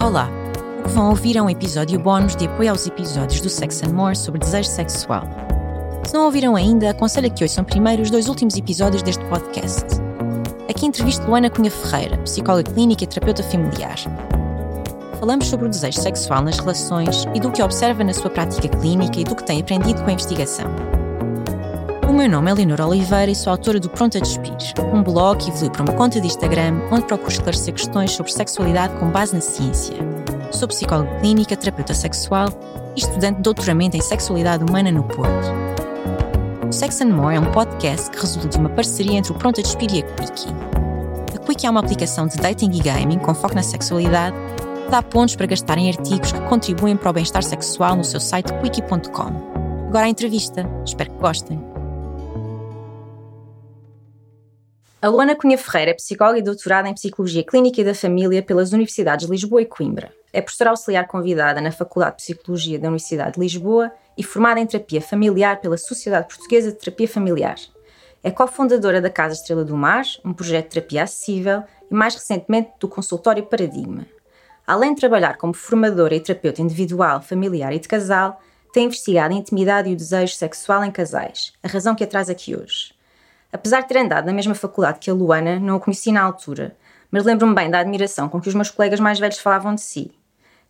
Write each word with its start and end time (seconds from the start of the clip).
Olá! 0.00 0.28
O 0.80 0.82
que 0.84 0.90
vão 0.90 1.10
ouvir 1.10 1.36
é 1.36 1.42
um 1.42 1.48
episódio 1.48 1.98
bónus 1.98 2.34
de 2.34 2.46
apoio 2.46 2.70
aos 2.70 2.86
episódios 2.86 3.40
do 3.40 3.48
Sex 3.48 3.82
and 3.82 3.92
More 3.92 4.16
sobre 4.16 4.40
desejo 4.40 4.68
sexual. 4.68 5.22
Se 6.04 6.14
não 6.14 6.24
ouviram 6.24 6.56
ainda, 6.56 6.90
aconselho 6.90 7.30
que 7.30 7.44
ouçam 7.44 7.62
primeiro 7.62 8.02
os 8.02 8.10
dois 8.10 8.28
últimos 8.28 8.56
episódios 8.56 9.02
deste 9.02 9.24
podcast. 9.26 9.86
Aqui 10.68 10.86
entrevisto 10.86 11.24
Luana 11.26 11.48
Cunha 11.48 11.70
Ferreira, 11.70 12.18
psicóloga 12.18 12.72
clínica 12.72 13.04
e 13.04 13.06
terapeuta 13.06 13.42
familiar. 13.44 13.96
Falamos 15.20 15.46
sobre 15.46 15.66
o 15.66 15.70
desejo 15.70 16.00
sexual 16.00 16.42
nas 16.42 16.58
relações 16.58 17.24
e 17.34 17.38
do 17.38 17.52
que 17.52 17.62
observa 17.62 18.02
na 18.02 18.12
sua 18.12 18.30
prática 18.30 18.68
clínica 18.68 19.20
e 19.20 19.24
do 19.24 19.36
que 19.36 19.44
tem 19.44 19.60
aprendido 19.60 20.02
com 20.02 20.10
a 20.10 20.14
investigação. 20.14 20.66
O 22.12 22.14
meu 22.14 22.28
nome 22.28 22.50
é 22.50 22.54
Leonor 22.54 22.82
Oliveira 22.82 23.30
e 23.30 23.34
sou 23.34 23.50
autora 23.50 23.80
do 23.80 23.88
Pronto 23.88 24.18
a 24.18 24.20
Despir, 24.20 24.52
um 24.92 25.02
blog 25.02 25.42
que 25.42 25.48
evoluiu 25.48 25.70
para 25.70 25.82
uma 25.82 25.94
conta 25.94 26.20
de 26.20 26.26
Instagram 26.26 26.78
onde 26.90 27.06
procuro 27.06 27.32
esclarecer 27.32 27.72
questões 27.72 28.10
sobre 28.10 28.30
sexualidade 28.30 28.94
com 29.00 29.08
base 29.08 29.34
na 29.34 29.40
ciência. 29.40 29.96
Sou 30.50 30.68
psicóloga 30.68 31.10
clínica, 31.20 31.56
terapeuta 31.56 31.94
sexual 31.94 32.50
e 32.94 33.00
estudante 33.00 33.36
de 33.36 33.42
doutoramento 33.42 33.96
em 33.96 34.02
sexualidade 34.02 34.62
humana 34.62 34.92
no 34.92 35.04
Porto. 35.04 35.48
O 36.68 36.70
Sex 36.70 37.00
and 37.00 37.14
More 37.14 37.34
é 37.34 37.40
um 37.40 37.50
podcast 37.50 38.10
que 38.10 38.20
resulta 38.20 38.46
de 38.46 38.58
uma 38.58 38.68
parceria 38.68 39.16
entre 39.16 39.32
o 39.32 39.34
Pronto 39.34 39.60
a 39.60 39.62
Despir 39.62 39.94
e 39.94 40.00
a 40.00 40.02
Quickie. 40.02 40.54
A 41.34 41.38
Quickie 41.38 41.66
é 41.66 41.70
uma 41.70 41.80
aplicação 41.80 42.26
de 42.26 42.36
dating 42.36 42.72
e 42.74 42.80
gaming 42.80 43.20
com 43.20 43.34
foco 43.34 43.54
na 43.54 43.62
sexualidade 43.62 44.36
que 44.84 44.90
dá 44.90 45.02
pontos 45.02 45.34
para 45.34 45.46
gastar 45.46 45.78
em 45.78 45.88
artigos 45.88 46.30
que 46.30 46.40
contribuem 46.42 46.94
para 46.94 47.08
o 47.08 47.12
bem-estar 47.14 47.42
sexual 47.42 47.96
no 47.96 48.04
seu 48.04 48.20
site 48.20 48.52
quickie.com. 48.60 49.86
Agora 49.88 50.04
a 50.04 50.08
entrevista. 50.10 50.68
Espero 50.84 51.10
que 51.10 51.18
gostem. 51.18 51.71
A 55.02 55.08
Luana 55.08 55.34
Cunha 55.34 55.58
Ferreira 55.58 55.90
é 55.90 55.94
psicóloga 55.94 56.38
e 56.38 56.42
doutorada 56.42 56.88
em 56.88 56.94
Psicologia 56.94 57.42
Clínica 57.42 57.80
e 57.80 57.84
da 57.84 57.92
Família 57.92 58.40
pelas 58.40 58.72
Universidades 58.72 59.26
de 59.26 59.32
Lisboa 59.32 59.60
e 59.60 59.66
Coimbra. 59.66 60.12
É 60.32 60.40
professora 60.40 60.70
auxiliar 60.70 61.08
convidada 61.08 61.60
na 61.60 61.72
Faculdade 61.72 62.18
de 62.18 62.22
Psicologia 62.22 62.78
da 62.78 62.86
Universidade 62.86 63.34
de 63.34 63.40
Lisboa 63.40 63.90
e 64.16 64.22
formada 64.22 64.60
em 64.60 64.66
Terapia 64.66 65.02
Familiar 65.02 65.60
pela 65.60 65.76
Sociedade 65.76 66.28
Portuguesa 66.28 66.70
de 66.70 66.78
Terapia 66.78 67.08
Familiar. 67.08 67.56
É 68.22 68.30
cofundadora 68.30 69.00
da 69.00 69.10
Casa 69.10 69.34
Estrela 69.34 69.64
do 69.64 69.76
Mar, 69.76 70.04
um 70.24 70.32
projeto 70.32 70.66
de 70.66 70.74
terapia 70.74 71.02
acessível, 71.02 71.64
e 71.90 71.92
mais 71.92 72.14
recentemente 72.14 72.70
do 72.78 72.86
Consultório 72.86 73.44
Paradigma. 73.44 74.06
Além 74.64 74.94
de 74.94 75.00
trabalhar 75.00 75.36
como 75.36 75.52
formadora 75.52 76.14
e 76.14 76.20
terapeuta 76.20 76.62
individual, 76.62 77.20
familiar 77.20 77.72
e 77.72 77.80
de 77.80 77.88
casal, 77.88 78.40
tem 78.72 78.84
investigado 78.84 79.34
a 79.34 79.36
intimidade 79.36 79.90
e 79.90 79.94
o 79.94 79.96
desejo 79.96 80.36
sexual 80.36 80.84
em 80.84 80.92
casais, 80.92 81.54
a 81.60 81.66
razão 81.66 81.96
que 81.96 82.04
a 82.04 82.06
traz 82.06 82.30
aqui 82.30 82.54
hoje. 82.54 83.01
Apesar 83.52 83.82
de 83.82 83.88
ter 83.88 83.98
andado 83.98 84.24
na 84.24 84.32
mesma 84.32 84.54
faculdade 84.54 84.98
que 84.98 85.10
a 85.10 85.14
Luana, 85.14 85.60
não 85.60 85.76
a 85.76 85.80
conheci 85.80 86.10
na 86.10 86.22
altura, 86.22 86.74
mas 87.10 87.24
lembro-me 87.24 87.54
bem 87.54 87.70
da 87.70 87.80
admiração 87.80 88.26
com 88.28 88.40
que 88.40 88.48
os 88.48 88.54
meus 88.54 88.70
colegas 88.70 88.98
mais 88.98 89.18
velhos 89.18 89.38
falavam 89.38 89.74
de 89.74 89.82
si. 89.82 90.10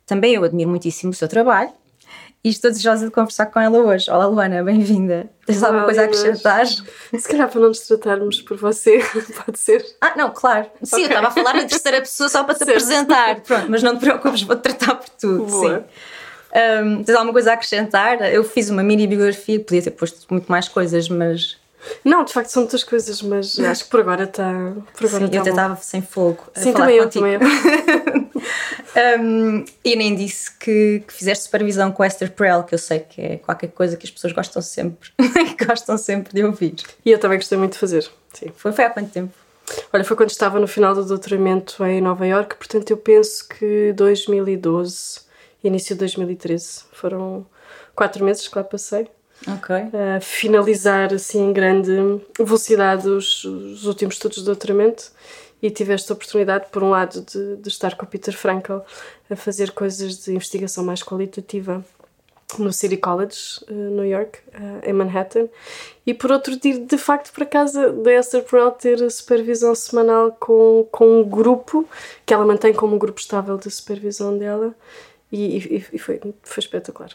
Também 0.05 0.33
eu 0.33 0.43
admiro 0.43 0.69
muitíssimo 0.69 1.11
o 1.11 1.15
seu 1.15 1.29
trabalho 1.29 1.71
e 2.43 2.49
estou 2.49 2.69
desejosa 2.69 3.05
de 3.05 3.11
conversar 3.11 3.45
com 3.45 3.57
ela 3.57 3.77
hoje. 3.79 4.11
Olá, 4.11 4.25
Luana, 4.25 4.61
bem-vinda. 4.61 5.29
Tens 5.45 5.63
alguma 5.63 5.85
coisa 5.85 6.01
a 6.01 6.05
acrescentar? 6.05 6.65
Se 6.67 7.25
calhar 7.25 7.49
para 7.49 7.61
não 7.61 7.69
nos 7.69 7.79
tratarmos 7.79 8.41
por 8.41 8.57
você, 8.57 8.99
pode 9.45 9.57
ser. 9.57 9.81
Ah, 10.01 10.13
não, 10.17 10.29
claro. 10.31 10.67
Sim, 10.83 11.05
okay. 11.05 11.05
eu 11.05 11.07
estava 11.07 11.27
a 11.29 11.31
falar 11.31 11.53
na 11.53 11.63
terceira 11.63 12.01
pessoa 12.01 12.27
só 12.27 12.43
para 12.43 12.55
te 12.55 12.59
certo. 12.65 12.71
apresentar. 12.71 13.39
Pronto, 13.39 13.71
mas 13.71 13.81
não 13.81 13.95
te 13.95 14.01
preocupes, 14.01 14.41
vou-te 14.41 14.61
tratar 14.61 14.95
por 14.95 15.07
tudo. 15.07 15.45
Boa. 15.45 15.79
Sim. 15.79 15.85
Um, 16.85 17.03
tens 17.03 17.15
alguma 17.15 17.31
coisa 17.31 17.51
a 17.51 17.53
acrescentar? 17.53 18.21
Eu 18.23 18.43
fiz 18.43 18.69
uma 18.69 18.83
mini 18.83 19.07
biografia, 19.07 19.57
podia 19.61 19.81
ter 19.81 19.91
posto 19.91 20.27
muito 20.29 20.51
mais 20.51 20.67
coisas, 20.67 21.07
mas 21.07 21.62
não, 22.03 22.23
de 22.23 22.33
facto 22.33 22.49
são 22.49 22.63
muitas 22.63 22.83
coisas, 22.83 23.21
mas 23.21 23.59
acho 23.59 23.85
que 23.85 23.89
por 23.89 23.99
agora 24.01 24.23
está. 24.23 24.73
Por 24.97 25.07
agora 25.07 25.25
Sim, 25.25 25.31
tá 25.31 25.35
eu 25.35 25.41
até 25.41 25.49
estava 25.49 25.75
sem 25.77 26.01
fogo. 26.01 26.43
Sim, 26.55 26.73
também 26.73 26.97
eu, 26.97 27.09
também 27.09 27.33
eu. 27.33 27.39
um, 29.19 29.65
e 29.83 29.95
nem 29.95 30.15
disse 30.15 30.51
que, 30.57 31.03
que 31.07 31.13
fizeste 31.13 31.45
supervisão 31.45 31.91
com 31.91 32.03
Esther 32.03 32.31
Perel, 32.31 32.63
que 32.63 32.73
eu 32.73 32.79
sei 32.79 32.99
que 32.99 33.21
é 33.21 33.37
qualquer 33.37 33.67
coisa 33.67 33.97
que 33.97 34.05
as 34.05 34.11
pessoas 34.11 34.33
gostam 34.33 34.61
sempre, 34.61 35.09
gostam 35.65 35.97
sempre 35.97 36.33
de 36.33 36.43
ouvir. 36.43 36.75
E 37.05 37.11
eu 37.11 37.19
também 37.19 37.37
gostei 37.37 37.57
muito 37.57 37.73
de 37.73 37.79
fazer. 37.79 38.09
Sim. 38.33 38.51
Foi, 38.55 38.71
foi 38.71 38.85
há 38.85 38.89
quanto 38.89 39.11
tempo? 39.11 39.33
Olha, 39.91 40.03
foi 40.03 40.17
quando 40.17 40.29
estava 40.29 40.59
no 40.59 40.67
final 40.67 40.93
do 40.93 41.05
doutoramento 41.05 41.83
em 41.85 42.01
Nova 42.01 42.27
York, 42.27 42.55
portanto 42.57 42.91
eu 42.91 42.97
penso 42.97 43.47
que 43.47 43.93
2012, 43.93 45.21
início 45.63 45.95
de 45.95 45.99
2013, 45.99 46.83
foram 46.91 47.45
quatro 47.95 48.23
meses 48.23 48.47
que 48.47 48.57
lá 48.57 48.63
passei. 48.63 49.07
Ok. 49.47 49.75
Uh, 49.75 50.21
finalizar 50.21 51.13
assim 51.13 51.49
em 51.49 51.53
grande 51.53 51.91
velocidade 52.37 53.07
os, 53.07 53.43
os, 53.43 53.85
últimos 53.85 54.15
estudos 54.15 54.39
de 54.39 54.45
doutoramento 54.45 55.11
e 55.61 55.69
tive 55.69 55.93
esta 55.93 56.13
oportunidade, 56.13 56.67
por 56.71 56.83
um 56.83 56.89
lado, 56.89 57.21
de, 57.21 57.57
de 57.57 57.69
estar 57.69 57.95
com 57.95 58.05
o 58.05 58.07
Peter 58.07 58.35
Frankel 58.35 58.83
a 59.29 59.35
fazer 59.35 59.71
coisas 59.71 60.23
de 60.23 60.31
investigação 60.31 60.83
mais 60.83 61.01
qualitativa 61.01 61.83
no 62.57 62.71
City 62.71 62.97
College, 62.97 63.59
uh, 63.69 63.73
New 63.73 64.05
York, 64.05 64.39
uh, 64.49 64.87
em 64.89 64.93
Manhattan, 64.93 65.47
e 66.05 66.13
por 66.13 66.31
outro, 66.31 66.57
de 66.57 66.79
de 66.79 66.97
facto 66.97 67.33
para 67.33 67.45
casa 67.45 67.91
da 67.91 68.13
Esther 68.13 68.43
Perel 68.43 68.71
ter 68.71 69.09
supervisão 69.09 69.73
semanal 69.73 70.31
com, 70.39 70.87
com 70.91 71.21
um 71.21 71.23
grupo 71.23 71.87
que 72.25 72.33
ela 72.33 72.45
mantém 72.45 72.73
como 72.73 72.95
um 72.95 72.99
grupo 72.99 73.19
estável 73.19 73.57
de 73.57 73.69
supervisão 73.71 74.37
dela, 74.37 74.73
e, 75.31 75.57
e, 75.57 75.85
e 75.93 75.97
foi, 75.97 76.19
foi 76.43 76.61
espetacular. 76.61 77.11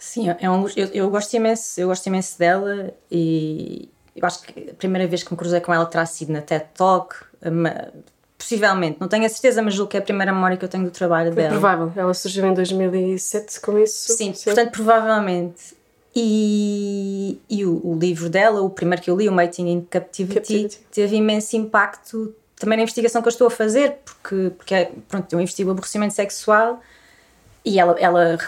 Sim, 0.00 0.34
é 0.40 0.50
um, 0.50 0.66
eu, 0.74 0.86
eu 0.94 1.10
gosto 1.10 1.34
imenso, 1.34 1.78
eu 1.78 1.88
gosto 1.88 2.06
imenso 2.06 2.38
dela 2.38 2.90
e 3.12 3.86
eu 4.16 4.26
acho 4.26 4.42
que 4.42 4.70
a 4.70 4.74
primeira 4.74 5.06
vez 5.06 5.22
que 5.22 5.30
me 5.30 5.36
cruzei 5.36 5.60
com 5.60 5.74
ela 5.74 5.84
terá 5.84 6.06
sido 6.06 6.32
na 6.32 6.40
TED 6.40 6.64
Talk, 6.74 7.14
possivelmente, 8.38 8.96
não 8.98 9.08
tenho 9.08 9.26
a 9.26 9.28
certeza, 9.28 9.60
mas 9.60 9.74
julgo 9.74 9.90
que 9.90 9.98
é 9.98 10.00
a 10.00 10.02
primeira 10.02 10.32
memória 10.32 10.56
que 10.56 10.64
eu 10.64 10.68
tenho 10.70 10.84
do 10.84 10.90
trabalho 10.90 11.28
é 11.28 11.32
dela. 11.32 11.48
É 11.48 11.50
provável, 11.50 11.92
ela 11.94 12.14
surgiu 12.14 12.46
em 12.46 12.54
2007 12.54 13.60
com 13.60 13.78
isso. 13.78 14.14
Sim, 14.14 14.32
Sim. 14.32 14.44
portanto, 14.46 14.72
provavelmente. 14.72 15.78
E, 16.16 17.38
e 17.48 17.64
o, 17.64 17.80
o, 17.86 17.96
livro 17.96 18.30
dela, 18.30 18.62
o 18.62 18.70
primeiro 18.70 19.02
que 19.02 19.10
eu 19.10 19.16
li, 19.16 19.28
o 19.28 19.32
Mating 19.32 19.68
in 19.68 19.80
Captivity, 19.82 20.34
Captivity, 20.34 20.78
teve 20.90 21.16
imenso 21.16 21.56
impacto 21.56 22.34
também 22.56 22.76
na 22.76 22.82
investigação 22.82 23.22
que 23.22 23.28
eu 23.28 23.30
estou 23.30 23.46
a 23.46 23.50
fazer, 23.50 23.98
porque, 24.04 24.50
porque 24.56 24.88
pronto, 25.08 25.32
eu 25.32 25.40
investigo 25.40 25.68
o 25.68 25.72
aborrecimento 25.72 26.14
sexual 26.14 26.80
e 27.64 27.78
ela, 27.78 27.96
ela 27.98 28.38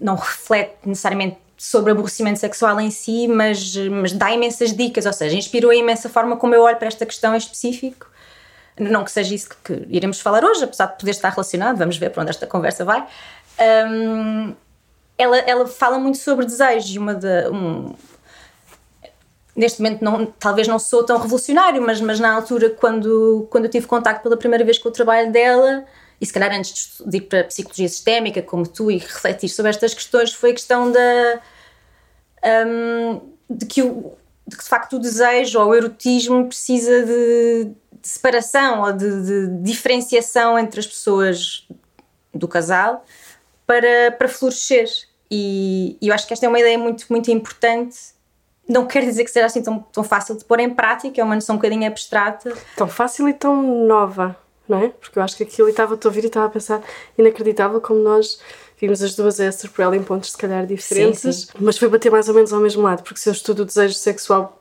não 0.00 0.16
reflete 0.16 0.76
necessariamente 0.86 1.38
sobre 1.56 1.90
aborrecimento 1.90 2.38
sexual 2.38 2.80
em 2.80 2.90
si, 2.90 3.26
mas, 3.26 3.74
mas 3.76 4.12
dá 4.12 4.32
imensas 4.32 4.72
dicas, 4.72 5.06
ou 5.06 5.12
seja, 5.12 5.36
inspirou 5.36 5.70
a 5.70 5.74
imensa 5.74 6.08
forma 6.08 6.36
como 6.36 6.54
eu 6.54 6.62
olho 6.62 6.76
para 6.76 6.86
esta 6.88 7.04
questão 7.04 7.34
em 7.34 7.38
específico. 7.38 8.08
Não 8.78 9.02
que 9.02 9.10
seja 9.10 9.34
isso 9.34 9.48
que, 9.50 9.56
que 9.74 9.86
iremos 9.88 10.20
falar 10.20 10.44
hoje, 10.44 10.62
apesar 10.62 10.86
de 10.86 10.98
poder 10.98 11.10
estar 11.10 11.30
relacionado, 11.30 11.76
vamos 11.76 11.96
ver 11.96 12.10
para 12.10 12.22
onde 12.22 12.30
esta 12.30 12.46
conversa 12.46 12.84
vai. 12.84 13.04
Um, 13.90 14.54
ela, 15.18 15.36
ela 15.38 15.66
fala 15.66 15.98
muito 15.98 16.18
sobre 16.18 16.46
desejo 16.46 16.94
e 16.94 16.98
uma 16.98 17.12
de, 17.12 17.48
um, 17.48 17.92
neste 19.56 19.82
momento 19.82 20.04
não, 20.04 20.26
talvez 20.26 20.68
não 20.68 20.78
sou 20.78 21.02
tão 21.02 21.18
revolucionário, 21.18 21.82
mas, 21.82 22.00
mas 22.00 22.20
na 22.20 22.32
altura 22.32 22.70
quando, 22.70 23.48
quando 23.50 23.64
eu 23.64 23.70
tive 23.70 23.88
contacto 23.88 24.22
pela 24.22 24.36
primeira 24.36 24.64
vez 24.64 24.78
com 24.78 24.88
o 24.88 24.92
trabalho 24.92 25.32
dela, 25.32 25.84
e 26.20 26.26
se 26.26 26.32
calhar 26.32 26.52
antes 26.52 27.00
de 27.04 27.18
ir 27.18 27.20
para 27.22 27.40
a 27.40 27.44
psicologia 27.44 27.88
sistémica, 27.88 28.42
como 28.42 28.66
tu, 28.66 28.90
e 28.90 28.98
refletir 28.98 29.48
sobre 29.48 29.70
estas 29.70 29.94
questões, 29.94 30.32
foi 30.32 30.50
a 30.50 30.54
questão 30.54 30.90
da. 30.90 31.40
Um, 32.66 33.20
de 33.48 33.66
que 33.66 33.82
o, 33.82 34.12
de 34.46 34.56
que 34.56 34.62
de 34.62 34.68
facto 34.68 34.96
o 34.96 34.98
desejo 34.98 35.60
ou 35.60 35.68
o 35.68 35.74
erotismo 35.74 36.46
precisa 36.46 37.04
de, 37.04 37.64
de 38.00 38.08
separação 38.08 38.82
ou 38.82 38.92
de, 38.92 39.22
de, 39.22 39.62
diferenciação 39.62 40.58
entre 40.58 40.80
as 40.80 40.86
pessoas 40.86 41.66
do 42.34 42.46
casal 42.46 43.04
para, 43.66 44.12
para 44.12 44.28
florescer. 44.28 44.88
E, 45.30 45.96
e, 46.00 46.08
eu 46.08 46.14
acho 46.14 46.26
que 46.26 46.32
esta 46.32 46.46
é 46.46 46.48
uma 46.48 46.60
ideia 46.60 46.78
muito, 46.78 47.06
muito 47.10 47.30
importante. 47.30 47.96
Não 48.68 48.86
quer 48.86 49.04
dizer 49.04 49.24
que 49.24 49.30
seja 49.30 49.46
assim 49.46 49.62
tão, 49.62 49.80
tão 49.92 50.04
fácil 50.04 50.36
de 50.36 50.44
pôr 50.44 50.60
em 50.60 50.70
prática, 50.70 51.20
é 51.20 51.24
uma 51.24 51.34
noção 51.34 51.54
um 51.54 51.58
bocadinho 51.58 51.86
abstrata. 51.86 52.52
Tão 52.76 52.88
fácil 52.88 53.28
e 53.28 53.34
tão 53.34 53.86
nova 53.86 54.36
não 54.68 54.78
é? 54.78 54.88
Porque 54.88 55.18
eu 55.18 55.22
acho 55.22 55.36
que 55.36 55.42
aquilo, 55.42 55.68
e 55.68 55.70
estava-te 55.70 56.06
a 56.06 56.10
ouvir 56.10 56.24
e 56.24 56.26
estava 56.26 56.46
a 56.46 56.50
pensar, 56.50 56.82
inacreditável 57.16 57.80
como 57.80 58.00
nós 58.00 58.38
vimos 58.80 59.02
as 59.02 59.14
duas 59.14 59.40
Esther 59.40 59.70
por 59.70 59.82
ela 59.82 59.96
em 59.96 60.02
pontos 60.02 60.30
se 60.30 60.38
calhar 60.38 60.64
diferentes, 60.64 61.20
sim, 61.20 61.32
sim. 61.32 61.48
mas 61.58 61.76
foi 61.76 61.88
bater 61.88 62.10
mais 62.10 62.28
ou 62.28 62.34
menos 62.34 62.52
ao 62.52 62.60
mesmo 62.60 62.82
lado, 62.82 63.02
porque 63.02 63.18
se 63.18 63.28
eu 63.28 63.32
estudo 63.32 63.62
o 63.62 63.64
desejo 63.64 63.94
sexual 63.94 64.56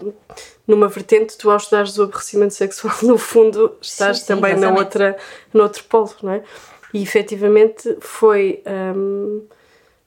numa 0.68 0.88
vertente, 0.88 1.38
tu 1.38 1.50
ao 1.52 1.58
estudares 1.58 1.98
o 1.98 2.04
aborrecimento 2.04 2.54
sexual, 2.54 2.96
no 3.04 3.18
fundo, 3.18 3.76
estás 3.82 4.20
sim, 4.20 4.28
também 4.28 4.56
na 4.56 4.72
outra, 4.72 5.16
no 5.54 5.64
outro 5.64 5.84
polo, 5.86 6.12
não 6.24 6.34
é? 6.34 6.44
E 6.94 7.04
efetivamente 7.04 7.98
foi 8.00 8.64
um, 8.96 9.44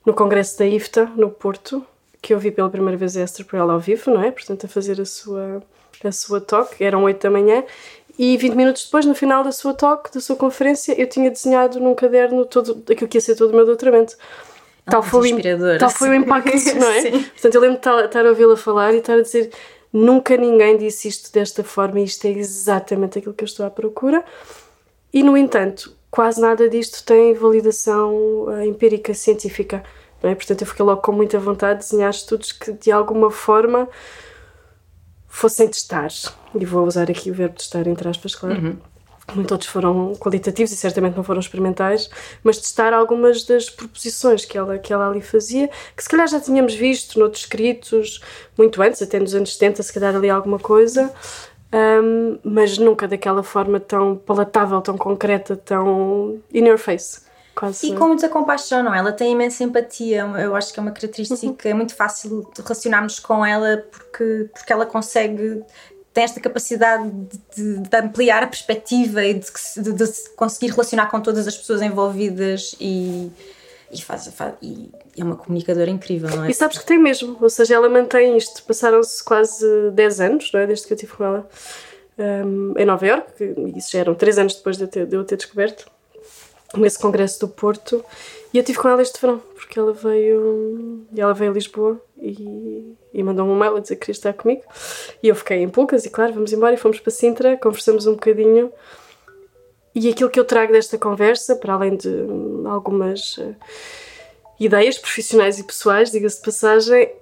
no 0.05 0.15
congresso 0.15 0.59
da 0.59 0.67
IFTA, 0.67 1.07
no 1.17 1.31
Porto, 1.31 1.85
que 2.21 2.35
eu 2.35 2.39
vi 2.39 2.51
pela 2.51 2.69
primeira 2.69 2.97
vez 2.97 3.17
a 3.17 3.23
Esther 3.23 3.47
por 3.47 3.57
ela 3.57 3.73
ao 3.73 3.81
vivo, 3.81 4.11
não 4.11 4.23
é? 4.23 4.31
Portanto, 4.31 4.67
a 4.67 4.69
fazer 4.69 5.01
a 5.01 5.05
sua, 5.05 5.63
a 6.03 6.13
sua 6.13 6.41
talk, 6.41 6.83
eram 6.83 7.05
oito 7.05 7.23
da 7.23 7.31
manhã, 7.31 7.65
e 8.23 8.37
20 8.37 8.55
minutos 8.55 8.85
depois, 8.85 9.07
no 9.07 9.15
final 9.15 9.43
da 9.43 9.51
sua 9.51 9.73
talk, 9.73 10.13
da 10.13 10.21
sua 10.21 10.37
conferência, 10.37 10.93
eu 11.01 11.07
tinha 11.07 11.31
desenhado 11.31 11.81
num 11.81 11.95
caderno 11.95 12.45
todo 12.45 12.83
aquilo 12.83 13.09
que 13.09 13.17
ia 13.17 13.21
ser 13.21 13.35
todo 13.35 13.51
o 13.51 13.57
meu 13.57 13.65
doutoramento. 13.65 14.15
Ah, 14.85 14.91
tal, 14.91 15.03
foi, 15.03 15.33
o, 15.33 15.79
tal 15.79 15.89
foi 15.89 16.11
o 16.11 16.15
impacto, 16.15 16.53
não 16.79 16.91
é? 16.91 17.01
Sim. 17.01 17.23
Portanto, 17.23 17.55
eu 17.55 17.61
lembro 17.63 17.81
de 17.81 18.05
estar 18.05 18.27
a 18.27 18.29
ouvi-la 18.29 18.59
falar 18.59 18.93
e 18.93 18.99
estar 18.99 19.15
a 19.15 19.23
dizer 19.23 19.51
nunca 19.91 20.37
ninguém 20.37 20.77
disse 20.77 21.09
isto 21.09 21.33
desta 21.33 21.65
forma 21.65 21.99
e 21.99 22.05
isto 22.05 22.27
é 22.27 22.31
exatamente 22.33 23.19
aquilo 23.19 23.33
que 23.33 23.43
eu 23.43 23.47
estou 23.47 23.65
à 23.65 23.71
procura. 23.71 24.23
E, 25.15 25.23
no 25.23 25.35
entanto, 25.35 25.97
quase 26.11 26.43
nada 26.43 26.69
disto 26.69 27.03
tem 27.03 27.33
validação 27.33 28.15
uh, 28.45 28.63
empírica 28.63 29.15
científica. 29.15 29.83
Não 30.23 30.29
é? 30.29 30.35
Portanto, 30.35 30.61
eu 30.61 30.67
fiquei 30.67 30.85
logo 30.85 31.01
com 31.01 31.13
muita 31.13 31.39
vontade 31.39 31.81
de 31.81 31.87
desenhar 31.87 32.11
estudos 32.11 32.53
que 32.53 32.71
de 32.71 32.93
alguma 32.93 33.31
forma 33.31 33.89
fossem 35.31 35.69
testar. 35.69 36.09
E 36.55 36.67
vou 36.67 36.85
usar 36.85 37.11
aqui 37.11 37.31
o 37.31 37.35
verbo 37.35 37.55
testar 37.55 37.87
entre 37.87 38.09
aspas, 38.09 38.35
claro. 38.35 38.61
Uhum. 38.61 38.77
Nem 39.35 39.45
todos 39.45 39.69
foram 39.69 40.13
qualitativos 40.17 40.73
e 40.73 40.77
certamente 40.77 41.17
não 41.17 41.23
foram 41.23 41.39
experimentais, 41.39 42.11
mas 42.43 42.59
testar 42.59 42.93
algumas 42.93 43.45
das 43.45 43.71
proposições 43.71 44.45
que 44.45 44.59
ela, 44.59 44.77
que 44.77 44.93
ela 44.93 45.09
ali 45.09 45.21
fazia, 45.21 45.71
que 45.97 46.03
se 46.03 46.09
calhar 46.09 46.27
já 46.27 46.41
tínhamos 46.41 46.75
visto 46.75 47.17
noutros 47.17 47.43
escritos, 47.43 48.21
muito 48.59 48.83
antes, 48.83 49.01
até 49.01 49.21
nos 49.21 49.33
anos 49.33 49.53
70, 49.55 49.85
se 49.85 49.93
calhar 49.93 50.17
ali 50.17 50.29
alguma 50.29 50.59
coisa, 50.59 51.13
um, 51.73 52.39
mas 52.43 52.77
nunca 52.77 53.07
daquela 53.07 53.45
forma 53.45 53.79
tão 53.79 54.17
palatável, 54.17 54.81
tão 54.81 54.99
concreta, 54.99 55.57
tão 55.57 56.41
in 56.53 56.67
your 56.67 56.79
face. 56.79 57.30
Quase. 57.55 57.87
E 57.87 57.97
com 57.97 58.09
muita 58.09 58.29
compaixão, 58.29 58.83
não? 58.83 58.95
É? 58.95 58.99
Ela 58.99 59.13
tem 59.13 59.33
imensa 59.33 59.65
empatia, 59.65 60.23
eu 60.39 60.55
acho 60.55 60.73
que 60.73 60.79
é 60.79 60.83
uma 60.83 60.93
característica, 60.93 61.47
uhum. 61.47 61.57
é 61.65 61.75
muito 61.75 61.95
fácil 61.95 62.49
de 62.55 62.63
relacionarmos 62.63 63.19
com 63.19 63.45
ela 63.45 63.85
porque, 63.91 64.49
porque 64.53 64.73
ela 64.73 64.87
consegue 64.87 65.63
tem 66.13 66.25
esta 66.25 66.41
capacidade 66.41 67.09
de, 67.57 67.79
de, 67.79 67.97
ampliar 67.97 68.43
a 68.43 68.47
perspectiva 68.47 69.25
e 69.25 69.35
de, 69.35 69.47
de, 69.77 69.93
de, 69.93 70.31
conseguir 70.37 70.73
relacionar 70.73 71.07
com 71.07 71.21
todas 71.21 71.47
as 71.47 71.57
pessoas 71.57 71.83
envolvidas 71.83 72.75
e, 72.81 73.31
e, 73.93 74.03
faz, 74.03 74.27
faz, 74.29 74.55
e 74.61 74.91
é 75.17 75.23
uma 75.23 75.37
comunicadora 75.37 75.89
incrível, 75.89 76.29
não 76.31 76.45
é? 76.45 76.51
E 76.51 76.55
sabes 76.55 76.79
que 76.79 76.87
tem 76.87 76.99
mesmo, 76.99 77.37
ou 77.41 77.49
seja, 77.49 77.77
ela 77.77 77.89
mantém 77.89 78.37
isto. 78.37 78.63
Passaram-se 78.65 79.23
quase 79.23 79.65
10 79.93 80.21
anos, 80.21 80.51
não 80.53 80.61
é? 80.61 80.67
Desde 80.67 80.87
que 80.87 80.93
eu 80.93 80.97
estive 80.97 81.13
com 81.13 81.25
ela 81.25 81.49
um, 82.19 82.75
em 82.77 82.85
Nova 82.85 83.07
Iorque, 83.07 83.45
e 83.45 83.79
isso 83.79 83.93
já 83.93 84.01
eram 84.01 84.15
3 84.15 84.39
anos 84.39 84.55
depois 84.57 84.77
de 84.77 84.85
eu 84.85 84.89
ter, 84.89 85.07
de 85.07 85.17
eu 85.17 85.25
ter 85.25 85.37
descoberto, 85.37 85.87
nesse 86.77 86.99
congresso 86.99 87.41
do 87.41 87.49
Porto. 87.49 88.05
E 88.53 88.59
eu 88.59 88.61
estive 88.61 88.79
com 88.79 88.89
ela 88.89 89.03
este 89.03 89.21
verão, 89.21 89.41
porque 89.55 89.79
ela 89.79 89.93
veio, 89.93 91.07
ela 91.17 91.33
veio 91.33 91.53
a 91.53 91.55
Lisboa 91.55 92.01
e, 92.21 92.97
e 93.13 93.23
mandou 93.23 93.47
um 93.47 93.57
mail 93.57 93.77
a 93.77 93.81
dizer 93.81 93.95
que 93.97 94.01
queria 94.01 94.19
estar 94.19 94.33
comigo. 94.33 94.63
E 95.23 95.29
eu 95.29 95.35
fiquei 95.35 95.59
em 95.59 95.69
poucas 95.69 96.05
e 96.05 96.11
claro, 96.11 96.35
vamos 96.35 96.53
embora 96.53 96.75
e 96.75 96.79
fomos 96.79 96.99
para 96.99 97.13
Sintra, 97.13 97.57
conversamos 97.57 98.07
um 98.07 98.13
bocadinho. 98.13 98.73
E 99.95 100.09
aquilo 100.09 100.31
que 100.31 100.39
eu 100.39 100.45
trago 100.45 100.73
desta 100.73 100.99
conversa, 100.99 101.57
para 101.57 101.75
além 101.75 101.97
de 101.97 102.09
algumas 102.67 103.37
uh, 103.39 103.55
ideias 104.59 104.99
profissionais 104.99 105.59
e 105.59 105.65
pessoais, 105.65 106.11
diga-se 106.11 106.37
de 106.37 106.45
passagem, 106.45 107.13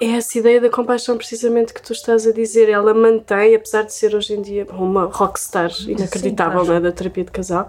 é 0.00 0.06
essa 0.12 0.38
ideia 0.38 0.60
da 0.60 0.70
compaixão 0.70 1.16
precisamente 1.16 1.74
que 1.74 1.82
tu 1.82 1.92
estás 1.92 2.26
a 2.26 2.32
dizer. 2.32 2.68
Ela 2.68 2.94
mantém, 2.94 3.54
apesar 3.54 3.82
de 3.82 3.92
ser 3.92 4.14
hoje 4.14 4.34
em 4.34 4.42
dia 4.42 4.66
uma 4.70 5.06
rockstar 5.06 5.70
inacreditável 5.88 6.60
Sim, 6.60 6.66
claro. 6.66 6.80
né, 6.82 6.90
da 6.90 6.92
terapia 6.92 7.24
de 7.24 7.32
casal, 7.32 7.68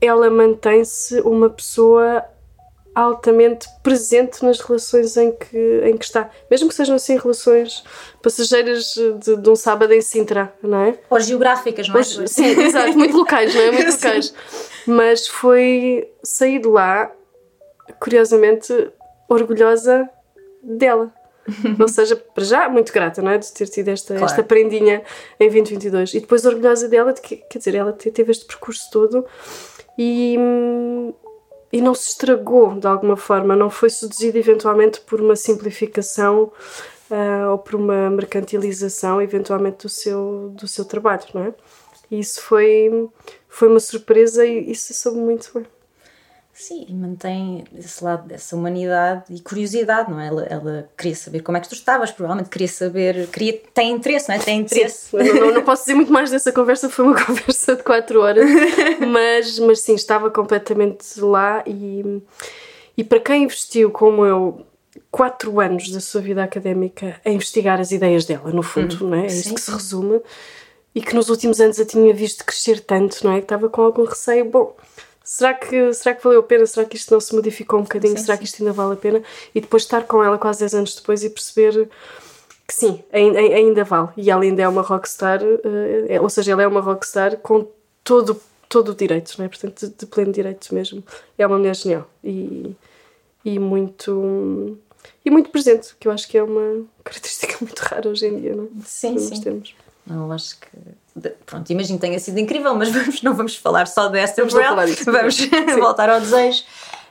ela 0.00 0.30
mantém-se 0.30 1.20
uma 1.20 1.50
pessoa 1.50 2.24
altamente 2.98 3.68
presente 3.82 4.44
nas 4.44 4.58
relações 4.58 5.16
em 5.16 5.30
que, 5.30 5.82
em 5.84 5.96
que 5.96 6.04
está. 6.04 6.30
Mesmo 6.50 6.68
que 6.68 6.74
sejam 6.74 6.96
assim 6.96 7.16
relações 7.16 7.84
passageiras 8.20 8.94
de, 9.20 9.36
de 9.36 9.50
um 9.50 9.54
sábado 9.54 9.92
em 9.92 10.00
Sintra, 10.00 10.52
não 10.60 10.78
é? 10.80 10.98
Ou 11.08 11.20
geográficas, 11.20 11.88
não 11.88 11.94
é? 11.94 11.98
Ou, 11.98 12.26
sim, 12.26 12.60
exato, 12.60 12.98
muito 12.98 13.16
locais, 13.16 13.54
não 13.54 13.62
é? 13.62 13.70
Muito 13.70 13.92
locais. 13.92 14.34
Mas 14.84 15.28
foi 15.28 16.10
sair 16.24 16.58
de 16.58 16.66
lá, 16.66 17.12
curiosamente, 18.00 18.90
orgulhosa 19.28 20.08
dela. 20.60 21.12
Ou 21.80 21.88
seja, 21.88 22.16
para 22.16 22.44
já, 22.44 22.68
muito 22.68 22.92
grata, 22.92 23.22
não 23.22 23.30
é? 23.30 23.38
De 23.38 23.50
ter 23.52 23.68
tido 23.68 23.88
esta, 23.88 24.14
claro. 24.14 24.26
esta 24.26 24.42
prendinha 24.42 25.02
em 25.38 25.48
2022. 25.48 26.14
E 26.14 26.20
depois 26.20 26.44
orgulhosa 26.44 26.88
dela 26.88 27.12
de 27.12 27.20
que, 27.20 27.36
quer 27.36 27.58
dizer, 27.58 27.76
ela 27.76 27.92
teve 27.92 28.30
este 28.32 28.44
percurso 28.44 28.90
todo 28.90 29.24
e, 29.98 30.36
e 31.72 31.80
não 31.80 31.94
se 31.94 32.10
estragou 32.10 32.78
de 32.78 32.86
alguma 32.86 33.16
forma, 33.16 33.56
não 33.56 33.68
foi 33.68 33.90
seduzida 33.90 34.38
eventualmente 34.38 35.00
por 35.00 35.20
uma 35.20 35.34
simplificação 35.34 36.52
uh, 37.10 37.50
ou 37.50 37.58
por 37.58 37.74
uma 37.74 38.08
mercantilização 38.08 39.20
eventualmente 39.20 39.78
do 39.82 39.88
seu, 39.88 40.50
do 40.54 40.68
seu 40.68 40.84
trabalho, 40.84 41.24
não 41.34 41.42
é? 41.42 41.54
E 42.10 42.20
isso 42.20 42.40
foi, 42.40 43.08
foi 43.48 43.68
uma 43.68 43.80
surpresa 43.80 44.46
e 44.46 44.70
isso 44.70 44.94
soube 44.94 45.18
muito 45.18 45.50
bem. 45.52 45.66
Sim, 46.58 46.84
e 46.88 46.92
mantém 46.92 47.62
esse 47.78 48.02
lado 48.02 48.26
dessa 48.26 48.56
humanidade 48.56 49.22
e 49.30 49.40
curiosidade, 49.40 50.10
não 50.10 50.18
é? 50.18 50.26
Ela, 50.26 50.42
ela 50.50 50.90
queria 50.98 51.14
saber 51.14 51.40
como 51.40 51.56
é 51.56 51.60
que 51.60 51.68
tu 51.68 51.74
estavas, 51.76 52.10
provavelmente 52.10 52.50
queria 52.50 52.66
saber, 52.66 53.28
queria, 53.28 53.62
tem 53.72 53.92
interesse, 53.92 54.28
não 54.28 54.34
é? 54.34 54.40
Tem 54.40 54.60
interesse. 54.62 55.10
Sim, 55.10 55.32
não, 55.38 55.52
não, 55.52 55.62
posso 55.62 55.82
dizer 55.84 55.94
muito 55.94 56.12
mais 56.12 56.32
dessa 56.32 56.50
conversa, 56.50 56.90
foi 56.90 57.04
uma 57.04 57.14
conversa 57.24 57.76
de 57.76 57.84
4 57.84 58.20
horas, 58.20 58.50
mas, 59.08 59.56
mas 59.60 59.80
sim, 59.82 59.94
estava 59.94 60.32
completamente 60.32 61.20
lá 61.20 61.62
e, 61.64 62.20
e 62.96 63.04
para 63.04 63.20
quem 63.20 63.44
investiu 63.44 63.92
como 63.92 64.26
eu 64.26 64.66
quatro 65.12 65.60
anos 65.60 65.88
da 65.92 66.00
sua 66.00 66.20
vida 66.20 66.42
académica 66.42 67.20
a 67.24 67.30
investigar 67.30 67.78
as 67.78 67.92
ideias 67.92 68.24
dela, 68.24 68.50
no 68.50 68.64
fundo, 68.64 69.04
hum, 69.04 69.10
não 69.10 69.18
é? 69.18 69.26
É 69.26 69.26
isto 69.26 69.54
que 69.54 69.60
se 69.60 69.70
resume, 69.70 70.20
e 70.92 71.00
que 71.00 71.14
nos 71.14 71.28
últimos 71.28 71.60
anos 71.60 71.78
a 71.78 71.84
tinha 71.84 72.12
visto 72.12 72.44
crescer 72.44 72.80
tanto, 72.80 73.22
não 73.22 73.30
é? 73.30 73.36
Que 73.36 73.44
estava 73.44 73.68
com 73.68 73.80
algum 73.80 74.04
receio, 74.04 74.44
bom 74.44 74.74
será 75.28 75.52
que, 75.52 75.92
será 75.92 76.14
que 76.14 76.24
valeu 76.24 76.40
a 76.40 76.42
pena? 76.42 76.64
Será 76.64 76.86
que 76.86 76.96
isto 76.96 77.12
não 77.12 77.20
se 77.20 77.34
modificou 77.34 77.78
um 77.78 77.82
bocadinho? 77.82 78.16
Sim, 78.16 78.24
será 78.24 78.34
sim. 78.34 78.38
que 78.40 78.46
isto 78.46 78.62
ainda 78.62 78.72
vale 78.72 78.94
a 78.94 78.96
pena? 78.96 79.22
E 79.54 79.60
depois 79.60 79.82
estar 79.82 80.04
com 80.04 80.24
ela 80.24 80.38
quase 80.38 80.60
10 80.60 80.74
anos 80.74 80.94
depois 80.94 81.22
e 81.22 81.28
perceber 81.28 81.86
que 82.66 82.74
sim, 82.74 83.04
ainda, 83.12 83.38
ainda 83.38 83.84
vale. 83.84 84.08
E 84.16 84.30
ela 84.30 84.42
ainda 84.42 84.62
é 84.62 84.68
uma 84.68 84.80
rockstar, 84.80 85.42
uh, 85.42 86.22
ou 86.22 86.30
seja, 86.30 86.52
ela 86.52 86.62
é 86.62 86.66
uma 86.66 86.80
rockstar 86.80 87.36
com 87.36 87.68
todo, 88.02 88.40
todo 88.70 88.92
o 88.92 88.94
direito, 88.94 89.34
não 89.36 89.44
é? 89.44 89.48
portanto, 89.48 89.86
de, 89.86 89.94
de, 89.94 90.06
pleno 90.06 90.32
direito 90.32 90.74
mesmo. 90.74 91.04
É 91.36 91.46
uma 91.46 91.58
mulher 91.58 91.76
genial 91.76 92.08
e, 92.24 92.74
e 93.44 93.58
muito. 93.58 94.78
E 95.22 95.30
muito 95.30 95.50
presente, 95.50 95.94
que 96.00 96.08
eu 96.08 96.12
acho 96.12 96.26
que 96.26 96.38
é 96.38 96.42
uma 96.42 96.86
característica 97.04 97.54
muito 97.60 97.78
rara 97.80 98.08
hoje 98.08 98.26
em 98.26 98.40
dia, 98.40 98.56
não 98.56 98.64
é? 98.64 98.68
Sim, 98.82 99.18
sim. 99.18 99.42
Temos. 99.42 99.74
Não, 100.06 100.32
acho 100.32 100.58
que 100.58 100.68
pronto, 101.46 101.70
imagino 101.70 101.98
que 101.98 102.06
tenha 102.06 102.18
sido 102.18 102.38
incrível, 102.38 102.74
mas 102.74 102.90
vamos, 102.92 103.22
não 103.22 103.34
vamos 103.34 103.56
falar 103.56 103.86
só 103.86 104.08
de 104.08 104.18
Esther 104.18 104.46
vamos, 104.48 105.04
vamos 105.04 105.48
voltar 105.78 106.10
ao 106.10 106.20
desejo. 106.20 106.62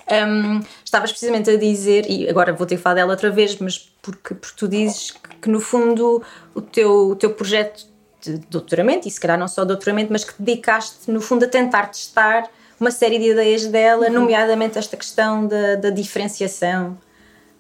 Um, 0.10 0.62
estavas 0.86 1.12
precisamente 1.12 1.50
a 1.50 1.58
dizer, 1.58 2.10
e 2.10 2.30
agora 2.30 2.54
vou 2.54 2.66
ter 2.66 2.78
que 2.78 2.82
falar 2.82 2.96
dela 2.96 3.12
outra 3.12 3.30
vez, 3.30 3.58
mas 3.58 3.78
porque, 4.02 4.34
porque 4.34 4.56
tu 4.56 4.68
dizes 4.68 5.12
que, 5.12 5.36
que 5.42 5.50
no 5.50 5.60
fundo 5.60 6.24
o 6.56 6.62
teu, 6.62 7.10
o 7.10 7.16
teu 7.16 7.32
projeto 7.34 7.86
de 8.22 8.38
doutoramento, 8.50 9.08
e 9.08 9.12
se 9.12 9.20
calhar 9.20 9.38
não 9.38 9.48
só 9.48 9.66
doutoramento, 9.66 10.12
mas 10.12 10.24
que 10.24 10.34
dedicaste 10.42 11.12
no 11.12 11.20
fundo 11.20 11.44
a 11.46 11.48
tentar 11.48 11.88
testar 11.88 12.50
uma 12.80 12.92
série 12.92 13.20
de 13.20 13.32
ideias 13.32 13.68
dela, 13.68 14.08
uhum. 14.08 14.14
nomeadamente 14.14 14.78
esta 14.78 14.96
questão 14.96 15.46
da, 15.46 15.76
da 15.76 15.90
diferenciação 15.90 16.98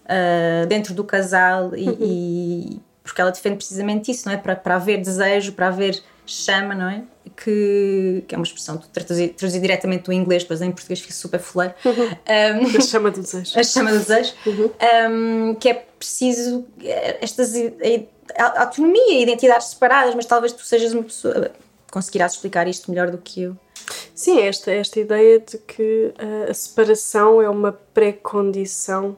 uh, 0.06 0.66
dentro 0.68 0.94
do 0.94 1.04
casal, 1.04 1.76
e, 1.76 1.90
uhum. 1.90 1.98
e, 2.00 2.82
porque 3.04 3.20
ela 3.20 3.32
defende 3.32 3.58
precisamente 3.58 4.12
isso, 4.12 4.28
não 4.28 4.34
é? 4.34 4.38
Para, 4.38 4.56
para 4.56 4.76
haver 4.76 5.02
desejo, 5.02 5.52
para 5.52 5.68
haver 5.68 6.02
chama, 6.32 6.76
não 6.76 6.90
é? 6.90 7.04
Que, 7.36 8.24
que 8.28 8.34
é 8.34 8.38
uma 8.38 8.44
expressão 8.44 8.78
que 8.78 8.88
traduzir, 8.90 9.30
traduzir 9.30 9.60
diretamente 9.60 10.06
do 10.06 10.14
inglês, 10.14 10.46
mas 10.50 10.62
em 10.62 10.72
português 10.72 11.00
fica 11.00 11.14
super 11.14 11.40
fuleiro. 11.40 11.74
Uhum. 11.86 11.94
Um, 11.94 12.78
a 12.78 12.82
chama 12.82 13.12
do 13.12 13.22
desejo. 13.22 13.60
A 13.60 13.64
chama 13.64 13.92
do 13.92 14.00
desejo. 14.00 14.34
Uhum. 14.46 14.72
Um, 15.52 15.56
que 15.56 15.70
é 15.70 15.74
preciso 15.74 16.66
estas 17.22 17.54
a, 18.38 18.62
autonomia 18.64 19.20
e 19.20 19.24
identidades 19.24 19.68
separadas, 19.68 20.16
mas 20.16 20.26
talvez 20.26 20.54
tu 20.54 20.64
sejas 20.64 20.94
uma 20.94 21.04
pessoa. 21.04 21.52
conseguirás 21.92 22.34
explicar 22.34 22.68
isto 22.68 22.90
melhor 22.90 23.12
do 23.12 23.18
que 23.18 23.44
eu. 23.44 23.58
Sim, 24.14 24.42
esta, 24.42 24.72
esta 24.72 25.00
ideia 25.00 25.40
de 25.40 25.58
que 25.60 26.14
a 26.50 26.54
separação 26.54 27.42
é 27.42 27.50
uma 27.50 27.72
pré-condição 27.72 29.18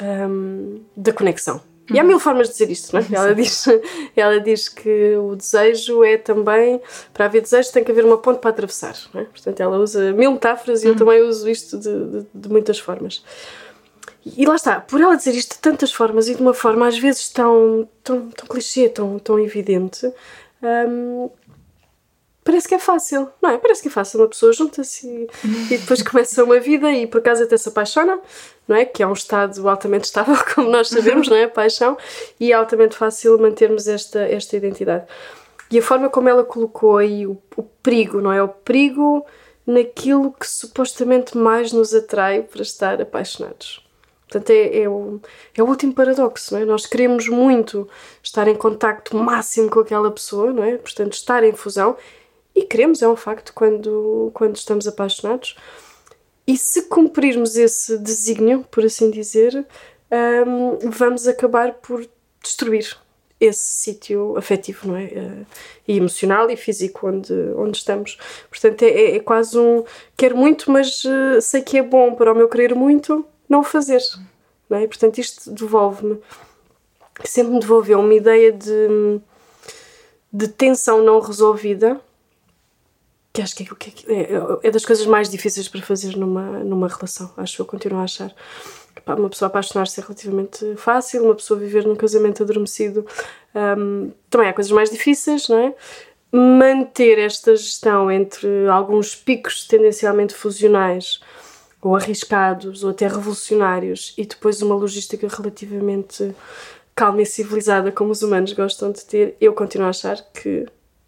um, 0.00 0.80
da 0.96 1.12
conexão. 1.12 1.60
E 1.92 1.98
há 1.98 2.04
mil 2.04 2.18
formas 2.18 2.48
de 2.48 2.54
dizer 2.54 2.70
isto, 2.70 2.92
não 2.92 3.00
é? 3.00 3.06
Ela 3.12 3.34
diz, 3.34 3.66
ela 4.16 4.40
diz 4.40 4.68
que 4.68 5.16
o 5.16 5.36
desejo 5.36 6.02
é 6.02 6.16
também, 6.16 6.80
para 7.14 7.26
haver 7.26 7.42
desejo 7.42 7.72
tem 7.72 7.84
que 7.84 7.92
haver 7.92 8.04
uma 8.04 8.18
ponte 8.18 8.40
para 8.40 8.50
atravessar, 8.50 8.96
não 9.14 9.20
é? 9.20 9.24
Portanto, 9.24 9.60
ela 9.60 9.78
usa 9.78 10.12
mil 10.12 10.32
metáforas 10.32 10.82
e 10.82 10.86
eu 10.86 10.92
uhum. 10.92 10.98
também 10.98 11.22
uso 11.22 11.48
isto 11.48 11.78
de, 11.78 12.04
de, 12.06 12.26
de, 12.34 12.48
muitas 12.48 12.78
formas. 12.78 13.24
E 14.24 14.44
lá 14.44 14.56
está, 14.56 14.80
por 14.80 15.00
ela 15.00 15.16
dizer 15.16 15.34
isto 15.34 15.54
de 15.54 15.60
tantas 15.60 15.92
formas 15.92 16.28
e 16.28 16.34
de 16.34 16.42
uma 16.42 16.54
forma 16.54 16.88
às 16.88 16.98
vezes 16.98 17.28
tão, 17.28 17.88
tão, 18.02 18.28
tão 18.30 18.46
clichê, 18.48 18.88
tão, 18.88 19.18
tão 19.20 19.38
evidente, 19.38 20.12
hum, 20.88 21.30
parece 22.46 22.68
que 22.68 22.76
é 22.76 22.78
fácil, 22.78 23.28
não 23.42 23.50
é? 23.50 23.58
Parece 23.58 23.82
que 23.82 23.88
é 23.88 23.90
fácil. 23.90 24.20
Uma 24.20 24.28
pessoa 24.28 24.52
junta-se 24.52 25.06
e, 25.06 25.28
e, 25.74 25.78
depois 25.78 26.00
começa 26.00 26.44
uma 26.44 26.60
vida 26.60 26.90
e 26.92 27.06
por 27.06 27.18
acaso 27.18 27.42
até 27.42 27.56
se 27.56 27.68
apaixona, 27.68 28.20
não 28.68 28.76
é? 28.76 28.84
Que 28.84 29.02
é 29.02 29.06
um 29.06 29.12
estado 29.12 29.68
altamente 29.68 30.04
estável, 30.04 30.36
como 30.54 30.70
nós 30.70 30.88
sabemos, 30.88 31.28
não 31.28 31.36
é? 31.36 31.44
A 31.44 31.48
paixão. 31.48 31.98
E 32.38 32.52
é 32.52 32.54
altamente 32.54 32.96
fácil 32.96 33.36
mantermos 33.38 33.88
esta, 33.88 34.20
esta 34.20 34.56
identidade. 34.56 35.04
E 35.70 35.78
a 35.78 35.82
forma 35.82 36.08
como 36.08 36.28
ela 36.28 36.44
colocou 36.44 36.98
aí 36.98 37.26
o, 37.26 37.36
o 37.56 37.64
perigo, 37.64 38.20
não 38.20 38.32
é? 38.32 38.40
O 38.40 38.48
perigo 38.48 39.26
naquilo 39.66 40.32
que 40.32 40.48
supostamente 40.48 41.36
mais 41.36 41.72
nos 41.72 41.92
atrai 41.92 42.42
para 42.42 42.62
estar 42.62 43.02
apaixonados. 43.02 43.84
Portanto, 44.28 44.50
é, 44.50 44.82
é, 44.82 44.88
o, 44.88 45.20
é 45.56 45.62
o 45.62 45.66
último 45.66 45.92
paradoxo, 45.92 46.54
não 46.54 46.60
é? 46.60 46.64
Nós 46.64 46.86
queremos 46.86 47.28
muito 47.28 47.88
estar 48.22 48.46
em 48.46 48.54
contacto 48.54 49.16
máximo 49.16 49.68
com 49.68 49.80
aquela 49.80 50.10
pessoa, 50.12 50.52
não 50.52 50.62
é? 50.62 50.76
Portanto, 50.76 51.14
estar 51.14 51.42
em 51.42 51.52
fusão 51.52 51.96
e 52.56 52.62
queremos, 52.62 53.02
é 53.02 53.08
um 53.08 53.14
facto, 53.14 53.52
quando, 53.54 54.30
quando 54.32 54.56
estamos 54.56 54.88
apaixonados. 54.88 55.54
E 56.46 56.56
se 56.56 56.82
cumprirmos 56.82 57.54
esse 57.56 57.98
desígnio, 57.98 58.64
por 58.70 58.82
assim 58.82 59.10
dizer, 59.10 59.66
um, 60.46 60.90
vamos 60.90 61.28
acabar 61.28 61.74
por 61.74 62.08
destruir 62.42 62.96
esse 63.38 63.82
sítio 63.82 64.38
afetivo, 64.38 64.88
não 64.88 64.96
é? 64.96 65.04
Uh, 65.04 65.46
e 65.86 65.98
emocional 65.98 66.50
e 66.50 66.56
físico 66.56 67.08
onde, 67.08 67.32
onde 67.56 67.76
estamos. 67.76 68.16
Portanto, 68.48 68.82
é, 68.82 69.16
é, 69.16 69.20
quase 69.20 69.58
um 69.58 69.84
quero 70.16 70.36
muito, 70.36 70.70
mas 70.70 71.04
uh, 71.04 71.40
sei 71.42 71.60
que 71.60 71.76
é 71.76 71.82
bom 71.82 72.14
para 72.14 72.32
o 72.32 72.34
meu 72.34 72.48
querer 72.48 72.74
muito 72.74 73.26
não 73.46 73.60
o 73.60 73.64
fazer. 73.64 74.00
Não 74.70 74.78
é? 74.78 74.86
Portanto, 74.86 75.18
isto 75.18 75.50
devolve-me, 75.50 76.18
sempre 77.24 77.52
me 77.52 77.60
devolveu 77.60 78.00
uma 78.00 78.14
ideia 78.14 78.50
de, 78.50 79.20
de 80.32 80.48
tensão 80.48 81.02
não 81.02 81.20
resolvida, 81.20 82.00
que 83.36 83.42
acho 83.42 83.54
que 83.54 83.64
é, 84.08 84.14
é, 84.14 84.28
é, 84.62 84.70
das 84.70 84.84
coisas 84.84 85.06
mais 85.06 85.28
difíceis 85.28 85.68
para 85.68 85.82
fazer 85.82 86.16
numa, 86.16 86.64
numa 86.64 86.88
relação. 86.88 87.30
Acho 87.36 87.62
eu, 87.62 87.66
continuo 87.66 88.00
a 88.00 88.04
achar 88.04 88.34
uma 89.06 89.28
pessoa 89.28 89.46
apaixonar-se 89.46 90.00
é 90.00 90.02
relativamente 90.02 90.74
fácil, 90.76 91.24
uma 91.24 91.34
pessoa 91.34 91.60
viver 91.60 91.86
num 91.86 91.94
casamento 91.94 92.42
adormecido 92.42 93.06
um, 93.54 94.10
também 94.28 94.48
há 94.48 94.52
coisas 94.52 94.72
mais 94.72 94.90
difíceis, 94.90 95.48
não 95.48 95.58
é? 95.58 95.74
Manter 96.32 97.18
esta 97.18 97.54
gestão 97.54 98.10
entre 98.10 98.66
alguns 98.68 99.14
picos 99.14 99.66
tendencialmente 99.66 100.34
fusionais 100.34 101.20
ou 101.80 101.94
arriscados 101.94 102.82
ou 102.82 102.90
até 102.90 103.06
revolucionários 103.06 104.12
e 104.18 104.26
depois 104.26 104.60
uma 104.60 104.74
logística 104.74 105.28
relativamente 105.28 106.34
calma 106.94 107.22
e 107.22 107.26
civilizada 107.26 107.92
como 107.92 108.10
os 108.10 108.22
humanos 108.22 108.52
gostam 108.54 108.90
de 108.90 109.04
ter, 109.04 109.36
eu 109.40 109.52
continuo 109.52 109.86
a 109.86 109.90
achar 109.90 110.16
que 110.32 110.66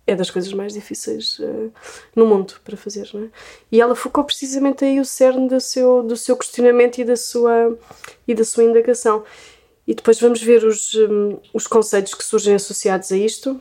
é 0.09 0.17
das 0.17 0.31
coisas 0.31 0.51
mais 0.55 0.73
difíceis 0.73 1.39
uh, 1.39 1.71
no 2.17 2.27
mundo 2.27 2.55
para 2.65 2.79
fazer, 2.79 3.09
não 3.13 3.25
é? 3.25 3.29
E 3.71 3.79
ela 3.79 3.95
focou 3.95 4.25
precisamente 4.25 4.83
aí 4.83 4.99
o 4.99 5.05
cerne 5.05 5.47
do 5.49 5.61
seu, 5.61 6.03
do 6.03 6.17
seu 6.17 6.35
questionamento 6.35 6.99
e 6.99 7.05
da 7.05 7.15
sua, 7.15 7.79
e 8.27 8.35
da 8.35 8.43
sua 8.43 8.65
indagação. 8.65 9.23
E 9.87 9.95
depois 9.95 10.19
vamos 10.19 10.43
ver 10.43 10.65
os, 10.65 10.95
um, 10.95 11.39
os 11.53 11.67
conceitos 11.67 12.15
que 12.15 12.25
surgem 12.25 12.55
associados 12.55 13.13
a 13.13 13.19
isto. 13.19 13.61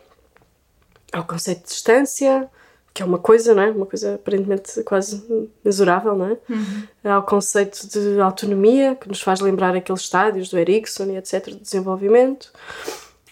Há 1.11 1.19
o 1.19 1.27
conceito 1.27 1.63
de 1.63 1.67
distância, 1.67 2.49
que 2.93 3.03
é 3.03 3.05
uma 3.05 3.19
coisa, 3.19 3.53
não 3.53 3.63
é? 3.63 3.69
Uma 3.69 3.85
coisa 3.85 4.15
aparentemente 4.15 4.81
quase 4.83 5.21
mesurável, 5.65 6.15
não 6.15 6.27
é? 6.27 6.37
Uhum. 6.49 6.83
Há 7.03 7.19
o 7.19 7.23
conceito 7.23 7.87
de 7.89 8.21
autonomia, 8.21 8.95
que 8.95 9.09
nos 9.09 9.21
faz 9.21 9.41
lembrar 9.41 9.75
aqueles 9.75 10.01
estádios 10.01 10.49
do 10.49 10.57
Erickson 10.57 11.07
e 11.07 11.17
etc. 11.17 11.47
de 11.47 11.55
desenvolvimento. 11.55 12.53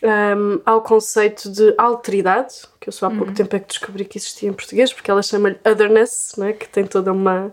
Um, 0.05 0.61
há 0.63 0.75
o 0.75 0.81
conceito 0.81 1.49
de 1.49 1.73
alteridade, 1.77 2.53
que 2.79 2.89
eu 2.89 2.93
só 2.93 3.07
há 3.07 3.09
pouco 3.09 3.29
uhum. 3.29 3.33
tempo 3.33 3.55
é 3.55 3.59
que 3.59 3.67
descobri 3.67 4.05
que 4.05 4.19
existia 4.19 4.47
em 4.47 4.53
português, 4.53 4.93
porque 4.93 5.09
ela 5.09 5.23
chama-lhe 5.23 5.57
otherness, 5.65 6.33
não 6.37 6.45
é? 6.45 6.53
que 6.53 6.69
tem 6.69 6.85
toda 6.85 7.11
uma, 7.11 7.51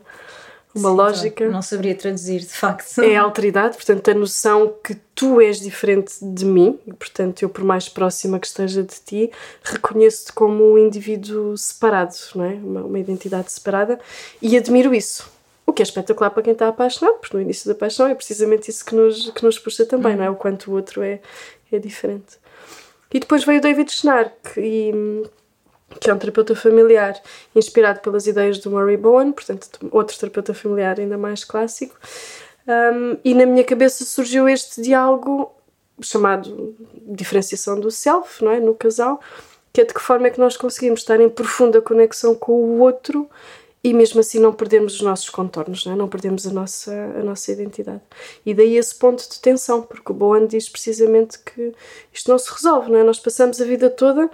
uma 0.75 0.90
Sim, 0.90 0.97
lógica. 0.97 1.49
Não 1.49 1.62
saberia 1.62 1.94
traduzir, 1.94 2.40
de 2.40 2.52
facto. 2.52 3.00
É 3.02 3.16
a 3.16 3.23
alteridade, 3.23 3.76
portanto, 3.76 4.11
a 4.11 4.14
noção 4.14 4.75
que 4.85 4.94
tu 5.14 5.40
és 5.40 5.61
diferente 5.61 6.12
de 6.21 6.44
mim, 6.44 6.78
e, 6.87 6.92
portanto, 6.92 7.42
eu, 7.42 7.49
por 7.49 7.64
mais 7.64 7.88
próxima 7.88 8.38
que 8.38 8.47
esteja 8.47 8.82
de 8.82 8.97
ti, 9.04 9.30
reconheço-te 9.62 10.32
como 10.35 10.73
um 10.73 10.76
indivíduo 10.76 11.56
separado, 11.56 12.14
não 12.35 12.44
é? 12.44 12.54
Uma, 12.54 12.80
uma 12.82 12.99
identidade 12.99 13.50
separada, 13.50 13.99
e 14.42 14.59
admiro 14.59 14.94
isso. 14.94 15.30
O 15.64 15.73
que 15.73 15.80
é 15.80 15.85
espetacular 15.85 16.30
para 16.30 16.42
quem 16.42 16.52
está 16.52 16.68
apaixonado, 16.68 17.14
porque 17.14 17.35
no 17.35 17.42
início 17.42 17.66
da 17.66 17.75
paixão 17.75 18.06
é 18.06 18.14
precisamente 18.14 18.68
isso 18.68 18.85
que 18.85 18.94
nos, 18.94 19.30
que 19.30 19.42
nos 19.42 19.59
puxa 19.59 19.87
também, 19.87 20.12
uhum. 20.12 20.18
não 20.18 20.25
é? 20.25 20.30
O 20.30 20.35
quanto 20.35 20.71
o 20.71 20.75
outro 20.75 21.02
é, 21.02 21.21
é 21.71 21.78
diferente. 21.78 22.42
E 23.12 23.21
depois 23.21 23.45
veio 23.45 23.59
o 23.59 23.62
David 23.62 23.92
Schnark, 23.92 24.33
e, 24.57 24.92
que 26.00 26.11
é 26.11 26.14
um 26.14 26.19
terapeuta 26.19 26.54
familiar 26.54 27.21
inspirado 27.54 28.00
pelas 28.00 28.26
ideias 28.26 28.59
do 28.59 28.71
Murray 28.71 28.97
Bowen, 28.97 29.33
portanto, 29.33 29.69
outro 29.90 30.19
terapeuta 30.19 30.54
familiar 30.54 30.99
ainda 30.99 31.19
mais 31.19 31.45
clássico. 31.45 31.97
Um, 32.66 33.19
e 33.25 33.35
na 33.35 33.45
minha 33.45 33.64
cabeça 33.64 34.04
surgiu 34.04 34.49
este 34.49 34.81
diálogo 34.81 35.52
chamado 36.00 36.75
diferenciação 37.07 37.78
do 37.78 37.90
self, 37.90 38.42
não 38.42 38.52
é? 38.52 38.61
No 38.61 38.75
casal, 38.75 39.21
que 39.73 39.81
é 39.81 39.85
de 39.85 39.92
que 39.92 40.00
forma 40.00 40.26
é 40.26 40.31
que 40.31 40.40
nós 40.40 40.57
conseguimos 40.57 41.00
estar 41.00 41.21
em 41.21 41.28
profunda 41.28 41.81
conexão 41.81 42.35
com 42.35 42.52
o 42.52 42.78
outro 42.81 43.28
e 43.85 43.93
mesmo 43.93 44.21
assim 44.21 44.39
não 44.39 44.53
perdemos 44.53 44.95
os 44.95 45.01
nossos 45.01 45.29
contornos, 45.29 45.85
não, 45.85 45.93
é? 45.93 45.97
não 45.97 46.09
perdemos 46.09 46.47
a 46.47 46.53
nossa, 46.53 46.93
a 46.93 47.23
nossa 47.23 47.51
identidade. 47.51 48.01
E 48.47 48.55
daí 48.55 48.77
esse 48.77 48.95
ponto 48.95 49.29
de 49.29 49.41
tensão, 49.41 49.83
porque 49.83 50.12
o 50.12 50.15
Boan 50.15 50.47
diz 50.47 50.69
precisamente 50.69 51.39
que 51.41 51.73
isto 52.12 52.31
não 52.31 52.39
se 52.39 52.53
resolve, 52.53 52.91
não 52.91 52.99
é? 52.99 53.03
Nós 53.03 53.19
passamos 53.19 53.61
a 53.61 53.65
vida 53.65 53.91
toda 53.91 54.31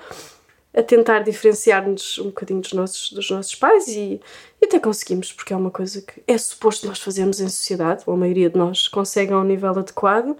a 0.75 0.83
tentar 0.83 1.21
diferenciar-nos 1.21 2.19
um 2.19 2.26
bocadinho 2.26 2.61
dos 2.61 2.75
nossos, 2.75 3.11
dos 3.11 3.31
nossos 3.31 3.55
pais 3.55 3.88
e, 3.88 4.21
e 4.61 4.67
até 4.67 4.78
conseguimos, 4.78 5.33
porque 5.33 5.55
é 5.55 5.57
uma 5.57 5.71
coisa 5.71 6.02
que 6.02 6.23
é 6.26 6.37
suposto 6.37 6.87
nós 6.87 7.00
fazermos 7.00 7.40
em 7.40 7.49
sociedade, 7.49 8.02
ou 8.07 8.14
a 8.14 8.17
maioria 8.17 8.50
de 8.50 8.59
nós 8.59 8.87
consegue 8.87 9.33
a 9.33 9.38
um 9.38 9.45
nível 9.45 9.71
adequado. 9.71 10.37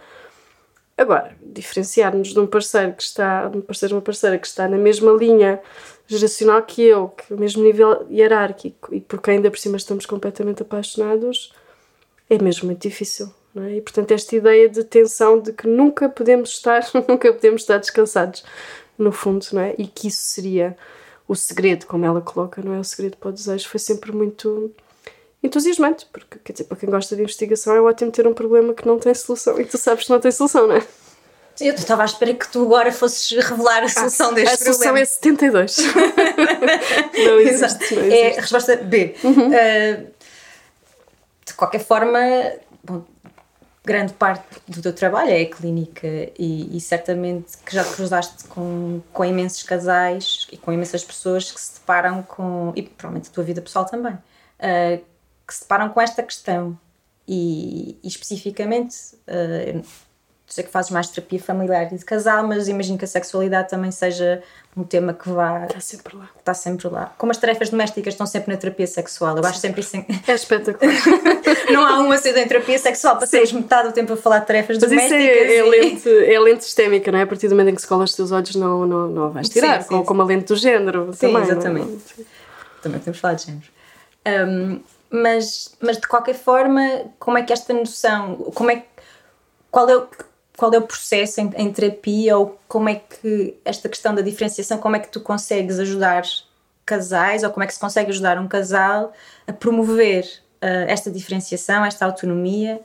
Agora, 0.99 1.35
diferenciar-nos 1.41 2.29
de 2.29 2.41
um 2.41 2.47
parceiro 2.47 2.93
que 2.93 3.03
está, 3.03 3.49
de 3.49 3.57
um 3.57 3.61
parceiro 3.63 3.95
uma 3.95 4.03
parceira 4.03 4.37
que 4.37 4.47
está 4.47 4.69
na 4.69 4.77
mesma 4.77 5.13
linha 5.13 5.61
geracional 6.09 6.63
que 6.63 6.83
eu, 6.83 7.09
que 7.11 7.33
o 7.33 7.39
mesmo 7.39 7.63
nível 7.63 8.07
hierárquico 8.11 8.93
e 8.93 9.01
por 9.01 9.21
quem 9.21 9.35
ainda 9.35 9.51
por 9.51 9.59
cima 9.59 9.77
estamos 9.77 10.07
completamente 10.07 10.63
apaixonados, 10.63 11.53
é 12.29 12.43
mesmo 12.43 12.67
muito 12.67 12.81
difícil. 12.81 13.33
Não 13.55 13.63
é? 13.63 13.77
E 13.77 13.81
portanto, 13.81 14.11
esta 14.13 14.35
ideia 14.35 14.69
de 14.69 14.85
tensão 14.85 15.41
de 15.41 15.53
que 15.53 15.67
nunca 15.67 16.09
podemos 16.09 16.51
estar, 16.51 16.83
nunca 17.09 17.33
podemos 17.33 17.63
estar 17.63 17.79
descansados, 17.79 18.45
no 18.99 19.13
fundo, 19.13 19.47
não 19.53 19.61
é? 19.61 19.75
E 19.79 19.87
que 19.87 20.09
isso 20.09 20.23
seria 20.23 20.77
o 21.29 21.35
segredo, 21.35 21.87
como 21.87 22.05
ela 22.05 22.21
coloca, 22.21 22.61
não 22.63 22.75
é? 22.75 22.81
O 22.81 22.85
segredo 22.85 23.17
para 23.17 23.29
o 23.29 23.33
desejo 23.33 23.69
foi 23.69 23.79
sempre 23.79 24.11
muito 24.13 24.73
entusiasmante, 25.43 26.07
porque 26.13 26.39
quer 26.43 26.53
dizer, 26.53 26.65
para 26.65 26.77
quem 26.77 26.91
gosta 26.91 27.15
de 27.15 27.23
investigação 27.23 27.75
é 27.75 27.81
ótimo 27.81 28.11
ter 28.11 28.27
um 28.27 28.35
problema 28.35 28.75
que 28.75 28.87
não 28.87 28.99
tem 28.99 29.15
solução 29.15 29.61
e 29.61 29.65
tu 29.65 29.79
sabes 29.79 30.05
que 30.05 30.11
não 30.11 30.19
tem 30.19 30.33
solução, 30.33 30.67
não 30.67 30.77
é? 30.77 30.87
Eu 31.61 31.75
estava 31.75 32.03
à 32.03 32.05
espera 32.05 32.35
que 32.35 32.49
tu 32.49 32.63
agora 32.63 32.93
fosses 32.93 33.31
revelar 33.31 33.83
a 33.83 33.89
solução 33.89 34.31
ah, 34.31 34.35
deste 34.35 34.69
a 34.69 34.73
problema. 34.73 34.73
A 34.73 34.75
solução 34.75 34.97
é 34.97 35.05
72. 35.05 35.77
não, 37.17 37.41
existe, 37.41 37.95
não 37.95 38.03
existe. 38.03 38.13
É 38.13 38.39
a 38.39 38.41
resposta 38.41 38.77
B. 38.77 39.17
Uhum. 39.25 39.49
Uh, 39.49 40.07
de 41.47 41.55
qualquer 41.55 41.81
forma, 41.81 42.21
bom, 42.85 43.05
grande 43.85 44.13
parte 44.13 44.45
do 44.69 44.83
teu 44.83 44.93
trabalho 44.93 45.31
é 45.31 45.43
a 45.43 45.51
clínica 45.51 46.07
e, 46.39 46.77
e, 46.77 46.81
certamente 46.81 47.57
que 47.65 47.75
já 47.75 47.83
te 47.83 47.95
cruzaste 47.95 48.45
com, 48.45 49.01
com 49.13 49.25
imensos 49.25 49.63
casais 49.63 50.47
e 50.53 50.59
com 50.59 50.71
imensas 50.71 51.03
pessoas 51.03 51.51
que 51.51 51.59
se 51.59 51.81
deparam 51.81 52.23
com, 52.23 52.71
e 52.77 52.83
provavelmente 52.83 53.31
a 53.31 53.33
tua 53.33 53.43
vida 53.43 53.63
pessoal 53.63 53.87
também, 53.87 54.13
uh, 54.13 55.05
que 55.47 55.55
se 55.55 55.63
deparam 55.63 55.89
com 55.89 56.01
esta 56.01 56.23
questão. 56.23 56.79
E, 57.27 57.99
e 58.03 58.09
especificamente, 58.09 58.97
uh, 59.27 59.83
sei 60.49 60.65
que 60.65 60.71
fazes 60.71 60.91
mais 60.91 61.09
terapia 61.09 61.39
familiar 61.39 61.93
e 61.93 61.97
de 61.97 62.05
casal, 62.05 62.47
mas 62.47 62.69
imagino 62.69 62.97
que 62.97 63.05
a 63.05 63.09
sexualidade 63.09 63.69
também 63.69 63.91
seja 63.91 64.43
um 64.75 64.83
tema 64.83 65.13
que 65.13 65.29
vá. 65.29 65.67
Está 65.67 65.81
sempre 65.81 66.17
lá. 66.17 66.29
Está 66.39 66.55
sempre 66.55 66.89
lá. 66.89 67.13
Como 67.19 67.31
as 67.31 67.37
tarefas 67.37 67.69
domésticas 67.69 68.15
estão 68.15 68.27
sempre 68.27 68.53
na 68.53 68.57
terapia 68.59 68.87
sexual. 68.87 69.37
Eu 69.37 69.45
acho 69.45 69.59
sempre 69.59 69.83
isso. 69.83 69.97
É 70.27 70.33
espetacular. 70.33 70.95
não 71.71 71.85
há 71.85 71.99
uma 71.99 72.17
cedo 72.17 72.39
em 72.39 72.49
terapia 72.49 72.79
sexual, 72.79 73.19
passamos 73.19 73.53
metade 73.53 73.89
do 73.89 73.95
tempo 73.95 74.15
a 74.15 74.17
falar 74.17 74.39
de 74.39 74.47
tarefas 74.47 74.79
mas 74.79 74.89
domésticas. 74.89 75.21
Isso 75.21 75.29
é, 75.29 75.55
é, 75.55 75.59
e... 75.59 75.71
lente, 75.71 76.09
é 76.09 76.41
lente 76.41 76.65
sistémica, 76.65 77.13
não 77.13 77.19
é? 77.19 77.23
A 77.23 77.27
partir 77.27 77.49
do 77.49 77.55
momento 77.55 77.69
em 77.69 77.75
que 77.75 77.83
se 77.83 77.87
cola 77.87 78.05
os 78.05 78.15
teus 78.15 78.33
olhos, 78.33 78.55
não, 78.55 78.87
não, 78.87 79.09
não 79.09 79.31
vais 79.31 79.51
tirar. 79.51 79.83
Sim, 79.83 79.99
sim, 79.99 80.05
como, 80.05 80.23
a 80.23 80.25
lente 80.25 80.47
do 80.47 80.57
género. 80.57 81.13
Sim, 81.13 81.27
também, 81.27 81.43
exatamente. 81.43 81.89
Não? 82.17 82.25
Também 82.83 83.01
temos 83.01 83.19
falado 83.19 83.37
de 83.37 83.47
género. 83.47 83.67
Um, 84.27 84.81
mas, 85.11 85.75
mas 85.81 85.99
de 85.99 86.07
qualquer 86.07 86.35
forma, 86.35 87.03
como 87.19 87.37
é 87.37 87.43
que 87.43 87.53
esta 87.53 87.73
noção, 87.75 88.37
como 88.55 88.71
é 88.71 88.85
qual 89.71 89.89
é 89.89 89.97
o 89.97 90.09
qual 90.59 90.75
é 90.75 90.79
o 90.79 90.83
processo 90.83 91.41
em, 91.41 91.53
em, 91.57 91.73
terapia 91.73 92.37
ou 92.37 92.59
como 92.67 92.89
é 92.89 92.97
que 92.97 93.55
esta 93.65 93.89
questão 93.89 94.13
da 94.13 94.21
diferenciação, 94.21 94.77
como 94.77 94.97
é 94.97 94.99
que 94.99 95.07
tu 95.07 95.21
consegues 95.21 95.79
ajudar 95.79 96.25
casais 96.85 97.45
ou 97.45 97.51
como 97.51 97.63
é 97.63 97.67
que 97.69 97.75
se 97.75 97.79
consegue 97.79 98.11
ajudar 98.11 98.41
um 98.41 98.49
casal 98.49 99.13
a 99.47 99.53
promover 99.53 100.25
uh, 100.61 100.85
esta 100.89 101.13
diferenciação, 101.13 101.85
esta 101.85 102.05
autonomia, 102.05 102.81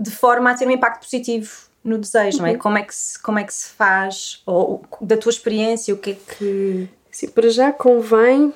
de 0.00 0.10
forma 0.10 0.50
a 0.50 0.54
ter 0.54 0.66
um 0.66 0.70
impacto 0.70 1.02
positivo 1.02 1.52
no 1.84 1.98
desejo, 1.98 2.38
uhum. 2.38 2.42
não 2.44 2.48
é? 2.48 2.52
Uhum. 2.52 2.58
Como 2.58 2.78
é 2.78 2.82
que 2.84 2.94
se, 2.94 3.18
como 3.18 3.38
é 3.38 3.44
que 3.44 3.52
se 3.52 3.68
faz, 3.68 4.40
ou 4.46 4.82
da 4.98 5.18
tua 5.18 5.30
experiência, 5.30 5.92
o 5.92 5.98
que 5.98 6.12
é 6.12 6.14
que... 6.14 6.88
Sim, 7.10 7.28
para 7.28 7.50
já 7.50 7.70
convém, 7.70 8.54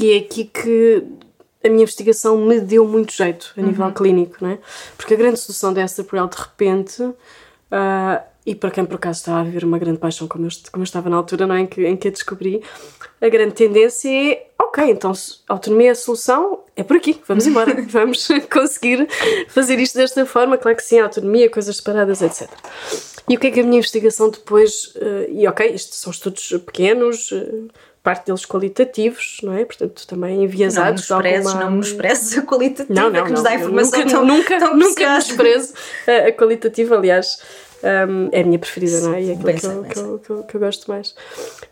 e 0.00 0.12
é 0.12 0.16
aqui 0.16 0.46
que 0.46 1.04
a 1.64 1.68
minha 1.68 1.82
investigação 1.82 2.36
me 2.36 2.60
deu 2.60 2.86
muito 2.86 3.12
jeito 3.12 3.52
a 3.56 3.60
uhum. 3.60 3.66
nível 3.66 3.92
clínico, 3.92 4.36
não 4.40 4.50
é? 4.50 4.58
Porque 4.96 5.14
a 5.14 5.16
grande 5.16 5.38
solução 5.38 5.72
dessa 5.72 6.02
por 6.02 6.18
ela 6.18 6.28
de 6.28 6.36
repente, 6.36 7.02
uh, 7.02 8.22
e 8.44 8.54
para 8.54 8.70
quem 8.70 8.84
por 8.84 8.96
acaso 8.96 9.20
estava 9.20 9.40
a 9.40 9.44
viver 9.44 9.64
uma 9.64 9.78
grande 9.78 9.98
paixão, 9.98 10.26
como 10.26 10.46
eu, 10.46 10.50
como 10.72 10.82
eu 10.82 10.84
estava 10.84 11.08
na 11.08 11.16
altura, 11.16 11.46
não 11.46 11.54
é? 11.54 11.60
Em 11.60 11.66
que, 11.66 11.86
em 11.86 11.96
que 11.96 12.08
a 12.08 12.10
descobri, 12.10 12.62
a 13.20 13.28
grande 13.28 13.54
tendência 13.54 14.08
é: 14.10 14.46
ok, 14.60 14.90
então 14.90 15.12
autonomia 15.48 15.88
é 15.88 15.90
a 15.92 15.94
solução, 15.94 16.60
é 16.74 16.82
por 16.82 16.96
aqui, 16.96 17.20
vamos 17.26 17.46
embora, 17.46 17.80
vamos 17.88 18.26
conseguir 18.52 19.08
fazer 19.48 19.78
isto 19.78 19.96
desta 19.96 20.26
forma. 20.26 20.58
Claro 20.58 20.76
que 20.76 20.82
sim, 20.82 20.98
autonomia, 20.98 21.48
coisas 21.48 21.76
separadas, 21.76 22.20
etc. 22.20 22.50
E 23.28 23.36
o 23.36 23.40
que 23.40 23.46
é 23.46 23.50
que 23.52 23.60
a 23.60 23.62
minha 23.62 23.78
investigação 23.78 24.28
depois, 24.28 24.92
uh, 24.96 25.30
e 25.30 25.46
ok, 25.46 25.66
isto 25.68 25.94
são 25.94 26.10
estudos 26.10 26.48
pequenos, 26.66 27.32
parte 28.02 28.26
deles 28.26 28.44
qualitativos, 28.44 29.38
não 29.42 29.54
é? 29.54 29.64
Portanto, 29.64 30.06
também 30.06 30.42
enviesados 30.42 31.08
não 31.08 31.20
de 31.22 31.34
alguma... 31.34 31.54
Não 31.54 31.70
menosprezes 31.70 32.36
a 32.36 32.42
qualitativa 32.42 32.92
não, 32.92 33.10
não, 33.10 33.24
que 33.24 33.30
nos 33.30 33.42
dá 33.42 33.54
informação 33.54 34.00
nunca, 34.00 34.10
tão, 34.10 34.26
nunca, 34.26 34.58
tão 34.58 34.76
nunca 34.76 35.08
a, 35.08 36.28
a 36.28 36.32
qualitativa, 36.32 36.96
aliás, 36.96 37.38
um, 37.82 38.28
é 38.32 38.40
a 38.40 38.44
minha 38.44 38.58
preferida, 38.58 39.00
não 39.00 39.14
é? 39.14 39.22
E 39.22 39.30
é 39.30 39.34
aquilo 39.34 39.54
que 39.54 39.66
eu, 39.66 39.84
que, 39.84 39.98
eu, 39.98 40.18
que, 40.18 40.30
eu, 40.30 40.42
que 40.44 40.54
eu 40.56 40.60
gosto 40.60 40.90
mais. 40.90 41.14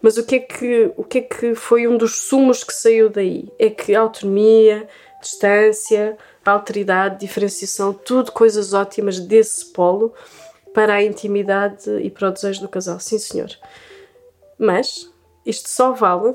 Mas 0.00 0.16
o 0.18 0.24
que, 0.24 0.36
é 0.36 0.38
que, 0.38 0.92
o 0.96 1.04
que 1.04 1.18
é 1.18 1.22
que 1.22 1.54
foi 1.54 1.88
um 1.88 1.96
dos 1.96 2.22
sumos 2.22 2.62
que 2.62 2.72
saiu 2.72 3.08
daí? 3.08 3.48
É 3.58 3.70
que 3.70 3.94
autonomia, 3.94 4.88
distância, 5.20 6.16
alteridade, 6.44 7.20
diferenciação, 7.20 7.92
tudo 7.92 8.32
coisas 8.32 8.72
ótimas 8.72 9.20
desse 9.20 9.66
polo 9.66 10.12
para 10.72 10.94
a 10.94 11.02
intimidade 11.02 11.90
e 12.02 12.10
para 12.10 12.28
o 12.28 12.32
desejo 12.32 12.60
do 12.60 12.68
casal. 12.68 12.98
Sim, 13.00 13.18
senhor. 13.18 13.50
Mas 14.58 15.10
isto 15.44 15.68
só 15.68 15.92
vale 15.92 16.34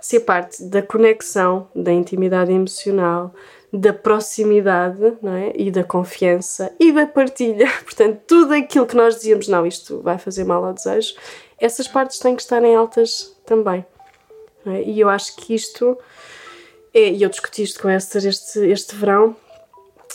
se 0.00 0.16
a 0.16 0.20
parte 0.20 0.62
da 0.64 0.80
conexão, 0.80 1.68
da 1.74 1.92
intimidade 1.92 2.52
emocional, 2.52 3.34
da 3.72 3.92
proximidade 3.92 5.18
não 5.20 5.34
é? 5.34 5.52
e 5.54 5.70
da 5.70 5.84
confiança 5.84 6.72
e 6.78 6.92
da 6.92 7.06
partilha. 7.06 7.68
Portanto, 7.84 8.20
tudo 8.26 8.54
aquilo 8.54 8.86
que 8.86 8.96
nós 8.96 9.16
dizíamos, 9.16 9.48
não, 9.48 9.66
isto 9.66 10.00
vai 10.00 10.18
fazer 10.18 10.44
mal 10.44 10.64
ao 10.64 10.72
desejo, 10.72 11.14
essas 11.58 11.88
partes 11.88 12.18
têm 12.18 12.36
que 12.36 12.42
estar 12.42 12.62
em 12.64 12.74
altas 12.74 13.36
também. 13.44 13.84
É? 14.66 14.82
E 14.82 15.00
eu 15.00 15.08
acho 15.08 15.36
que 15.36 15.54
isto, 15.54 15.98
é, 16.94 17.10
e 17.10 17.22
eu 17.22 17.28
discuti 17.28 17.62
isto 17.62 17.80
com 17.80 17.88
a 17.88 17.96
Esther 17.96 18.26
este, 18.26 18.60
este 18.60 18.94
verão, 18.94 19.36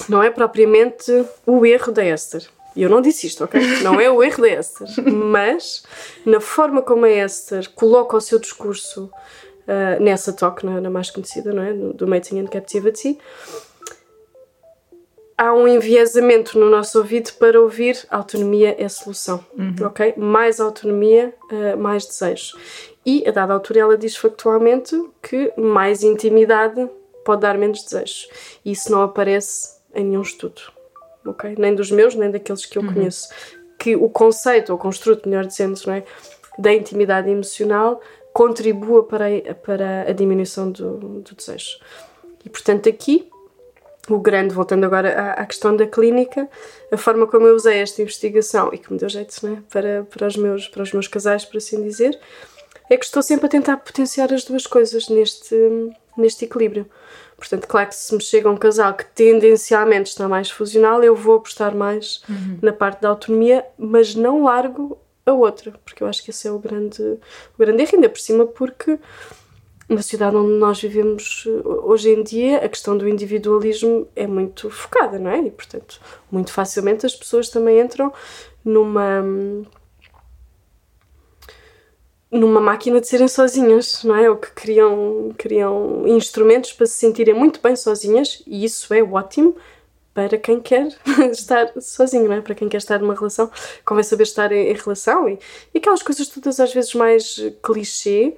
não 0.10 0.24
é 0.24 0.32
propriamente 0.32 1.12
o 1.46 1.66
erro 1.66 1.92
da 1.92 2.04
Esther. 2.04 2.48
E 2.76 2.82
eu 2.82 2.90
não 2.90 3.02
disse 3.02 3.28
isto, 3.28 3.44
ok? 3.44 3.62
Não 3.84 4.00
é 4.00 4.10
o 4.10 4.24
erro 4.24 4.42
da 4.42 4.50
Esther. 4.50 4.88
Mas 5.12 5.84
na 6.26 6.40
forma 6.40 6.82
como 6.82 7.06
a 7.06 7.10
Esther 7.10 7.70
coloca 7.72 8.18
o 8.18 8.22
seu 8.22 8.40
discurso 8.40 9.12
uh, 9.68 10.02
nessa 10.02 10.34
talk, 10.34 10.66
na, 10.66 10.82
na, 10.82 10.90
mais 10.90 11.12
conhecida, 11.12 11.54
não 11.54 11.64
é? 11.64 11.74
Do, 11.74 12.08
Mating 12.08 12.40
and 12.40 12.48
Captivity, 12.48 13.20
há 15.38 15.54
um 15.54 15.68
enviesamento 15.68 16.58
no 16.58 16.70
nosso 16.70 16.98
ouvido 16.98 17.32
para 17.34 17.60
ouvir 17.62 17.98
autonomia 18.10 18.76
é 18.78 18.88
solução, 18.90 19.46
uhum. 19.58 19.76
ok? 19.86 20.14
Mais 20.18 20.60
autonomia, 20.60 21.34
uh, 21.52 21.78
mais 21.78 22.06
desejo. 22.06 22.58
E 23.06 23.28
a 23.28 23.32
dada 23.32 23.54
altura 23.54 23.82
ela 23.82 23.98
diz 23.98 24.16
factualmente 24.16 24.96
que 25.22 25.52
mais 25.58 26.04
intimidade 26.04 26.90
pode 27.26 27.42
dar 27.42 27.58
menos 27.58 27.84
desejo. 27.84 28.28
E 28.64 28.72
isso 28.72 28.92
não 28.92 29.02
aparece 29.02 29.78
em 29.94 30.06
nenhum 30.06 30.22
estudo 30.22 30.62
ok? 31.26 31.56
Nem 31.58 31.76
dos 31.76 31.92
meus, 31.92 32.16
nem 32.16 32.30
daqueles 32.30 32.66
que 32.66 32.78
eu 32.78 32.82
uhum. 32.82 32.94
conheço. 32.94 33.30
Que 33.78 33.96
o 33.96 34.10
conceito, 34.10 34.72
ou 34.72 34.78
construto, 34.78 35.28
melhor 35.28 35.46
dizendo, 35.46 35.80
não 35.86 35.94
é? 35.94 36.04
da 36.58 36.74
intimidade 36.74 37.30
emocional 37.30 38.02
contribua 38.32 39.04
para 39.04 39.26
a, 39.28 39.56
para 39.56 40.02
a 40.10 40.12
diminuição 40.12 40.72
do, 40.72 40.98
do 41.20 41.36
desejo. 41.36 41.78
E 42.44 42.50
portanto, 42.50 42.90
aqui, 42.90 43.30
o 44.10 44.20
grande, 44.20 44.54
voltando 44.54 44.86
agora 44.86 45.14
à, 45.14 45.32
à, 45.34 45.46
questão 45.46 45.76
da 45.76 45.86
clínica, 45.86 46.50
a 46.92 46.98
forma 46.98 47.28
como 47.28 47.48
eu 47.48 47.56
usei 47.56 47.80
esta 47.80 48.02
investigação 48.02 48.72
e 48.74 48.78
que 48.78 48.92
me 48.92 49.00
deu 49.00 49.08
jeito 49.08 49.34
né, 49.48 49.64
para, 49.70 50.06
para, 50.10 50.28
os 50.28 50.36
meus, 50.36 50.68
para 50.68 50.84
os 50.84 50.92
meus 50.92 51.08
casais, 51.08 51.46
por 51.46 51.58
assim 51.58 51.82
dizer, 51.84 52.20
é 52.90 52.98
que 52.98 53.06
estou 53.06 53.22
sempre 53.22 53.46
a 53.46 53.50
tentar 53.50 53.78
potenciar 53.78 54.34
as 54.34 54.44
duas 54.44 54.68
coisas 54.68 55.10
neste, 55.10 55.56
neste 56.18 56.46
equilíbrio. 56.46 56.86
Portanto, 57.38 57.68
claro 57.68 57.90
que 57.90 57.96
se 57.96 58.14
me 58.14 58.22
chega 58.22 58.50
um 58.50 58.56
casal 58.56 58.94
que 58.94 59.06
tendencialmente 59.06 60.10
está 60.10 60.28
mais 60.28 60.50
fusional, 60.50 61.04
eu 61.04 61.16
vou 61.16 61.36
apostar 61.36 61.76
mais 61.76 62.22
uhum. 62.30 62.60
na 62.62 62.72
parte 62.72 63.02
da 63.02 63.10
autonomia, 63.10 63.66
mas 63.78 64.16
não 64.16 64.44
largo 64.44 64.98
a 65.26 65.34
outra, 65.34 65.74
porque 65.84 66.04
eu 66.04 66.08
acho 66.08 66.24
que 66.24 66.30
esse 66.30 66.48
é 66.48 66.52
o 66.52 66.60
grande, 66.60 67.02
o 67.02 67.58
grande 67.58 67.82
erro, 67.82 67.92
ainda 67.96 68.10
por 68.10 68.20
cima, 68.20 68.46
porque 68.46 69.00
na 69.90 70.02
sociedade 70.02 70.36
onde 70.36 70.54
nós 70.54 70.82
vivemos 70.82 71.46
hoje 71.84 72.12
em 72.12 72.24
dia, 72.24 72.58
a 72.58 72.70
questão 72.70 72.98
do 72.98 73.08
individualismo 73.08 74.08
é 74.16 74.26
muito 74.26 74.70
focada, 74.70 75.20
não 75.20 75.30
é? 75.30 75.40
E, 75.40 75.52
portanto, 75.52 76.00
muito 76.32 76.52
facilmente 76.52 77.06
as 77.06 77.16
pessoas 77.16 77.50
também 77.50 77.80
entram 77.80 78.14
numa 78.64 79.22
numa 82.34 82.60
máquina 82.60 83.00
de 83.00 83.08
serem 83.08 83.28
sozinhas, 83.28 84.04
não 84.04 84.16
é? 84.16 84.30
Ou 84.30 84.36
que 84.36 84.52
criam, 84.52 85.34
criam 85.38 86.08
instrumentos 86.08 86.74
para 86.74 86.88
se 86.88 86.94
sentirem 86.94 87.34
muito 87.34 87.62
bem 87.62 87.76
sozinhas 87.76 88.42
e 88.48 88.66
isso 88.66 88.92
é 88.94 89.04
ótimo 89.04 89.56
para 90.14 90.38
quem 90.38 90.60
quer 90.60 90.88
estar 91.32 91.72
sozinho, 91.80 92.28
não 92.28 92.34
é? 92.34 92.42
Para 92.42 92.56
quem 92.56 92.68
quer 92.68 92.78
estar 92.78 93.00
numa 93.00 93.14
relação, 93.14 93.52
convém 93.86 94.04
saber 94.04 94.24
estar 94.24 94.52
em, 94.52 94.72
em 94.72 94.74
relação 94.74 95.30
e, 95.30 95.38
e, 95.74 95.78
aquelas 95.78 96.02
coisas 96.02 96.28
todas 96.28 96.60
às 96.60 96.74
vezes 96.74 96.94
mais 96.96 97.40
clichê 97.62 98.36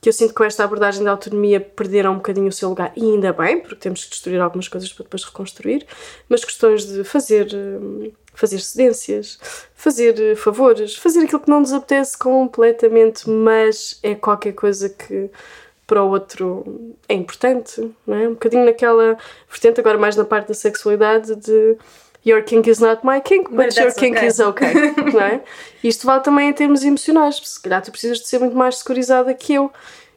que 0.00 0.08
eu 0.08 0.12
sinto 0.12 0.28
que 0.28 0.34
com 0.34 0.44
esta 0.44 0.62
abordagem 0.62 1.02
da 1.02 1.10
autonomia 1.10 1.60
perderam 1.60 2.12
um 2.12 2.16
bocadinho 2.16 2.48
o 2.48 2.52
seu 2.52 2.68
lugar 2.68 2.92
e 2.94 3.02
ainda 3.02 3.32
bem, 3.32 3.58
porque 3.60 3.76
temos 3.76 4.04
que 4.04 4.10
destruir 4.10 4.40
algumas 4.40 4.68
coisas 4.68 4.92
para 4.92 5.02
depois 5.02 5.24
reconstruir, 5.24 5.84
mas 6.28 6.44
questões 6.44 6.86
de 6.86 7.02
fazer 7.02 7.48
hum, 7.52 8.12
fazer 8.36 8.60
cedências, 8.60 9.38
fazer 9.74 10.20
eh, 10.20 10.36
favores, 10.36 10.94
fazer 10.94 11.20
aquilo 11.24 11.40
que 11.40 11.48
não 11.48 11.60
nos 11.60 11.72
apetece 11.72 12.16
completamente, 12.16 13.28
mas 13.28 13.98
é 14.02 14.14
qualquer 14.14 14.52
coisa 14.52 14.88
que 14.90 15.30
para 15.86 16.02
o 16.02 16.10
outro 16.10 16.94
é 17.08 17.14
importante, 17.14 17.90
não 18.06 18.16
é? 18.16 18.28
Um 18.28 18.32
bocadinho 18.32 18.64
naquela 18.64 19.16
vertente, 19.48 19.80
agora 19.80 19.96
mais 19.96 20.16
na 20.16 20.24
parte 20.24 20.48
da 20.48 20.54
sexualidade, 20.54 21.34
de 21.36 21.78
Your 22.26 22.42
kink 22.42 22.68
is 22.68 22.80
not 22.80 23.06
my 23.06 23.20
kink, 23.20 23.50
but, 23.50 23.66
but 23.66 23.76
your 23.76 23.94
kink 23.94 24.16
okay. 24.16 24.26
is 24.26 24.40
okay. 24.40 24.72
não 25.14 25.20
é? 25.20 25.40
Isto 25.82 26.06
vale 26.06 26.22
também 26.22 26.48
em 26.50 26.52
termos 26.52 26.84
emocionais, 26.84 27.40
se 27.42 27.62
calhar 27.62 27.80
tu 27.80 27.92
precisas 27.92 28.18
de 28.18 28.26
ser 28.26 28.40
muito 28.40 28.56
mais 28.56 28.78
securizada 28.78 29.32
que 29.32 29.54
eu. 29.54 29.70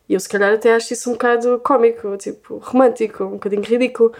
E 0.10 0.16
eu, 0.16 0.20
se 0.20 0.28
calhar, 0.28 0.52
até 0.52 0.74
acho 0.74 0.92
isso 0.92 1.08
um 1.08 1.14
bocado 1.14 1.62
cómico, 1.64 2.18
tipo, 2.18 2.58
romântico, 2.58 3.26
um 3.26 3.32
bocadinho 3.34 3.62
ridículo. 3.62 4.12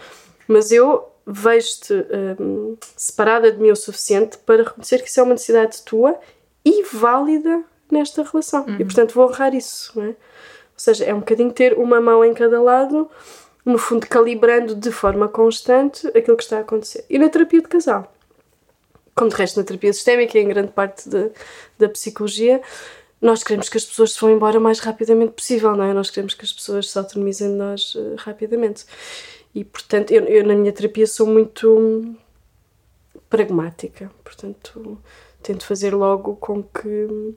Mas 0.46 0.70
eu 0.70 1.10
vejo-te 1.30 1.94
um, 2.40 2.76
separada 2.96 3.50
de 3.52 3.58
mim 3.58 3.70
o 3.70 3.76
suficiente 3.76 4.38
para 4.38 4.64
reconhecer 4.64 4.98
que 4.98 5.08
isso 5.08 5.20
é 5.20 5.22
uma 5.22 5.32
necessidade 5.32 5.82
tua 5.82 6.18
e 6.64 6.82
válida 6.84 7.62
nesta 7.90 8.22
relação. 8.22 8.64
Uhum. 8.66 8.76
E 8.78 8.84
portanto 8.84 9.14
vou 9.14 9.28
honrar 9.28 9.54
isso, 9.54 9.92
não 9.94 10.04
é? 10.04 10.08
Ou 10.08 10.14
seja, 10.76 11.04
é 11.04 11.14
um 11.14 11.20
bocadinho 11.20 11.52
ter 11.52 11.78
uma 11.78 12.00
mão 12.00 12.24
em 12.24 12.32
cada 12.32 12.60
lado, 12.60 13.08
no 13.64 13.78
fundo 13.78 14.06
calibrando 14.06 14.74
de 14.74 14.90
forma 14.90 15.28
constante 15.28 16.06
aquilo 16.08 16.36
que 16.36 16.42
está 16.42 16.58
a 16.58 16.60
acontecer. 16.60 17.04
E 17.08 17.18
na 17.18 17.28
terapia 17.28 17.60
de 17.60 17.68
casal, 17.68 18.12
como 19.14 19.30
de 19.30 19.36
resto 19.36 19.58
na 19.58 19.66
terapia 19.66 19.92
sistémica 19.92 20.38
e 20.38 20.42
em 20.42 20.48
grande 20.48 20.72
parte 20.72 21.08
de, 21.08 21.30
da 21.78 21.88
psicologia, 21.88 22.62
nós 23.20 23.44
queremos 23.44 23.68
que 23.68 23.76
as 23.76 23.84
pessoas 23.84 24.12
se 24.12 24.20
vão 24.20 24.30
embora 24.30 24.58
o 24.58 24.62
mais 24.62 24.80
rapidamente 24.80 25.32
possível, 25.32 25.76
não 25.76 25.84
é? 25.84 25.92
Nós 25.92 26.08
queremos 26.08 26.32
que 26.32 26.44
as 26.44 26.52
pessoas 26.52 26.90
se 26.90 26.98
autonomizem 26.98 27.50
de 27.50 27.56
nós 27.56 27.94
uh, 27.94 28.14
rapidamente. 28.16 28.86
E, 29.54 29.64
portanto, 29.64 30.12
eu, 30.12 30.24
eu 30.24 30.46
na 30.46 30.54
minha 30.54 30.72
terapia 30.72 31.06
sou 31.06 31.26
muito 31.26 32.14
pragmática. 33.28 34.10
Portanto, 34.22 34.98
tento 35.42 35.64
fazer 35.64 35.94
logo 35.94 36.36
com 36.36 36.62
que 36.62 37.34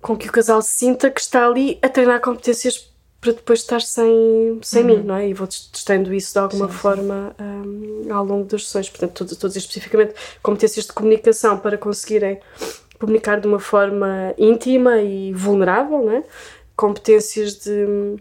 com 0.00 0.16
que 0.16 0.28
o 0.28 0.32
casal 0.32 0.62
sinta 0.62 1.10
que 1.10 1.20
está 1.20 1.46
ali 1.46 1.80
a 1.82 1.88
treinar 1.88 2.20
competências 2.20 2.92
para 3.20 3.32
depois 3.32 3.60
estar 3.60 3.80
sem, 3.80 4.60
sem 4.62 4.82
uhum. 4.82 4.88
mim, 4.88 5.02
não 5.02 5.16
é? 5.16 5.28
E 5.28 5.34
vou 5.34 5.48
testando 5.48 6.14
isso 6.14 6.32
de 6.32 6.38
alguma 6.38 6.68
sim, 6.68 6.74
forma 6.74 7.34
sim. 7.36 8.08
Um, 8.08 8.14
ao 8.14 8.24
longo 8.24 8.44
das 8.44 8.66
sessões. 8.66 8.88
Portanto, 8.88 9.26
todos, 9.36 9.56
especificamente 9.56 10.14
competências 10.42 10.86
de 10.86 10.92
comunicação 10.92 11.58
para 11.58 11.76
conseguirem 11.76 12.38
comunicar 13.00 13.40
de 13.40 13.48
uma 13.48 13.58
forma 13.58 14.32
íntima 14.38 14.98
e 14.98 15.32
vulnerável, 15.32 16.02
não 16.02 16.12
é? 16.12 16.24
Competências 16.76 17.56
de 17.56 18.16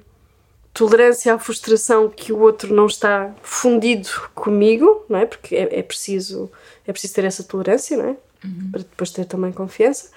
tolerância 0.75 1.33
à 1.33 1.39
frustração 1.39 2.09
que 2.09 2.33
o 2.33 2.39
outro 2.39 2.75
não 2.75 2.85
está 2.85 3.33
fundido 3.41 4.09
comigo, 4.35 5.05
não 5.07 5.17
é? 5.17 5.25
Porque 5.25 5.55
é, 5.55 5.79
é 5.79 5.81
preciso 5.81 6.51
é 6.85 6.91
preciso 6.91 7.15
ter 7.15 7.23
essa 7.23 7.43
tolerância, 7.43 7.97
não 7.97 8.09
é? 8.09 8.17
Uhum. 8.43 8.71
Para 8.71 8.81
depois 8.81 9.09
ter 9.09 9.25
também 9.25 9.53
confiança. 9.53 10.11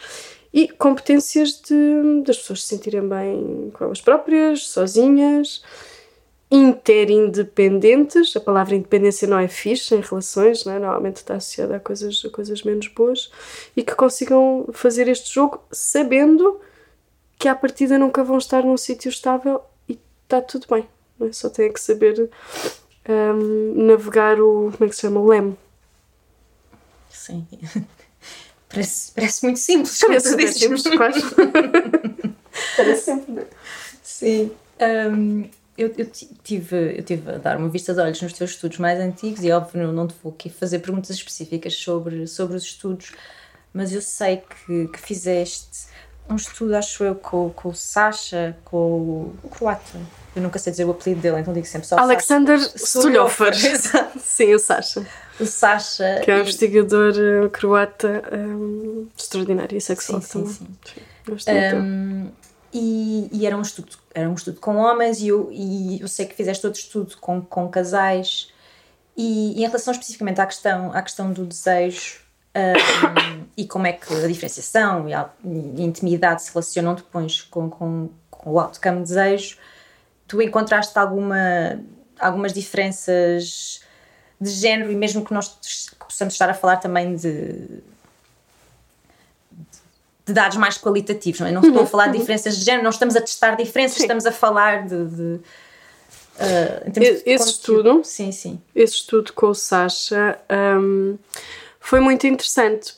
E 0.52 0.66
competências 0.66 1.62
de, 1.62 2.22
das 2.26 2.38
pessoas 2.38 2.62
se 2.62 2.68
sentirem 2.68 3.08
bem 3.08 3.70
com 3.72 3.84
elas 3.84 4.00
próprias, 4.00 4.66
sozinhas, 4.66 5.62
interindependentes. 6.50 8.34
A 8.36 8.40
palavra 8.40 8.74
independência 8.74 9.28
não 9.28 9.38
é 9.38 9.46
fixe 9.46 9.94
em 9.94 10.00
relações, 10.00 10.64
não 10.64 10.72
é? 10.72 10.78
normalmente 10.80 11.16
está 11.16 11.36
associada 11.36 11.76
a 11.76 11.80
coisas, 11.80 12.20
a 12.26 12.30
coisas 12.30 12.64
menos 12.64 12.88
boas. 12.88 13.30
E 13.76 13.82
que 13.84 13.94
consigam 13.94 14.66
fazer 14.72 15.06
este 15.06 15.32
jogo 15.32 15.62
sabendo 15.70 16.60
que 17.38 17.46
à 17.46 17.54
partida 17.54 17.96
nunca 17.96 18.24
vão 18.24 18.38
estar 18.38 18.64
num 18.64 18.76
sítio 18.76 19.08
estável 19.08 19.62
está 20.28 20.42
tudo 20.42 20.66
bem. 20.70 20.86
É? 21.20 21.32
Só 21.32 21.48
tem 21.48 21.72
que 21.72 21.80
saber 21.80 22.30
um, 23.08 23.86
navegar 23.86 24.40
o. 24.40 24.70
Como 24.72 24.84
é 24.84 24.88
que 24.88 24.94
se 24.94 25.00
chama? 25.00 25.20
O 25.20 25.26
leme. 25.26 25.56
Sim. 27.10 27.46
Parece, 28.70 29.12
parece 29.14 29.44
muito 29.46 29.58
simples. 29.58 29.98
Parece 29.98 30.28
super 30.28 30.48
simples, 30.52 30.82
quase. 30.82 31.22
parece 32.76 33.02
sempre. 33.02 33.46
Sim. 34.02 34.52
Um, 34.78 35.48
eu, 35.78 35.90
eu, 35.96 36.06
tive, 36.44 36.98
eu 36.98 37.02
tive 37.02 37.30
a 37.30 37.38
dar 37.38 37.56
uma 37.56 37.70
vista 37.70 37.94
de 37.94 38.00
olhos 38.00 38.20
nos 38.20 38.34
teus 38.34 38.50
estudos 38.50 38.76
mais 38.76 39.00
antigos 39.00 39.42
e, 39.42 39.50
óbvio, 39.50 39.86
não, 39.86 39.92
não 39.94 40.06
te 40.06 40.14
vou 40.22 40.32
aqui 40.32 40.50
fazer 40.50 40.80
perguntas 40.80 41.16
específicas 41.16 41.76
sobre, 41.76 42.26
sobre 42.26 42.58
os 42.58 42.64
estudos, 42.64 43.12
mas 43.72 43.90
eu 43.90 44.02
sei 44.02 44.42
que, 44.66 44.88
que 44.88 45.00
fizeste 45.00 45.86
um 46.28 46.36
estudo, 46.36 46.74
acho 46.74 47.04
eu, 47.04 47.14
com, 47.14 47.50
com 47.50 47.70
o 47.70 47.74
Sasha, 47.74 48.56
com 48.64 49.32
o 49.42 49.48
croata. 49.50 49.98
Eu 50.36 50.42
nunca 50.42 50.58
sei 50.58 50.70
dizer 50.70 50.84
o 50.84 50.90
apelido 50.90 51.20
dele, 51.20 51.40
então 51.40 51.52
digo 51.52 51.66
sempre 51.66 51.88
só 51.88 51.98
Alexander 51.98 52.58
Stulhofer. 52.76 53.54
Sim, 54.20 54.54
o 54.54 54.58
Sasha. 54.58 55.06
O 55.40 55.46
Sasha. 55.46 56.20
Que 56.22 56.30
é 56.30 56.34
um 56.34 56.38
e... 56.38 56.40
investigador 56.42 57.14
uh, 57.14 57.50
croata 57.50 58.22
um, 58.32 59.08
extraordinário 59.16 59.76
e 59.76 59.80
sexual 59.80 60.20
sim, 60.20 60.28
também. 60.28 60.52
Sim, 60.52 61.38
sim. 61.38 61.76
Um, 61.76 62.30
e, 62.72 63.28
e, 63.32 63.46
era 63.46 63.56
um 63.56 63.62
estudo 63.62 63.96
era 64.14 64.28
um 64.28 64.34
estudo 64.34 64.60
com 64.60 64.76
homens 64.76 65.20
e 65.20 65.28
eu, 65.28 65.48
e 65.50 66.00
eu 66.00 66.08
sei 66.08 66.26
que 66.26 66.34
fizeste 66.34 66.66
outro 66.66 66.80
estudo 66.80 67.16
com, 67.18 67.40
com 67.40 67.68
casais 67.68 68.52
e, 69.16 69.54
e 69.58 69.64
em 69.64 69.66
relação 69.66 69.92
especificamente 69.92 70.40
à 70.40 70.46
questão, 70.46 70.92
à 70.92 71.00
questão 71.00 71.32
do 71.32 71.46
desejo 71.46 72.20
um, 72.54 73.37
e 73.58 73.66
como 73.66 73.88
é 73.88 73.92
que 73.92 74.14
a 74.14 74.28
diferenciação 74.28 75.08
e 75.08 75.12
a, 75.12 75.28
intimidade 75.76 76.44
se 76.44 76.52
relacionam 76.52 76.94
depois 76.94 77.42
com, 77.42 77.68
com, 77.68 78.08
com 78.30 78.52
o 78.52 78.60
outcome 78.60 78.98
de 78.98 79.02
desejo, 79.02 79.58
tu 80.28 80.40
encontraste 80.40 80.96
alguma, 80.96 81.80
algumas 82.20 82.52
diferenças 82.52 83.80
de 84.40 84.50
género 84.50 84.92
e 84.92 84.94
mesmo 84.94 85.24
que 85.24 85.34
nós 85.34 85.48
possamos 85.98 86.34
estar 86.34 86.48
a 86.48 86.54
falar 86.54 86.76
também 86.76 87.16
de 87.16 87.82
de 90.24 90.34
dados 90.34 90.58
mais 90.58 90.76
qualitativos, 90.76 91.40
não 91.40 91.46
é? 91.46 91.52
Não 91.52 91.62
estou 91.62 91.82
a 91.82 91.86
falar 91.86 92.08
de 92.08 92.12
uhum. 92.12 92.20
diferenças 92.20 92.58
de 92.58 92.62
género, 92.62 92.82
não 92.82 92.90
estamos 92.90 93.16
a 93.16 93.20
testar 93.22 93.56
diferenças, 93.56 93.96
sim. 93.96 94.02
estamos 94.02 94.26
a 94.26 94.30
falar 94.30 94.86
de. 94.86 95.06
de 95.06 95.22
uh, 95.22 95.42
esse 97.24 97.44
de 97.44 97.50
estudo, 97.50 98.02
sim, 98.04 98.30
sim. 98.30 98.60
Esse 98.74 98.96
estudo 98.96 99.32
com 99.32 99.46
o 99.46 99.54
Sasha 99.54 100.38
um, 100.78 101.16
foi 101.80 101.98
muito 101.98 102.26
interessante 102.26 102.97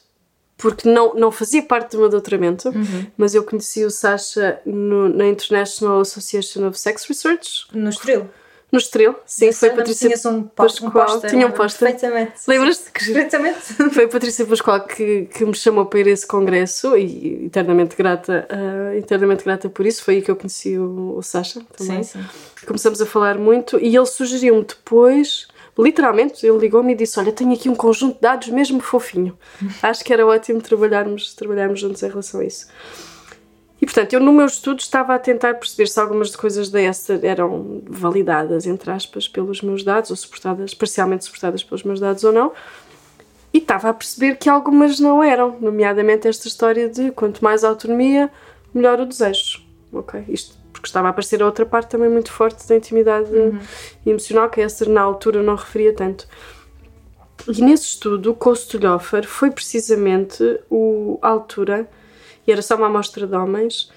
porque 0.60 0.88
não, 0.88 1.14
não 1.14 1.32
fazia 1.32 1.62
parte 1.62 1.92
do 1.92 1.98
meu 1.98 2.08
doutoramento, 2.08 2.68
uhum. 2.68 3.06
mas 3.16 3.34
eu 3.34 3.42
conheci 3.42 3.82
o 3.84 3.90
Sasha 3.90 4.60
no, 4.66 5.08
na 5.08 5.26
International 5.26 6.00
Association 6.00 6.68
of 6.68 6.78
Sex 6.78 7.06
Research. 7.06 7.66
No 7.72 7.88
Estoril. 7.88 8.28
No 8.70 8.78
Estoril, 8.78 9.16
sim, 9.26 9.50
foi 9.50 9.70
Patrícia 9.70 10.06
tinhas 10.06 10.24
um, 10.26 10.42
Pascoal. 10.44 11.16
Um 11.16 11.20
tinha 11.26 11.46
um 11.46 11.50
póster. 11.50 11.88
Perfeitamente. 11.88 12.34
Lembras-te 12.46 12.92
que 12.92 13.04
Perfeitamente. 13.04 13.58
Foi 13.90 14.04
a 14.04 14.08
Patrícia 14.08 14.46
Pascoal 14.46 14.86
que, 14.86 15.24
que 15.24 15.44
me 15.44 15.54
chamou 15.56 15.86
para 15.86 15.98
ir 15.98 16.06
a 16.06 16.10
esse 16.10 16.24
congresso 16.24 16.96
e 16.96 17.46
eternamente 17.46 17.96
grata, 17.96 18.46
uh, 18.48 18.96
eternamente 18.96 19.42
grata 19.42 19.68
por 19.68 19.84
isso. 19.86 20.04
Foi 20.04 20.16
aí 20.16 20.22
que 20.22 20.30
eu 20.30 20.36
conheci 20.36 20.78
o, 20.78 21.16
o 21.16 21.22
Sasha 21.22 21.62
também. 21.76 22.04
Sim, 22.04 22.20
sim. 22.20 22.64
Começamos 22.64 23.00
a 23.00 23.06
falar 23.06 23.38
muito 23.38 23.76
e 23.80 23.96
ele 23.96 24.06
sugeriu-me 24.06 24.62
depois 24.62 25.48
literalmente, 25.78 26.46
ele 26.46 26.58
ligou-me 26.58 26.92
e 26.92 26.96
disse: 26.96 27.18
Olha, 27.18 27.32
tenho 27.32 27.52
aqui 27.52 27.68
um 27.68 27.74
conjunto 27.74 28.14
de 28.14 28.20
dados 28.20 28.48
mesmo 28.48 28.80
fofinho. 28.80 29.36
Acho 29.82 30.04
que 30.04 30.12
era 30.12 30.26
ótimo 30.26 30.60
trabalharmos, 30.60 31.34
trabalharmos 31.34 31.80
juntos 31.80 32.02
em 32.02 32.08
relação 32.08 32.40
a 32.40 32.44
isso. 32.44 32.66
E 33.80 33.86
portanto, 33.86 34.12
eu 34.12 34.20
no 34.20 34.32
meu 34.32 34.44
estudo 34.44 34.78
estava 34.78 35.14
a 35.14 35.18
tentar 35.18 35.54
perceber 35.54 35.86
se 35.86 35.98
algumas 35.98 36.36
coisas 36.36 36.68
da 36.68 36.82
Esther 36.82 37.20
eram 37.24 37.82
validadas, 37.88 38.66
entre 38.66 38.90
aspas, 38.90 39.26
pelos 39.26 39.62
meus 39.62 39.82
dados, 39.82 40.10
ou 40.10 40.16
suportadas, 40.16 40.74
parcialmente 40.74 41.24
suportadas 41.24 41.64
pelos 41.64 41.82
meus 41.82 41.98
dados 41.98 42.22
ou 42.22 42.32
não. 42.32 42.52
E 43.52 43.58
estava 43.58 43.88
a 43.88 43.94
perceber 43.94 44.36
que 44.36 44.50
algumas 44.50 45.00
não 45.00 45.24
eram, 45.24 45.56
nomeadamente 45.60 46.28
esta 46.28 46.46
história 46.46 46.90
de 46.90 47.10
quanto 47.12 47.42
mais 47.42 47.64
autonomia, 47.64 48.30
melhor 48.74 49.00
o 49.00 49.06
desejo. 49.06 49.62
Ok? 49.92 50.24
Isto 50.28 50.59
porque 50.80 50.88
estava 50.88 51.08
a 51.08 51.10
aparecer 51.10 51.42
a 51.42 51.46
outra 51.46 51.66
parte 51.66 51.90
também 51.90 52.08
muito 52.08 52.32
forte 52.32 52.66
da 52.66 52.74
intimidade 52.74 53.30
uhum. 53.30 53.58
emocional, 54.04 54.48
que 54.48 54.62
a 54.62 54.66
Esther 54.66 54.88
na 54.88 55.02
altura 55.02 55.42
não 55.42 55.54
referia 55.54 55.94
tanto. 55.94 56.26
E 57.46 57.60
nesse 57.62 57.84
estudo, 57.84 58.32
o 58.32 58.34
Kostolhofer 58.34 59.26
foi 59.26 59.50
precisamente 59.50 60.60
o, 60.70 61.18
a 61.22 61.28
altura 61.28 61.88
e 62.46 62.52
era 62.52 62.62
só 62.62 62.76
uma 62.76 62.86
amostra 62.86 63.26
de 63.26 63.36
homens, 63.36 63.90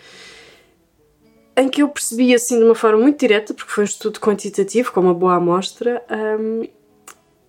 em 1.56 1.70
que 1.70 1.82
eu 1.82 1.88
percebi 1.88 2.34
assim 2.34 2.58
de 2.58 2.66
uma 2.66 2.76
forma 2.76 3.00
muito 3.00 3.20
direta, 3.20 3.54
porque 3.54 3.72
foi 3.72 3.84
um 3.84 3.86
estudo 3.86 4.20
quantitativo, 4.20 4.92
com 4.92 5.02
uma 5.02 5.14
boa 5.14 5.36
amostra, 5.36 6.04
um, 6.40 6.68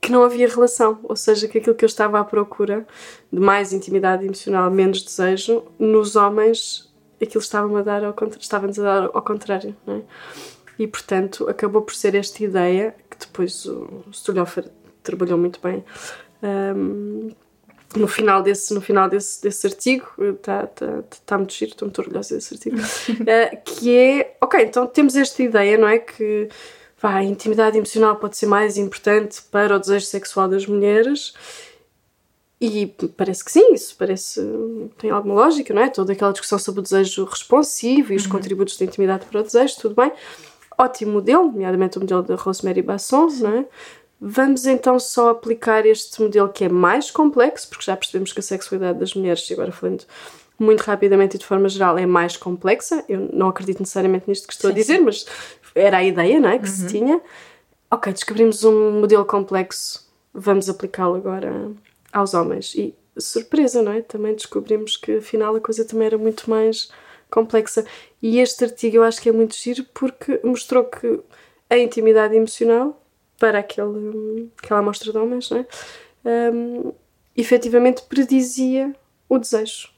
que 0.01 0.12
não 0.12 0.23
havia 0.23 0.47
relação, 0.47 1.01
ou 1.05 1.16
seja, 1.16 1.49
que 1.49 1.59
aquilo 1.59 1.75
que 1.75 1.85
eu 1.85 1.88
estava 1.88 2.20
à 2.20 2.25
procura 2.25 2.87
de 3.33 3.40
mais 3.40 3.73
intimidade 3.73 4.25
emocional, 4.25 4.70
menos 4.70 5.03
desejo, 5.03 5.64
nos 5.79 6.14
homens 6.14 6.84
aquilo 7.20 7.42
estava-me 7.42 7.79
a 7.79 7.83
dar 7.83 8.05
ao 8.05 8.14
estava-nos 8.38 8.79
a 8.79 8.83
dar 8.83 9.11
ao 9.12 9.22
contrário, 9.22 9.77
não 9.87 9.96
é? 9.96 10.03
E 10.79 10.87
portanto 10.87 11.48
acabou 11.48 11.83
por 11.83 11.94
ser 11.94 12.14
esta 12.14 12.42
ideia 12.42 12.94
que 13.11 13.18
depois 13.18 13.64
o 13.66 14.05
Stolhofer 14.12 14.68
trabalhou 15.03 15.38
muito 15.38 15.61
bem 15.62 15.85
um, 16.42 17.31
no 17.96 18.09
final 18.09 18.42
desse, 18.42 18.74
no 18.74 18.81
final 18.81 19.09
desse, 19.09 19.42
desse 19.42 19.66
artigo, 19.66 20.07
está 20.18 20.66
tá, 20.66 21.05
tá 21.24 21.38
muito 21.38 21.53
giro, 21.53 21.72
estou 21.72 21.87
muito 21.87 21.98
orgulhosa 22.00 22.35
desse 22.35 22.55
artigo, 22.55 22.77
uh, 22.77 23.62
que 23.64 23.96
é, 23.96 24.37
ok, 24.40 24.62
então 24.62 24.87
temos 24.87 25.14
esta 25.14 25.42
ideia, 25.42 25.79
não 25.79 25.88
é, 25.88 25.98
que 25.98 26.48
vá, 27.00 27.16
a 27.16 27.24
intimidade 27.24 27.77
emocional 27.77 28.16
pode 28.16 28.37
ser 28.37 28.46
mais 28.46 28.77
importante 28.77 29.42
para 29.42 29.77
o 29.77 29.79
desejo 29.79 30.07
sexual 30.07 30.48
das 30.48 30.66
mulheres 30.66 31.35
e 32.61 32.87
parece 33.17 33.45
que 33.45 33.51
sim, 33.51 33.75
isso 33.75 33.95
parece, 33.99 34.40
tem 34.97 35.11
alguma 35.11 35.35
lógica, 35.35 35.75
não 35.75 35.83
é? 35.83 35.88
Toda 35.88 36.12
aquela 36.12 36.33
discussão 36.33 36.59
sobre 36.59 36.81
o 36.81 36.83
desejo 36.83 37.25
responsivo 37.25 38.12
e 38.12 38.17
os 38.17 38.25
uhum. 38.25 38.31
contributos 38.31 38.77
da 38.77 38.85
intimidade 38.85 39.27
para 39.27 39.40
o 39.40 39.43
desejo, 39.43 39.77
tudo 39.81 39.95
bem. 39.95 40.12
Ótimo 40.79 41.12
modelo, 41.12 41.45
nomeadamente 41.45 41.99
o 41.99 42.01
modelo 42.01 42.23
da 42.23 42.37
Rosemary 42.37 42.83
Basson, 42.83 43.27
não 43.40 43.59
é? 43.59 43.67
Vamos 44.21 44.64
então 44.64 44.99
só 44.99 45.31
aplicar 45.31 45.85
este 45.85 46.23
modelo 46.23 46.49
que 46.49 46.64
é 46.64 46.69
mais 46.69 47.11
complexo, 47.11 47.69
porque 47.69 47.85
já 47.85 47.97
percebemos 47.97 48.33
que 48.33 48.40
a 48.40 48.43
sexualidade 48.43 48.99
das 48.99 49.14
mulheres, 49.14 49.47
agora 49.53 49.71
falando 49.71 50.05
muito 50.59 50.81
rapidamente 50.81 51.37
e 51.37 51.38
de 51.38 51.45
forma 51.45 51.69
geral, 51.69 51.99
é 51.99 52.07
mais 52.07 52.37
complexa. 52.37 53.05
Eu 53.09 53.29
não 53.33 53.49
acredito 53.49 53.81
necessariamente 53.81 54.25
nisto 54.29 54.47
que 54.47 54.55
estou 54.55 54.71
sim, 54.71 54.75
a 54.75 54.81
dizer, 54.81 54.99
sim. 54.99 55.05
mas 55.05 55.27
era 55.75 55.99
a 55.99 56.05
ideia 56.05 56.40
não 56.40 56.49
é, 56.49 56.59
que 56.59 56.69
uhum. 56.69 56.75
se 56.75 56.87
tinha. 56.87 57.21
Ok, 57.90 58.12
descobrimos 58.12 58.64
um 58.64 59.01
modelo 59.01 59.25
complexo, 59.25 60.09
vamos 60.33 60.69
aplicá-lo 60.69 61.17
agora 61.17 61.71
aos 62.14 62.33
homens. 62.33 62.74
E 62.74 62.94
surpresa, 63.18 63.83
não 63.83 63.92
é? 63.92 64.00
Também 64.00 64.35
descobrimos 64.35 64.96
que 64.96 65.18
afinal 65.18 65.55
a 65.55 65.61
coisa 65.61 65.85
também 65.85 66.07
era 66.07 66.18
muito 66.18 66.48
mais 66.48 66.88
complexa. 67.31 67.85
E 68.22 68.38
este 68.38 68.64
artigo 68.64 68.96
eu 68.96 69.03
acho 69.03 69.20
que 69.20 69.29
é 69.29 69.33
muito 69.33 69.55
giro 69.57 69.85
porque 69.92 70.40
mostrou 70.42 70.85
que 70.85 71.20
a 71.68 71.77
intimidade 71.77 72.35
emocional 72.35 73.00
para 73.38 73.59
aquele, 73.59 74.50
aquela 74.62 74.81
amostra 74.81 75.11
de 75.11 75.18
homens, 75.18 75.50
não 75.50 75.59
é? 75.59 75.66
Um, 76.53 76.92
efetivamente 77.37 78.03
predizia 78.03 78.94
o 79.29 79.38
desejo. 79.38 79.90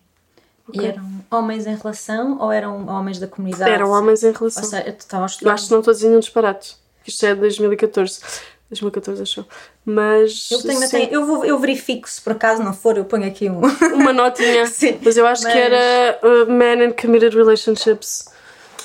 Okay. 0.68 0.82
E 0.82 0.86
eram 0.86 1.24
homens 1.30 1.66
em 1.66 1.76
relação 1.76 2.38
ou 2.40 2.50
eram 2.50 2.88
homens 2.88 3.20
da 3.20 3.28
comunidade? 3.28 3.70
Eram 3.70 3.90
homens 3.90 4.24
em 4.24 4.32
relação. 4.32 4.62
Ou 4.62 4.68
seja, 4.68 4.82
eu, 4.86 4.94
eu 5.12 5.24
acho 5.24 5.38
que 5.38 5.44
não 5.44 5.78
estou 5.78 5.92
a 5.92 5.94
dizer 5.94 6.08
nenhum 6.08 6.20
disparate. 6.20 6.76
Isto 7.06 7.24
é 7.26 7.34
de 7.34 7.40
2014. 7.40 8.20
2014 8.68 9.22
achou. 9.22 9.46
Mas. 9.84 10.50
Eu, 10.50 10.62
tenho, 10.62 11.08
eu, 11.10 11.24
vou, 11.24 11.44
eu 11.44 11.58
verifico 11.58 12.08
se 12.08 12.20
por 12.20 12.32
acaso 12.32 12.62
não 12.62 12.72
for, 12.72 12.96
eu 12.96 13.04
ponho 13.04 13.26
aqui 13.26 13.48
um... 13.48 13.60
uma 13.94 14.12
notinha. 14.12 14.66
sim, 14.68 14.98
mas 15.02 15.16
eu 15.16 15.26
acho 15.26 15.44
mas... 15.44 15.52
que 15.52 15.58
era 15.58 16.18
uh, 16.22 16.50
Men 16.50 16.84
in 16.84 16.92
Committed 16.92 17.34
Relationships. 17.34 18.26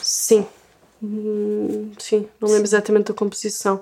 Sim. 0.01 0.45
Hum, 1.03 1.91
sim, 1.97 2.27
não 2.39 2.49
lembro 2.49 2.65
exatamente 2.65 3.07
da 3.07 3.13
composição. 3.13 3.81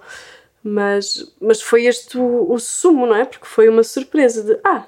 Mas, 0.64 1.26
mas 1.40 1.62
foi 1.62 1.86
este 1.86 2.18
o, 2.18 2.52
o 2.52 2.60
sumo, 2.60 3.06
não 3.06 3.16
é? 3.16 3.26
Porque 3.26 3.46
foi 3.46 3.68
uma 3.70 3.84
surpresa 3.84 4.44
de. 4.44 4.60
Ah, 4.64 4.86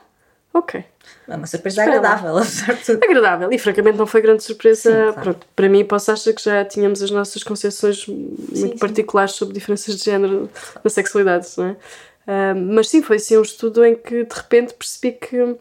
ok. 0.54 0.84
É 1.28 1.36
uma 1.36 1.48
surpresa 1.48 1.82
Espera 1.82 1.98
agradável, 1.98 2.38
apesar 2.38 2.74
de 2.74 2.84
tudo. 2.84 3.04
Agradável, 3.04 3.52
e 3.52 3.58
francamente 3.58 3.98
não 3.98 4.06
foi 4.06 4.22
grande 4.22 4.44
surpresa. 4.44 4.82
Sim, 4.82 5.14
claro. 5.14 5.22
Pronto, 5.22 5.48
para 5.56 5.70
mim, 5.70 5.86
posso 5.86 6.12
achar 6.12 6.34
que 6.34 6.44
já 6.44 6.66
tínhamos 6.66 7.02
as 7.02 7.12
nossas 7.12 7.44
concepções 7.44 8.06
muito 8.08 8.56
sim, 8.56 8.78
particulares 8.78 9.32
sim. 9.32 9.38
sobre 9.40 9.54
diferenças 9.54 9.96
de 9.98 10.04
género 10.04 10.50
na 10.84 10.90
sexualidade, 10.90 11.48
não 11.58 11.66
é? 11.66 11.72
Uh, 11.72 12.56
mas 12.56 12.90
sim, 12.90 13.02
foi 13.02 13.18
sim 13.20 13.38
um 13.38 13.42
estudo 13.42 13.84
em 13.84 13.96
que 13.96 14.26
de 14.26 14.36
repente 14.36 14.74
percebi 14.74 15.14
que, 15.14 15.56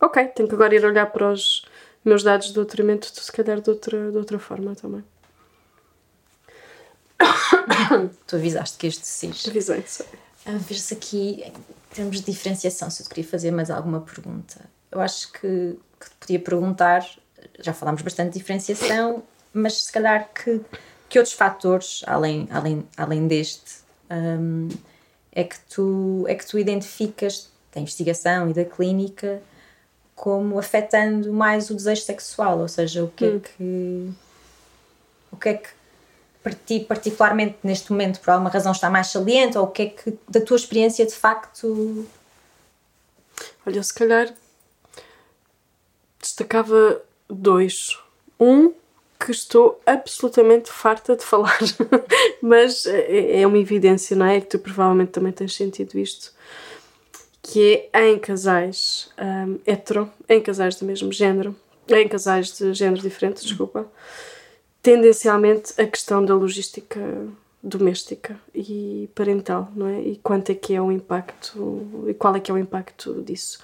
ok, 0.00 0.24
tenho 0.28 0.48
que 0.48 0.54
agora 0.54 0.74
ir 0.74 0.84
olhar 0.84 1.06
para 1.06 1.32
os 1.32 1.64
meus 2.04 2.22
dados 2.22 2.48
de 2.48 2.54
doutoramento, 2.54 3.10
se 3.12 3.32
calhar 3.32 3.60
de 3.60 3.68
outra, 3.68 4.10
de 4.10 4.16
outra 4.16 4.38
forma 4.38 4.74
também. 4.74 5.04
tu 8.26 8.36
avisaste 8.36 8.78
que 8.78 8.86
este 8.86 9.06
cis. 9.06 9.46
Avisei, 9.48 9.82
sei. 9.86 10.06
A 10.46 10.52
ver-se 10.52 10.94
aqui, 10.94 11.44
termos 11.96 12.20
de 12.20 12.30
diferenciação, 12.30 12.90
se 12.90 13.02
eu 13.02 13.06
te 13.06 13.14
queria 13.14 13.28
fazer 13.28 13.50
mais 13.50 13.70
alguma 13.70 14.00
pergunta. 14.00 14.60
Eu 14.90 15.00
acho 15.00 15.32
que, 15.32 15.78
que 15.98 16.10
podia 16.20 16.38
perguntar, 16.38 17.04
já 17.58 17.72
falámos 17.72 18.02
bastante 18.02 18.34
de 18.34 18.38
diferenciação, 18.38 19.22
mas 19.52 19.84
se 19.84 19.92
calhar 19.92 20.28
que, 20.32 20.60
que 21.08 21.18
outros 21.18 21.34
fatores, 21.34 22.02
além, 22.06 22.46
além, 22.50 22.86
além 22.96 23.26
deste, 23.26 23.78
um, 24.10 24.68
é, 25.32 25.42
que 25.42 25.58
tu, 25.74 26.24
é 26.28 26.34
que 26.34 26.46
tu 26.46 26.58
identificas 26.58 27.50
da 27.74 27.80
investigação 27.80 28.50
e 28.50 28.52
da 28.52 28.64
clínica 28.64 29.42
como 30.14 30.58
afetando 30.58 31.32
mais 31.32 31.68
o 31.68 31.74
desejo 31.74 32.02
sexual, 32.02 32.60
ou 32.60 32.68
seja, 32.68 33.04
o 33.04 33.08
que 33.08 33.24
é 33.24 33.28
hum. 33.28 33.36
é 33.36 33.40
que 33.40 34.12
o 35.32 35.36
que 35.36 35.48
é 35.50 35.54
que 35.54 35.68
para 36.46 36.54
ti 36.54 36.78
particularmente 36.78 37.56
neste 37.64 37.90
momento 37.90 38.20
por 38.20 38.30
alguma 38.30 38.48
razão 38.48 38.70
está 38.70 38.88
mais 38.88 39.08
saliente 39.08 39.58
ou 39.58 39.64
o 39.64 39.66
que 39.66 39.82
é 39.82 39.86
que 39.86 40.16
da 40.28 40.40
tua 40.40 40.56
experiência 40.56 41.04
de 41.04 41.12
facto 41.12 42.06
Olha, 43.66 43.82
se 43.82 43.92
calhar 43.92 44.32
destacava 46.20 47.02
dois 47.28 47.98
Um 48.38 48.72
que 49.18 49.32
estou 49.32 49.80
absolutamente 49.84 50.70
farta 50.70 51.16
de 51.16 51.24
falar, 51.24 51.58
mas 52.40 52.86
é, 52.86 53.40
é 53.40 53.46
uma 53.46 53.58
evidência, 53.58 54.14
não 54.14 54.26
é? 54.26 54.40
Que 54.40 54.46
tu 54.46 54.58
provavelmente 54.58 55.10
também 55.10 55.32
tens 55.32 55.56
sentido 55.56 55.98
isto, 55.98 56.32
que 57.42 57.88
é 57.92 58.10
em 58.10 58.18
casais 58.18 59.10
um, 59.18 59.58
hetero, 59.66 60.12
em 60.28 60.40
casais 60.40 60.76
do 60.76 60.84
mesmo 60.84 61.10
género, 61.10 61.56
em 61.88 62.06
casais 62.06 62.56
de 62.58 62.74
géneros 62.74 63.02
diferentes, 63.02 63.42
desculpa, 63.42 63.90
tendencialmente 64.86 65.72
a 65.80 65.84
questão 65.84 66.24
da 66.24 66.32
logística 66.32 67.00
doméstica 67.60 68.38
e 68.54 69.10
parental, 69.16 69.68
não 69.74 69.88
é? 69.88 70.00
E 70.00 70.20
quanto 70.22 70.50
é 70.50 70.54
que 70.54 70.74
é 70.74 70.80
o 70.80 70.92
impacto 70.92 72.04
e 72.06 72.14
qual 72.14 72.36
é 72.36 72.38
que 72.38 72.52
é 72.52 72.54
o 72.54 72.58
impacto 72.58 73.20
disso. 73.20 73.58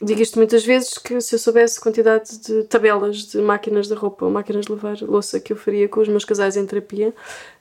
Digo 0.00 0.22
isto 0.22 0.38
muitas 0.38 0.64
vezes 0.64 0.96
que 0.96 1.20
se 1.20 1.34
eu 1.34 1.38
soubesse 1.38 1.78
quantidade 1.78 2.38
de 2.38 2.64
tabelas 2.64 3.18
de 3.18 3.36
máquinas 3.36 3.86
de 3.86 3.92
roupa 3.92 4.24
ou 4.24 4.30
máquinas 4.30 4.64
de 4.64 4.72
lavar 4.72 4.98
louça 5.02 5.38
que 5.38 5.52
eu 5.52 5.58
faria 5.58 5.90
com 5.90 6.00
os 6.00 6.08
meus 6.08 6.24
casais 6.24 6.56
em 6.56 6.64
terapia, 6.64 7.12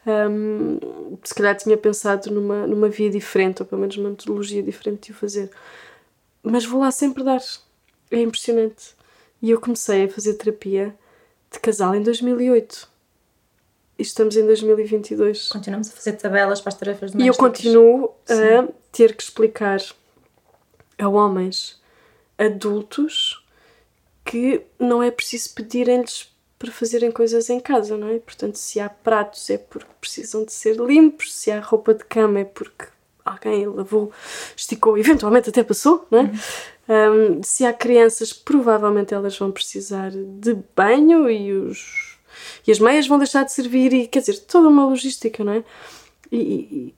um, 0.07 0.79
se 1.21 1.35
calhar 1.35 1.57
tinha 1.57 1.75
pensado 1.75 2.31
numa, 2.31 2.65
numa 2.65 2.87
via 2.87 3.09
diferente, 3.09 3.61
ou 3.61 3.65
pelo 3.65 3.81
menos 3.81 3.97
uma 3.97 4.11
metodologia 4.11 4.63
diferente 4.63 5.07
de 5.07 5.11
o 5.11 5.15
fazer. 5.15 5.51
Mas 6.41 6.63
vou 6.63 6.79
lá 6.79 6.91
sempre 6.91 7.25
dar. 7.25 7.41
É 8.09 8.21
impressionante. 8.21 8.95
E 9.41 9.51
eu 9.51 9.59
comecei 9.59 10.05
a 10.05 10.09
fazer 10.09 10.35
terapia 10.35 10.95
de 11.53 11.59
casal 11.59 11.95
em 11.95 12.01
2008. 12.01 12.89
E 13.97 14.01
estamos 14.01 14.35
em 14.35 14.45
2022. 14.45 15.47
Continuamos 15.49 15.89
a 15.89 15.91
fazer 15.91 16.13
tabelas 16.13 16.59
para 16.59 16.69
as 16.69 16.77
tarefas 16.77 17.13
E 17.13 17.27
eu 17.27 17.33
continuo 17.35 18.11
Sim. 18.25 18.33
a 18.33 18.67
ter 18.91 19.15
que 19.15 19.23
explicar 19.23 19.79
a 20.97 21.07
homens 21.07 21.81
adultos 22.37 23.43
que 24.25 24.61
não 24.79 25.03
é 25.03 25.11
preciso 25.11 25.53
pedirem-lhes 25.53 26.33
para 26.57 26.71
fazerem 26.71 27.11
coisas 27.11 27.49
em 27.49 27.59
casa, 27.59 27.97
não 27.97 28.07
é? 28.07 28.19
Portanto, 28.19 28.55
se 28.55 28.79
há 28.79 28.89
pratos 28.89 29.49
é 29.49 29.57
porque 29.57 29.89
precisam 29.99 30.45
de 30.45 30.53
ser 30.53 30.77
limpos, 30.77 31.33
se 31.33 31.51
há 31.51 31.59
roupa 31.59 31.93
de 31.93 32.05
cama 32.05 32.39
é 32.39 32.45
porque 32.45 32.85
alguém 33.23 33.65
lavou, 33.67 34.11
esticou, 34.55 34.97
eventualmente 34.97 35.49
até 35.49 35.63
passou, 35.63 36.07
não 36.09 36.19
é? 36.19 36.23
Uhum. 36.23 36.39
Um, 36.87 37.41
se 37.41 37.65
há 37.65 37.71
crianças, 37.71 38.33
provavelmente 38.33 39.13
elas 39.13 39.37
vão 39.37 39.51
precisar 39.51 40.11
de 40.11 40.57
banho 40.75 41.29
e, 41.29 41.53
os, 41.53 42.17
e 42.67 42.71
as 42.71 42.79
meias 42.79 43.07
vão 43.07 43.17
deixar 43.17 43.43
de 43.43 43.53
servir, 43.53 43.93
e 43.93 44.07
quer 44.07 44.19
dizer, 44.19 44.39
toda 44.39 44.67
uma 44.67 44.85
logística, 44.85 45.43
não 45.43 45.53
é? 45.53 45.63
E, 46.31 46.37
e 46.37 46.95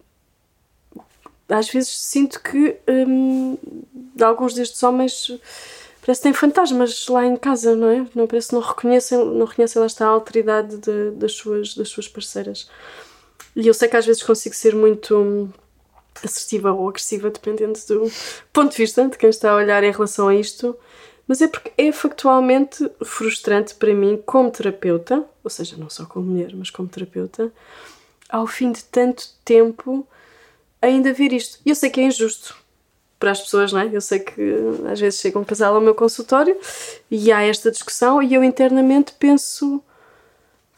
às 1.48 1.70
vezes 1.70 1.90
sinto 1.90 2.42
que 2.42 2.78
um, 2.88 3.58
alguns 4.20 4.56
destes 4.56 4.82
homens 4.82 5.28
parece 6.02 6.22
que 6.22 6.24
têm 6.24 6.34
fantasmas 6.34 7.08
lá 7.08 7.26
em 7.26 7.36
casa, 7.36 7.76
não 7.76 7.90
é? 7.90 8.06
Não 8.16 8.26
parece 8.26 8.54
não 8.54 8.62
reconhecem, 8.62 9.18
não 9.18 9.46
reconhecem 9.46 9.80
lá 9.80 9.86
está 9.86 10.06
a 10.06 10.10
alteridade 10.10 10.78
de, 10.78 11.12
das, 11.12 11.34
suas, 11.34 11.76
das 11.76 11.90
suas 11.90 12.08
parceiras. 12.08 12.70
E 13.56 13.68
eu 13.68 13.74
sei 13.74 13.88
que 13.88 13.98
às 13.98 14.06
vezes 14.06 14.24
consigo 14.24 14.56
ser 14.56 14.76
muito 14.76 15.50
assertiva 16.24 16.72
ou 16.72 16.88
agressiva, 16.88 17.30
dependendo 17.30 17.80
do 17.88 18.12
ponto 18.54 18.72
de 18.72 18.78
vista 18.78 19.08
de 19.08 19.18
quem 19.18 19.30
está 19.30 19.52
a 19.52 19.56
olhar 19.56 19.84
em 19.84 19.92
relação 19.92 20.28
a 20.28 20.36
isto, 20.36 20.78
mas 21.28 21.42
é 21.42 21.48
porque 21.48 21.72
é 21.78 21.92
factualmente 21.92 22.90
frustrante 23.04 23.74
para 23.76 23.94
mim, 23.94 24.22
como 24.26 24.52
terapeuta, 24.52 25.26
ou 25.44 25.50
seja, 25.50 25.76
não 25.78 25.90
só 25.90 26.06
como 26.06 26.28
mulher, 26.28 26.52
mas 26.56 26.70
como 26.70 26.88
terapeuta, 26.88 27.52
ao 28.30 28.46
fim 28.46 28.72
de 28.72 28.84
tanto 28.84 29.28
tempo 29.44 30.08
ainda 30.82 31.14
ver 31.14 31.34
isto. 31.34 31.60
Eu 31.66 31.76
sei 31.76 31.90
que 31.90 32.00
é 32.00 32.04
injusto 32.04 32.56
para 33.20 33.32
as 33.32 33.42
pessoas, 33.42 33.72
não 33.72 33.80
é? 33.80 33.90
Eu 33.92 34.02
sei 34.02 34.20
que 34.20 34.42
às 34.92 35.00
vezes 35.00 35.20
chega 35.20 35.40
um 35.40 35.44
casal 35.44 35.76
ao 35.76 35.82
meu 35.82 35.96
consultório 35.96 36.58
e 37.10 37.32
há 37.32 37.42
esta 37.42 37.72
discussão 37.72 38.22
e 38.22 38.34
eu 38.34 38.44
internamente 38.44 39.14
penso 39.18 39.82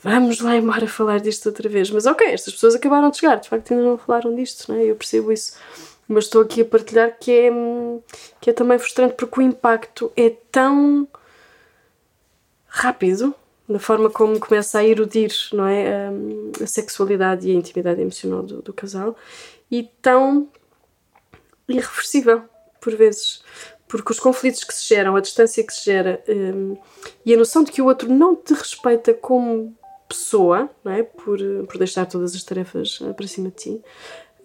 vamos 0.04 0.40
lá 0.40 0.56
embora 0.56 0.88
falar 0.88 1.20
disto 1.20 1.48
outra 1.48 1.68
vez. 1.70 1.90
Mas 1.90 2.06
ok, 2.06 2.28
estas 2.28 2.54
pessoas 2.54 2.76
acabaram 2.76 3.10
de 3.10 3.18
chegar, 3.18 3.36
de 3.36 3.50
facto 3.50 3.72
ainda 3.72 3.84
não 3.84 3.98
falaram 3.98 4.36
disto, 4.36 4.72
não 4.72 4.80
é? 4.80 4.86
Eu 4.86 4.96
percebo 4.96 5.32
isso. 5.32 5.58
Mas 6.08 6.26
estou 6.26 6.42
aqui 6.42 6.62
a 6.62 6.66
partilhar 6.66 7.18
que 7.20 7.32
é, 7.32 7.52
que 8.40 8.50
é 8.50 8.54
também 8.54 8.80
frustrante 8.80 9.16
porque 9.16 9.40
o 9.40 9.44
impacto 9.44 10.12
é 10.16 10.30
tão 10.52 11.08
rápido 12.68 13.36
na 13.68 13.80
forma 13.80 14.10
como 14.10 14.40
começa 14.40 14.80
a 14.80 14.86
erudir 14.86 15.32
não 15.52 15.68
é? 15.68 16.08
a, 16.08 16.64
a 16.64 16.68
sexualidade 16.68 17.48
e 17.48 17.52
a 17.52 17.56
intimidade 17.56 18.00
emocional 18.00 18.42
do, 18.42 18.62
do 18.62 18.72
casal 18.72 19.18
e 19.70 19.84
tão 20.02 20.48
irreversível, 21.68 22.44
por 22.80 22.96
vezes. 22.96 23.44
Porque 23.88 24.12
os 24.12 24.20
conflitos 24.20 24.64
que 24.64 24.74
se 24.74 24.88
geram, 24.88 25.16
a 25.16 25.22
distância 25.22 25.66
que 25.66 25.74
se 25.74 25.86
gera 25.86 26.24
um, 26.28 26.78
e 27.26 27.34
a 27.34 27.38
noção 27.38 27.64
de 27.64 27.72
que 27.72 27.82
o 27.82 27.86
outro 27.86 28.10
não 28.10 28.36
te 28.36 28.54
respeita 28.54 29.14
como 29.14 29.76
pessoa, 30.08 30.70
não 30.84 30.92
é? 30.92 31.04
por, 31.04 31.40
por 31.68 31.78
deixar 31.78 32.06
todas 32.06 32.36
as 32.36 32.44
tarefas 32.44 33.00
eh, 33.02 33.14
para 33.14 33.28
cima 33.28 33.50
de 33.50 33.56
ti, 33.56 33.82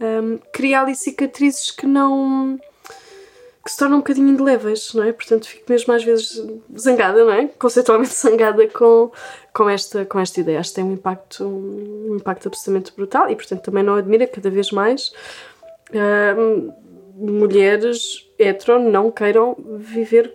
um, 0.01 0.39
cria 0.53 0.81
ali 0.81 0.95
cicatrizes 0.95 1.71
que 1.71 1.87
não. 1.87 2.59
que 3.65 3.71
se 3.71 3.79
tornam 3.79 3.99
um 3.99 4.01
bocadinho 4.01 4.29
indeléveis, 4.29 4.93
não 4.95 5.05
é? 5.05 5.13
Portanto, 5.13 5.47
fico 5.47 5.65
mesmo 5.71 5.93
às 5.93 6.03
vezes 6.03 6.45
zangada, 6.77 7.25
não 7.25 7.33
é? 7.33 7.47
Conceitualmente 7.47 8.15
zangada 8.19 8.67
com, 8.69 9.13
com, 9.53 9.69
esta, 9.69 10.05
com 10.05 10.19
esta 10.19 10.41
ideia. 10.41 10.59
Acho 10.59 10.71
que 10.71 10.77
tem 10.77 10.85
um 10.85 10.93
impacto, 10.93 11.45
um 11.45 12.17
impacto 12.17 12.49
absolutamente 12.49 12.93
brutal 12.95 13.31
e, 13.31 13.37
portanto, 13.37 13.63
também 13.63 13.85
não 13.85 13.95
admira 13.95 14.27
cada 14.27 14.51
vez 14.51 14.73
mais. 14.73 15.13
Uh, 15.91 16.73
mulheres 17.15 18.29
hetero 18.39 18.79
não 18.81 19.11
queiram 19.11 19.57
viver 19.77 20.35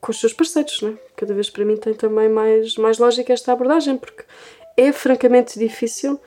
com 0.00 0.10
os 0.10 0.20
seus 0.20 0.32
parceiros, 0.32 0.82
né? 0.82 0.98
Cada 1.16 1.32
vez 1.32 1.48
para 1.48 1.64
mim 1.64 1.76
tem 1.76 1.94
também 1.94 2.28
mais, 2.28 2.76
mais 2.76 2.98
lógica 2.98 3.32
esta 3.32 3.52
abordagem, 3.52 3.96
porque 3.96 4.24
é 4.76 4.92
francamente 4.92 5.58
difícil 5.58 6.20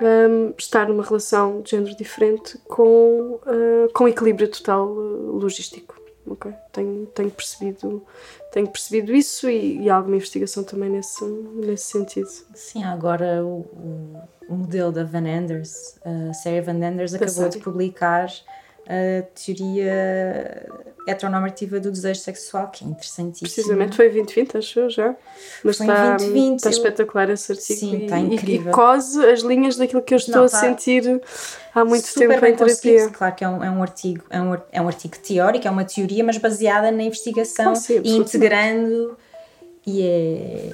um, 0.00 0.52
estar 0.58 0.88
numa 0.88 1.04
relação 1.04 1.62
de 1.62 1.72
género 1.72 1.96
diferente 1.96 2.58
com, 2.64 3.38
uh, 3.46 3.92
com 3.92 4.08
equilíbrio 4.08 4.48
total 4.48 4.88
uh, 4.88 5.36
logístico. 5.36 5.94
Okay? 6.26 6.52
Tenho, 6.72 7.06
tenho, 7.06 7.30
percebido, 7.30 8.02
tenho 8.50 8.66
percebido 8.66 9.14
isso 9.14 9.48
e, 9.48 9.82
e 9.82 9.90
alguma 9.90 10.16
investigação 10.16 10.64
também 10.64 10.88
nesse, 10.88 11.24
nesse 11.24 11.84
sentido. 11.84 12.28
Sim, 12.54 12.82
agora 12.82 13.44
o, 13.44 13.66
o 14.48 14.54
modelo 14.54 14.90
da 14.90 15.04
Van 15.04 15.28
Anders, 15.28 15.98
a 16.02 16.32
série 16.32 16.62
Van 16.62 16.82
Anders, 16.82 17.14
acabou 17.14 17.48
de 17.50 17.58
publicar 17.58 18.30
a 18.86 19.22
teoria 19.34 20.66
heteronormativa 21.06 21.78
do 21.78 21.90
desejo 21.90 22.20
sexual, 22.20 22.70
que 22.70 22.84
é 22.84 22.88
interessantíssima. 22.88 23.48
Precisamente 23.48 23.96
foi 23.96 24.08
2020, 24.08 24.56
acho 24.56 24.80
eu 24.80 24.90
já. 24.90 25.14
Mas 25.62 25.76
foi 25.76 25.86
está, 25.86 26.16
2020, 26.16 26.58
está 26.58 26.70
espetacular 26.70 27.30
esse 27.30 27.52
artigo. 27.52 27.80
Sim, 27.80 27.96
e, 27.96 28.04
está 28.04 28.18
incrível. 28.18 28.66
E, 28.66 28.70
e 28.70 28.72
cose 28.72 29.24
as 29.26 29.40
linhas 29.40 29.76
daquilo 29.76 30.02
que 30.02 30.14
eu 30.14 30.18
estou 30.18 30.36
Não, 30.36 30.44
a 30.44 30.48
sentir 30.48 31.20
há 31.74 31.84
muito 31.84 32.12
tempo 32.14 32.32
em 32.32 32.56
terapia. 32.56 33.08
Claro 33.10 33.34
que 33.34 33.44
é 33.44 33.48
um, 33.48 33.64
é 33.64 33.70
um 33.70 33.82
artigo, 33.82 34.24
é 34.30 34.40
um, 34.40 34.56
é 34.72 34.82
um 34.82 34.86
artigo 34.86 35.16
teórico, 35.18 35.68
é 35.68 35.70
uma 35.70 35.84
teoria, 35.84 36.24
mas 36.24 36.38
baseada 36.38 36.90
na 36.90 37.02
investigação 37.02 37.72
ah, 37.72 37.76
sim, 37.76 38.00
e 38.02 38.16
integrando. 38.16 39.16
E 39.86 40.02
é 40.02 40.70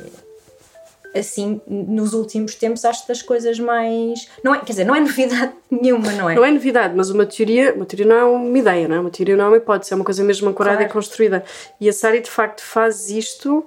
assim, 1.15 1.61
nos 1.67 2.13
últimos 2.13 2.55
tempos, 2.55 2.85
acho 2.85 3.07
das 3.07 3.23
coisas 3.23 3.59
mais. 3.59 4.29
Não 4.43 4.55
é, 4.55 4.59
quer 4.59 4.73
dizer, 4.73 4.85
não 4.85 4.95
é 4.95 5.01
novidade 5.01 5.53
nenhuma, 5.71 6.13
não 6.13 6.31
é? 6.31 6.35
Não 6.35 6.45
é 6.45 6.51
novidade, 6.51 6.95
mas 6.97 7.11
uma 7.11 7.27
teoria, 7.27 7.75
uma 7.75 7.87
teoria 7.87 8.07
não 8.07 8.17
é 8.17 8.25
uma 8.25 8.59
ideia, 8.59 8.89
não 8.89 8.97
é? 8.97 9.01
Uma 9.01 9.11
teoria 9.11 9.37
não 9.37 9.47
é 9.47 9.49
uma 9.49 9.57
hipótese, 9.57 9.93
é 9.93 9.97
uma 9.97 10.05
coisa 10.05 10.23
mesmo 10.23 10.49
ancorada 10.49 10.79
claro. 10.79 10.91
e 10.91 10.93
construída. 10.93 11.45
E 11.81 11.89
a 11.89 11.93
Sari, 11.93 12.21
de 12.21 12.31
facto, 12.31 12.63
faz 12.63 13.11
isto 13.11 13.67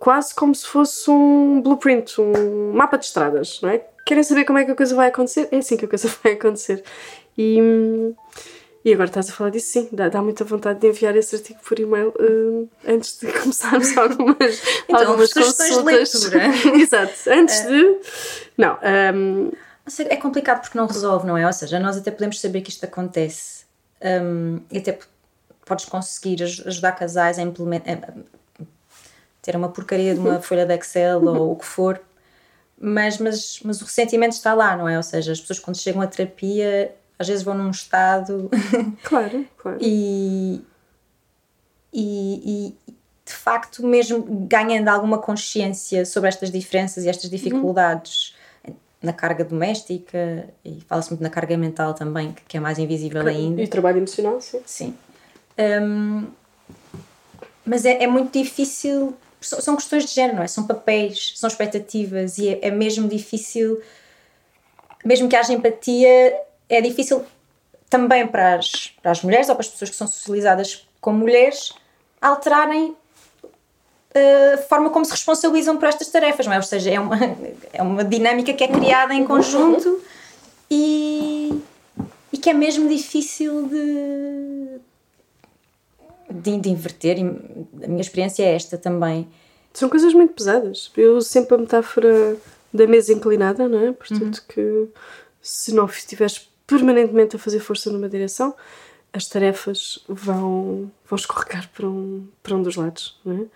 quase 0.00 0.34
como 0.34 0.54
se 0.54 0.66
fosse 0.66 1.10
um 1.10 1.60
blueprint, 1.60 2.20
um 2.20 2.72
mapa 2.72 2.98
de 2.98 3.04
estradas, 3.04 3.60
não 3.62 3.70
é? 3.70 3.84
Querem 4.04 4.24
saber 4.24 4.44
como 4.44 4.58
é 4.58 4.64
que 4.64 4.72
a 4.72 4.74
coisa 4.74 4.96
vai 4.96 5.08
acontecer? 5.08 5.48
É 5.52 5.58
assim 5.58 5.76
que 5.76 5.84
a 5.84 5.88
coisa 5.88 6.08
vai 6.22 6.32
acontecer. 6.32 6.82
E. 7.38 8.12
E 8.84 8.92
agora 8.92 9.08
estás 9.08 9.30
a 9.30 9.32
falar 9.32 9.50
disso, 9.50 9.72
sim, 9.72 9.88
dá, 9.92 10.08
dá 10.08 10.20
muita 10.20 10.44
vontade 10.44 10.80
de 10.80 10.88
enviar 10.88 11.14
esse 11.14 11.36
artigo 11.36 11.60
por 11.62 11.78
e-mail 11.78 12.08
uh, 12.08 12.68
antes 12.86 13.18
de 13.18 13.26
começarmos 13.40 13.94
algumas, 13.96 14.62
então, 14.84 15.00
algumas 15.00 15.32
consultas. 15.32 16.10
De 16.10 16.28
leitura. 16.28 16.46
Exato, 16.78 17.12
antes 17.28 17.60
uh, 17.60 17.68
de. 17.68 18.00
Não. 18.58 18.78
Um... 19.14 19.52
É 20.08 20.16
complicado 20.16 20.60
porque 20.62 20.78
não 20.78 20.86
resolve, 20.86 21.26
não 21.26 21.36
é? 21.36 21.44
Ou 21.44 21.52
seja, 21.52 21.78
nós 21.80 21.96
até 21.96 22.10
podemos 22.12 22.40
saber 22.40 22.60
que 22.60 22.70
isto 22.70 22.84
acontece 22.84 23.64
um, 24.00 24.60
e 24.70 24.78
até 24.78 24.96
podes 25.64 25.84
conseguir 25.86 26.40
ajudar 26.42 26.92
casais 26.92 27.36
a 27.36 27.42
implementar. 27.42 28.14
ter 29.42 29.56
uma 29.56 29.68
porcaria 29.68 30.14
de 30.14 30.20
uma 30.20 30.34
uhum. 30.34 30.42
folha 30.42 30.64
de 30.64 30.74
Excel 30.74 31.24
ou 31.24 31.52
o 31.52 31.56
que 31.56 31.64
for, 31.64 32.00
mas, 32.78 33.18
mas, 33.18 33.60
mas 33.64 33.80
o 33.82 33.84
ressentimento 33.84 34.36
está 34.36 34.54
lá, 34.54 34.76
não 34.76 34.88
é? 34.88 34.96
Ou 34.96 35.02
seja, 35.02 35.32
as 35.32 35.40
pessoas 35.40 35.58
quando 35.58 35.76
chegam 35.76 36.00
à 36.00 36.06
terapia 36.06 36.94
às 37.22 37.28
vezes 37.28 37.42
vão 37.42 37.54
num 37.54 37.70
estado. 37.70 38.50
Claro, 39.02 39.46
claro. 39.56 39.78
e, 39.80 40.60
e, 41.92 42.74
e, 42.86 42.92
de 43.24 43.32
facto, 43.32 43.86
mesmo 43.86 44.24
ganhando 44.48 44.88
alguma 44.88 45.18
consciência 45.18 46.04
sobre 46.04 46.28
estas 46.28 46.50
diferenças 46.50 47.04
e 47.04 47.08
estas 47.08 47.30
dificuldades 47.30 48.34
uhum. 48.66 48.74
na 49.02 49.12
carga 49.12 49.44
doméstica, 49.44 50.48
e 50.64 50.80
fala-se 50.86 51.10
muito 51.10 51.22
na 51.22 51.30
carga 51.30 51.56
mental 51.56 51.94
também, 51.94 52.34
que 52.46 52.56
é 52.56 52.60
mais 52.60 52.78
invisível 52.78 53.22
claro. 53.22 53.36
ainda. 53.36 53.62
E 53.62 53.64
o 53.64 53.68
trabalho 53.68 53.98
emocional, 53.98 54.40
sim. 54.40 54.62
Sim. 54.64 54.94
Um, 55.58 56.26
mas 57.64 57.84
é, 57.84 58.02
é 58.02 58.06
muito 58.06 58.32
difícil 58.32 59.16
são 59.42 59.76
questões 59.76 60.04
de 60.04 60.12
género, 60.12 60.36
não 60.36 60.42
é? 60.42 60.46
São 60.46 60.66
papéis, 60.66 61.32
são 61.36 61.48
expectativas 61.48 62.38
e 62.38 62.48
é, 62.48 62.68
é 62.68 62.70
mesmo 62.70 63.08
difícil, 63.08 63.80
mesmo 65.04 65.28
que 65.28 65.36
haja 65.36 65.52
empatia, 65.52 66.34
é 66.72 66.80
difícil 66.80 67.24
também 67.88 68.26
para 68.26 68.56
as, 68.56 68.92
para 69.02 69.12
as 69.12 69.22
mulheres 69.22 69.48
ou 69.48 69.54
para 69.54 69.62
as 69.62 69.68
pessoas 69.68 69.90
que 69.90 69.96
são 69.96 70.06
socializadas 70.06 70.86
como 71.00 71.18
mulheres 71.18 71.74
alterarem 72.20 72.96
a 74.14 74.58
forma 74.62 74.90
como 74.90 75.04
se 75.04 75.12
responsabilizam 75.12 75.76
por 75.76 75.88
estas 75.88 76.08
tarefas, 76.08 76.46
não 76.46 76.52
é? 76.52 76.56
Ou 76.56 76.62
seja, 76.62 76.90
é 76.90 77.00
uma, 77.00 77.16
é 77.72 77.82
uma 77.82 78.04
dinâmica 78.04 78.52
que 78.52 78.64
é 78.64 78.68
criada 78.68 79.14
em 79.14 79.24
conjunto 79.24 80.00
e, 80.70 81.60
e 82.32 82.38
que 82.38 82.50
é 82.50 82.54
mesmo 82.54 82.88
difícil 82.88 83.68
de, 83.68 84.80
de, 86.30 86.58
de 86.58 86.68
inverter. 86.70 87.18
E 87.18 87.22
a 87.84 87.88
minha 87.88 88.00
experiência 88.00 88.42
é 88.42 88.54
esta 88.54 88.76
também. 88.76 89.26
São 89.72 89.88
coisas 89.88 90.12
muito 90.12 90.34
pesadas. 90.34 90.90
Eu 90.96 91.20
sempre 91.22 91.54
a 91.54 91.58
metáfora 91.58 92.36
da 92.72 92.86
mesa 92.86 93.12
inclinada, 93.12 93.66
não 93.66 93.86
é? 93.86 93.92
Portanto, 93.92 94.38
uhum. 94.38 94.44
que 94.48 94.88
se 95.40 95.74
não 95.74 95.86
estiveres 95.86 96.51
permanentemente 96.72 97.36
a 97.36 97.38
fazer 97.38 97.60
força 97.60 97.90
numa 97.90 98.08
direção, 98.08 98.54
as 99.12 99.28
tarefas 99.28 100.02
vão, 100.08 100.90
vão 101.04 101.16
escorregar 101.16 101.70
para 101.70 101.86
um, 101.86 102.26
para 102.42 102.56
um 102.56 102.62
dos 102.62 102.76
lados, 102.76 103.20
não 103.24 103.42
é? 103.42 103.46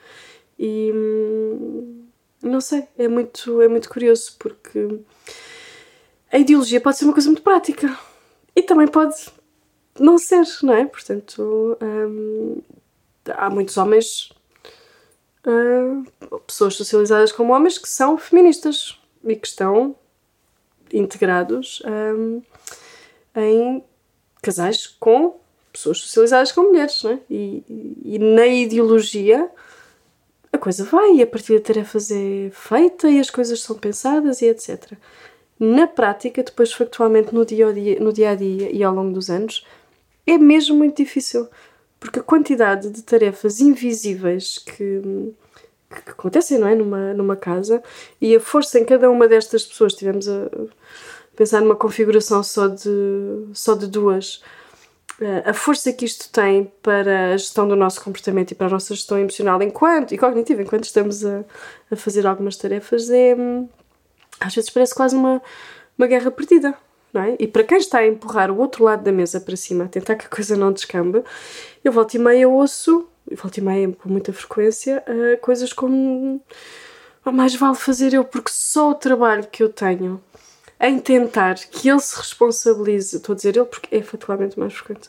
E 0.58 0.92
hum, 0.94 2.04
não 2.42 2.60
sei, 2.60 2.86
é 2.98 3.08
muito, 3.08 3.62
é 3.62 3.68
muito 3.68 3.88
curioso 3.88 4.36
porque 4.38 5.00
a 6.30 6.38
ideologia 6.38 6.80
pode 6.80 6.98
ser 6.98 7.04
uma 7.04 7.14
coisa 7.14 7.28
muito 7.28 7.42
prática 7.42 7.98
e 8.54 8.62
também 8.62 8.86
pode 8.86 9.14
não 9.98 10.18
ser, 10.18 10.44
não 10.62 10.74
é? 10.74 10.84
Portanto, 10.84 11.78
hum, 11.82 12.60
há 13.34 13.48
muitos 13.48 13.78
homens, 13.78 14.30
hum, 15.46 16.04
pessoas 16.46 16.74
socializadas 16.74 17.32
como 17.32 17.54
homens, 17.54 17.78
que 17.78 17.88
são 17.88 18.18
feministas 18.18 19.00
e 19.24 19.34
que 19.34 19.46
estão 19.46 19.96
integrados 20.92 21.82
hum, 21.86 22.42
em 23.36 23.82
casais 24.42 24.86
com 24.86 25.38
pessoas 25.72 25.98
socializadas 25.98 26.52
como 26.52 26.68
mulheres, 26.68 27.02
não 27.02 27.12
é? 27.12 27.18
E, 27.28 27.62
e, 28.04 28.18
na 28.18 28.46
ideologia 28.46 29.50
a 30.52 30.58
coisa 30.58 30.84
vai 30.84 31.16
e 31.16 31.22
a 31.22 31.26
partir 31.26 31.54
de 31.54 31.60
tarefas 31.60 32.10
é 32.10 32.50
feita 32.50 33.10
e 33.10 33.20
as 33.20 33.28
coisas 33.28 33.60
são 33.60 33.76
pensadas 33.76 34.40
e 34.40 34.46
etc. 34.46 34.92
Na 35.58 35.86
prática, 35.86 36.42
depois 36.42 36.72
factualmente 36.72 37.34
no 37.34 37.44
dia, 37.44 37.68
a 37.68 37.72
dia, 37.72 38.00
no 38.00 38.12
dia 38.12 38.30
a 38.30 38.34
dia 38.34 38.70
e 38.70 38.82
ao 38.82 38.94
longo 38.94 39.12
dos 39.12 39.28
anos, 39.28 39.66
é 40.26 40.38
mesmo 40.38 40.76
muito 40.76 40.96
difícil. 40.96 41.46
Porque 42.00 42.20
a 42.20 42.22
quantidade 42.22 42.90
de 42.90 43.02
tarefas 43.02 43.60
invisíveis 43.60 44.58
que, 44.58 45.02
que 46.04 46.10
acontecem 46.10 46.58
não 46.58 46.68
é? 46.68 46.74
numa, 46.74 47.14
numa 47.14 47.36
casa 47.36 47.82
e 48.20 48.36
a 48.36 48.40
força 48.40 48.78
em 48.78 48.84
cada 48.84 49.10
uma 49.10 49.26
destas 49.28 49.64
pessoas, 49.64 49.94
tivemos 49.94 50.28
a 50.28 50.48
pensar 51.36 51.60
numa 51.60 51.76
configuração 51.76 52.42
só 52.42 52.66
de, 52.68 53.46
só 53.52 53.74
de 53.74 53.86
duas, 53.86 54.42
a 55.44 55.52
força 55.54 55.92
que 55.92 56.04
isto 56.04 56.30
tem 56.30 56.70
para 56.82 57.32
a 57.32 57.36
gestão 57.36 57.66
do 57.66 57.74
nosso 57.74 58.02
comportamento 58.02 58.50
e 58.50 58.54
para 58.54 58.66
a 58.66 58.70
nossa 58.70 58.94
gestão 58.94 59.18
emocional 59.18 59.62
enquanto 59.62 60.12
e 60.12 60.18
cognitiva 60.18 60.60
enquanto 60.60 60.84
estamos 60.84 61.24
a, 61.24 61.42
a 61.90 61.96
fazer 61.96 62.26
algumas 62.26 62.56
tarefas 62.56 63.08
é 63.08 63.34
às 64.38 64.54
vezes 64.54 64.68
parece 64.68 64.94
quase 64.94 65.16
uma, 65.16 65.40
uma 65.96 66.06
guerra 66.06 66.30
perdida 66.30 66.74
não 67.16 67.22
é? 67.22 67.36
E 67.38 67.46
para 67.46 67.64
quem 67.64 67.78
está 67.78 67.98
a 67.98 68.06
empurrar 68.06 68.50
o 68.50 68.58
outro 68.58 68.84
lado 68.84 69.02
da 69.02 69.10
mesa 69.10 69.40
para 69.40 69.56
cima, 69.56 69.84
a 69.84 69.88
tentar 69.88 70.16
que 70.16 70.26
a 70.26 70.28
coisa 70.28 70.54
não 70.54 70.70
descambe, 70.70 71.22
eu 71.82 71.90
volto 71.90 72.14
e 72.14 72.18
meia 72.18 72.46
ouço, 72.46 73.08
e 73.30 73.34
volto 73.34 73.56
e 73.56 73.60
meia 73.62 73.90
com 73.92 74.08
muita 74.08 74.32
frequência, 74.32 75.02
uh, 75.08 75.40
coisas 75.40 75.72
como 75.72 76.42
ah, 77.24 77.32
mais 77.32 77.54
vale 77.54 77.74
fazer 77.74 78.12
eu, 78.12 78.24
porque 78.24 78.50
só 78.52 78.90
o 78.90 78.94
trabalho 78.94 79.46
que 79.50 79.62
eu 79.62 79.68
tenho 79.68 80.20
em 80.80 80.98
tentar 80.98 81.54
que 81.54 81.88
ele 81.88 82.00
se 82.00 82.16
responsabilize, 82.16 83.16
estou 83.16 83.32
a 83.32 83.36
dizer 83.36 83.56
ele 83.56 83.64
porque 83.66 83.94
é 83.94 83.98
efetivamente 83.98 84.58
mais 84.58 84.74
frequente, 84.74 85.08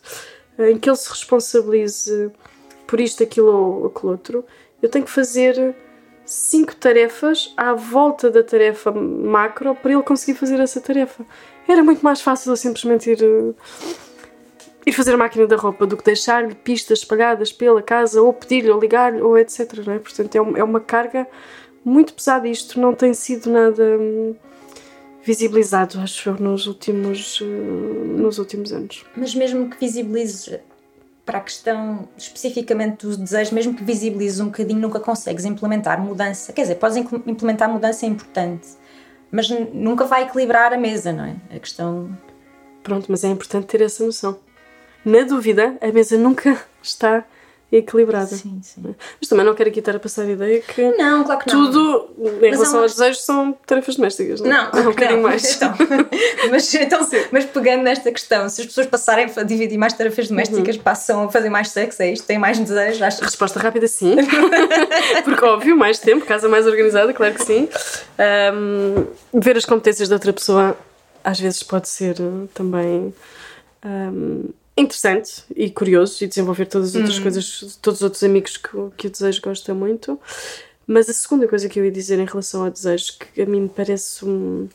em 0.60 0.78
que 0.78 0.90
ele 0.90 0.98
se 0.98 1.10
responsabilize 1.10 2.32
por 2.88 3.00
isto, 3.00 3.22
aquilo 3.22 3.48
ou 3.48 3.88
aquilo 3.88 4.12
outro, 4.12 4.46
eu 4.82 4.90
tenho 4.90 5.04
que 5.06 5.12
fazer 5.12 5.76
cinco 6.26 6.76
tarefas 6.76 7.54
à 7.56 7.74
volta 7.74 8.30
da 8.30 8.44
tarefa 8.44 8.92
macro 8.92 9.76
para 9.76 9.94
ele 9.94 10.04
conseguir 10.04 10.38
fazer 10.38 10.60
essa 10.60 10.80
tarefa. 10.82 11.26
Era 11.68 11.84
muito 11.84 12.02
mais 12.02 12.22
fácil 12.22 12.52
eu 12.52 12.58
simplesmente 12.58 13.10
ir, 13.10 13.20
ir 14.86 14.92
fazer 14.92 15.14
a 15.14 15.18
máquina 15.18 15.48
da 15.48 15.56
roupa 15.56 15.86
do 15.86 15.98
que 15.98 16.04
deixar-lhe 16.04 16.56
pistas 16.56 17.00
espalhadas 17.00 17.52
pela 17.52 17.82
casa 17.82 18.22
ou 18.22 18.34
pedir-lhe 18.34 18.70
ou 18.70 18.80
ligar-lhe 18.80 19.22
ou 19.22 19.38
etc. 19.38 19.74
É? 19.88 20.00
Portanto, 20.00 20.36
é, 20.36 20.60
é 20.60 20.64
uma 20.64 20.80
carga 20.80 21.28
muito 21.84 22.14
pesada. 22.14 22.48
Isto 22.48 22.80
não 22.80 22.94
tem 22.94 23.14
sido 23.14 23.50
nada 23.50 23.84
hum, 23.84 24.36
visibilizado, 25.28 26.00
acho 26.00 26.30
eu, 26.30 26.36
nos 26.40 26.68
últimos, 26.68 27.40
eh, 27.42 27.46
nos 27.46 28.40
últimos 28.40 28.72
anos. 28.72 29.06
Mas 29.14 29.36
mesmo 29.36 29.70
que 29.70 29.78
visibilizes 29.78 30.58
para 31.26 31.40
a 31.40 31.42
questão 31.42 32.08
especificamente 32.18 33.06
dos 33.06 33.18
desejos, 33.18 33.52
mesmo 33.52 33.74
que 33.74 33.84
visibilizes 33.84 34.40
um 34.40 34.46
bocadinho, 34.46 34.80
nunca 34.80 35.02
consegues 35.02 35.44
implementar 35.44 36.02
mudança. 36.02 36.54
Quer 36.54 36.62
dizer, 36.62 36.76
podes 36.76 36.96
implementar 36.96 37.70
mudança 37.70 38.06
é 38.06 38.10
importante, 38.10 38.70
mas 39.30 39.50
nunca 39.74 40.06
vai 40.06 40.24
equilibrar 40.24 40.72
a 40.72 40.78
mesa, 40.78 41.12
não 41.12 41.26
é? 41.26 41.36
A 41.54 41.60
questão. 41.60 42.18
Pronto, 42.82 43.08
mas 43.10 43.26
é 43.26 43.28
importante 43.28 43.66
ter 43.66 43.82
essa 43.82 44.06
noção. 44.06 44.40
Na 45.04 45.24
dúvida, 45.24 45.78
a 45.82 45.92
mesa 45.92 46.18
nunca 46.18 46.58
está 46.82 47.26
equilibrada. 47.72 48.28
Sim, 48.28 48.60
sim. 48.64 48.96
Mas 49.20 49.30
também 49.30 49.46
não 49.46 49.54
quero 49.54 49.70
aqui 49.70 49.80
estar 49.80 49.96
a 49.96 50.00
passar 50.00 50.24
a 50.24 50.32
ideia 50.32 50.62
que, 50.62 50.82
não, 50.98 51.24
claro 51.24 51.42
que 51.42 51.54
não. 51.54 51.66
tudo 51.66 52.10
em 52.18 52.50
mas 52.50 52.52
relação 52.52 52.82
aos 52.82 52.94
desejos 52.94 53.24
são 53.24 53.58
tarefas 53.66 53.96
domésticas. 53.98 54.40
Não, 54.40 54.50
não, 54.50 54.72
não 54.72 54.80
é 54.80 54.82
um 54.84 54.86
bocadinho 54.92 55.24
mais. 55.24 55.58
Então, 55.58 55.74
mas, 56.52 56.74
então, 56.74 57.08
mas 57.32 57.46
pegando 57.46 57.84
nesta 57.84 58.12
questão, 58.12 58.48
se 58.48 58.62
as 58.62 58.68
pessoas 58.68 58.88
passarem 58.88 59.32
a 59.36 59.44
dividir 59.44 59.78
mais 59.78 59.94
tarefas 59.94 60.28
domésticas, 60.28 60.76
uhum. 60.76 60.82
passam 60.82 61.24
a 61.26 61.32
fazer 61.32 61.50
mais 61.50 61.70
sexo, 61.70 62.02
é 62.02 62.12
isto? 62.12 62.26
Têm 62.26 62.38
mais 62.38 62.60
desejos? 62.60 63.02
Acho... 63.02 63.22
Resposta 63.24 63.60
rápida, 63.60 63.88
sim. 63.88 64.16
Porque, 65.26 65.46
óbvio, 65.46 65.76
mais 65.76 66.00
tempo, 66.00 66.26
casa 66.26 66.48
mais 66.48 66.68
organizada, 66.68 67.14
claro 67.14 67.34
que 67.34 67.44
sim. 67.44 67.68
Um, 68.54 69.08
ver 69.40 69.58
as 69.58 69.66
competências 69.66 70.10
da 70.10 70.16
outra 70.16 70.32
pessoa 70.32 70.78
às 71.24 71.40
vezes 71.40 71.64
pode 71.64 71.90
ser 71.90 72.16
também. 72.54 73.14
Um, 73.84 74.50
interessante 74.78 75.44
e 75.56 75.70
curioso 75.72 76.24
e 76.24 76.28
desenvolver 76.28 76.68
todas 76.68 76.90
as 76.90 76.96
outras 76.96 77.18
hum. 77.18 77.22
coisas, 77.24 77.80
todos 77.82 78.00
os 78.00 78.04
outros 78.04 78.24
amigos 78.24 78.58
que, 78.58 78.70
que 78.96 79.08
o 79.08 79.10
desejo 79.10 79.42
gosta 79.42 79.74
muito. 79.74 80.20
Mas 80.86 81.10
a 81.10 81.14
segunda 81.14 81.48
coisa 81.48 81.68
que 81.68 81.80
eu 81.80 81.84
ia 81.84 81.92
dizer 81.92 82.20
em 82.20 82.26
relação 82.26 82.64
ao 82.64 82.72
desejo, 82.72 83.18
que 83.34 83.42
a 83.42 83.46
mim 83.46 83.62
me 83.62 83.70
parece 83.70 84.24
um, 84.24 84.70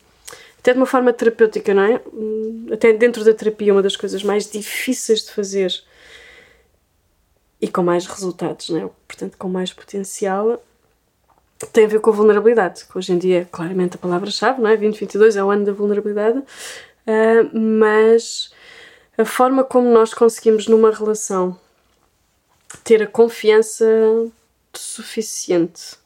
até 0.59 0.71
de 0.71 0.77
uma 0.77 0.85
forma 0.85 1.11
terapêutica, 1.11 1.73
não 1.73 1.83
é? 1.83 2.01
Até 2.71 2.93
dentro 2.93 3.23
da 3.23 3.33
terapia, 3.33 3.73
uma 3.73 3.81
das 3.81 3.95
coisas 3.95 4.23
mais 4.23 4.49
difíceis 4.49 5.23
de 5.23 5.31
fazer 5.31 5.73
e 7.59 7.67
com 7.67 7.81
mais 7.81 8.05
resultados, 8.05 8.69
não 8.69 8.85
é? 8.85 8.89
Portanto, 9.07 9.37
com 9.37 9.49
mais 9.49 9.73
potencial, 9.73 10.61
tem 11.71 11.85
a 11.85 11.87
ver 11.87 11.99
com 12.01 12.09
a 12.09 12.13
vulnerabilidade, 12.13 12.85
que 12.85 12.97
hoje 12.97 13.13
em 13.13 13.17
dia 13.17 13.41
é 13.41 13.45
claramente 13.45 13.95
a 13.95 13.97
palavra-chave, 13.97 14.61
não 14.61 14.69
é? 14.69 14.77
2022 14.77 15.35
é 15.35 15.43
o 15.43 15.49
ano 15.49 15.65
da 15.65 15.71
vulnerabilidade, 15.71 16.39
uh, 16.39 17.57
mas 17.57 18.51
a 19.17 19.25
forma 19.25 19.63
como 19.63 19.89
nós 19.89 20.13
conseguimos 20.13 20.67
numa 20.67 20.91
relação 20.91 21.59
ter 22.83 23.03
a 23.03 23.07
confiança 23.07 23.85
suficiente 24.73 25.97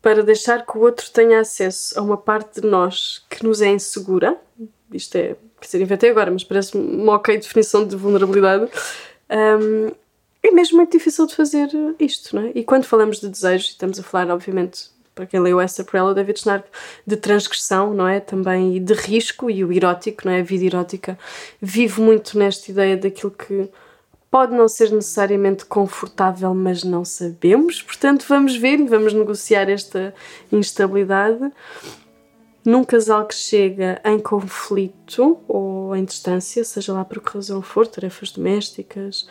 para 0.00 0.22
deixar 0.22 0.64
que 0.64 0.78
o 0.78 0.80
outro 0.80 1.10
tenha 1.10 1.40
acesso 1.40 1.98
a 1.98 2.02
uma 2.02 2.16
parte 2.16 2.60
de 2.60 2.66
nós 2.66 3.24
que 3.28 3.44
nos 3.44 3.60
é 3.60 3.68
insegura. 3.68 4.38
Isto 4.92 5.16
é, 5.16 5.36
quer 5.60 5.66
dizer, 5.66 5.80
inventei 5.82 6.10
agora, 6.10 6.30
mas 6.30 6.44
parece 6.44 6.76
uma 6.76 7.14
ok 7.14 7.36
definição 7.36 7.86
de 7.86 7.94
vulnerabilidade. 7.96 8.70
Um, 9.30 9.90
é 10.42 10.50
mesmo 10.50 10.76
muito 10.78 10.92
difícil 10.92 11.26
de 11.26 11.34
fazer 11.34 11.68
isto, 11.98 12.34
não 12.34 12.42
é? 12.46 12.52
E 12.54 12.64
quando 12.64 12.84
falamos 12.84 13.20
de 13.20 13.28
desejos, 13.28 13.70
estamos 13.70 13.98
a 13.98 14.02
falar, 14.02 14.30
obviamente, 14.30 14.90
para 15.18 15.26
quem 15.26 15.40
leu 15.40 15.60
essa 15.60 15.82
por 15.82 15.96
ela, 15.96 16.14
David 16.14 16.38
Snark, 16.38 16.68
de 17.04 17.16
transgressão, 17.16 17.92
não 17.92 18.06
é? 18.06 18.20
Também 18.20 18.76
e 18.76 18.80
de 18.80 18.94
risco 18.94 19.50
e 19.50 19.64
o 19.64 19.72
erótico, 19.72 20.22
não 20.24 20.32
é? 20.32 20.38
A 20.38 20.44
vida 20.44 20.64
erótica 20.64 21.18
vive 21.60 22.00
muito 22.00 22.38
nesta 22.38 22.70
ideia 22.70 22.96
daquilo 22.96 23.32
que 23.32 23.68
pode 24.30 24.54
não 24.54 24.68
ser 24.68 24.92
necessariamente 24.92 25.64
confortável, 25.64 26.54
mas 26.54 26.84
não 26.84 27.04
sabemos. 27.04 27.82
Portanto, 27.82 28.24
vamos 28.28 28.54
ver 28.56 28.78
vamos 28.84 29.12
negociar 29.12 29.68
esta 29.68 30.14
instabilidade. 30.52 31.50
Num 32.64 32.84
casal 32.84 33.26
que 33.26 33.34
chega 33.34 34.00
em 34.04 34.20
conflito 34.20 35.40
ou 35.48 35.96
em 35.96 36.04
distância, 36.04 36.62
seja 36.62 36.92
lá 36.92 37.04
por 37.04 37.20
que 37.20 37.34
razão 37.34 37.60
for, 37.60 37.88
tarefas 37.88 38.30
domésticas, 38.30 39.26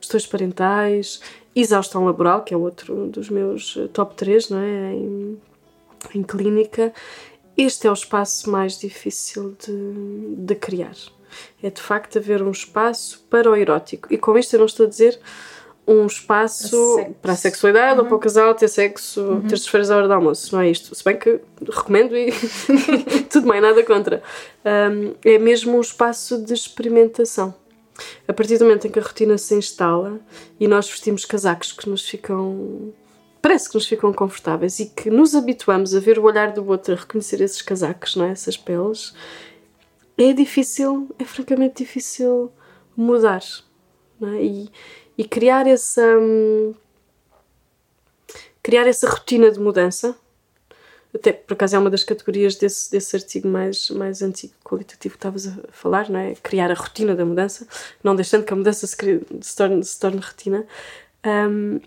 questões 0.00 0.26
parentais, 0.26 1.20
exaustão 1.54 2.04
laboral, 2.04 2.42
que 2.42 2.54
é 2.54 2.56
outro 2.56 3.06
dos 3.06 3.28
meus 3.28 3.76
eh, 3.76 3.88
top 3.88 4.14
3, 4.14 4.50
não 4.50 4.58
é? 4.58 4.92
Em, 4.92 5.38
em 6.14 6.22
clínica. 6.22 6.92
Este 7.56 7.86
é 7.86 7.90
o 7.90 7.94
espaço 7.94 8.50
mais 8.50 8.78
difícil 8.78 9.56
de, 9.66 10.36
de 10.36 10.54
criar. 10.54 10.94
É 11.62 11.70
de 11.70 11.82
facto 11.82 12.18
haver 12.18 12.42
um 12.42 12.50
espaço 12.50 13.26
para 13.28 13.50
o 13.50 13.56
erótico. 13.56 14.12
E 14.12 14.16
com 14.16 14.38
isto 14.38 14.54
eu 14.54 14.60
não 14.60 14.66
estou 14.66 14.86
a 14.86 14.88
dizer 14.88 15.18
um 15.88 16.04
espaço 16.04 17.14
para 17.22 17.32
a 17.32 17.36
sexualidade 17.36 17.94
uhum. 17.94 18.00
ou 18.00 18.06
para 18.06 18.16
o 18.16 18.18
casal 18.18 18.54
ter 18.54 18.68
sexo 18.68 19.22
uhum. 19.22 19.40
terças-feiras 19.40 19.90
à 19.90 19.96
hora 19.96 20.06
do 20.06 20.12
almoço, 20.12 20.54
não 20.54 20.60
é 20.60 20.70
isto? 20.70 20.94
Se 20.94 21.02
bem 21.02 21.18
que 21.18 21.40
recomendo 21.66 22.14
e 22.14 22.30
tudo 23.32 23.50
bem, 23.50 23.58
nada 23.58 23.82
contra. 23.82 24.22
Um, 24.64 25.14
é 25.24 25.38
mesmo 25.38 25.78
um 25.78 25.80
espaço 25.80 26.44
de 26.44 26.52
experimentação. 26.52 27.54
A 28.26 28.32
partir 28.32 28.58
do 28.58 28.64
momento 28.64 28.86
em 28.86 28.90
que 28.90 28.98
a 28.98 29.02
rotina 29.02 29.36
se 29.38 29.54
instala 29.54 30.20
e 30.58 30.68
nós 30.68 30.88
vestimos 30.88 31.24
casacos 31.24 31.72
que 31.72 31.88
nos 31.88 32.08
ficam. 32.08 32.92
parece 33.42 33.68
que 33.68 33.74
nos 33.74 33.86
ficam 33.86 34.12
confortáveis 34.12 34.78
e 34.78 34.86
que 34.86 35.10
nos 35.10 35.34
habituamos 35.34 35.94
a 35.94 36.00
ver 36.00 36.18
o 36.18 36.24
olhar 36.24 36.52
do 36.52 36.66
outro, 36.68 36.94
a 36.94 36.96
reconhecer 36.96 37.40
esses 37.40 37.62
casacos, 37.62 38.16
não 38.16 38.24
é? 38.24 38.30
essas 38.30 38.56
peles, 38.56 39.14
é 40.16 40.32
difícil, 40.32 41.08
é 41.18 41.24
francamente 41.24 41.84
difícil 41.84 42.52
mudar. 42.96 43.42
É? 44.22 44.44
e, 44.44 44.70
e 45.16 45.24
criar 45.24 45.66
essa. 45.66 46.02
Hum, 46.18 46.74
criar 48.62 48.86
essa 48.86 49.08
rotina 49.08 49.50
de 49.50 49.60
mudança. 49.60 50.16
Até 51.14 51.32
por 51.32 51.54
acaso 51.54 51.76
é 51.76 51.78
uma 51.78 51.90
das 51.90 52.04
categorias 52.04 52.56
desse, 52.56 52.90
desse 52.90 53.16
artigo 53.16 53.48
mais, 53.48 53.88
mais 53.90 54.20
antigo, 54.20 54.52
qualitativo 54.62 55.14
que 55.14 55.18
estavas 55.18 55.46
a 55.46 55.52
falar, 55.70 56.10
não 56.10 56.18
é? 56.18 56.34
Criar 56.42 56.70
a 56.70 56.74
rotina 56.74 57.14
da 57.14 57.24
mudança, 57.24 57.66
não 58.04 58.14
deixando 58.14 58.44
que 58.44 58.52
a 58.52 58.56
mudança 58.56 58.86
se, 58.86 58.96
se, 59.40 59.56
torne, 59.56 59.82
se 59.84 59.98
torne 59.98 60.20
rotina. 60.20 60.66
Um, 61.26 61.80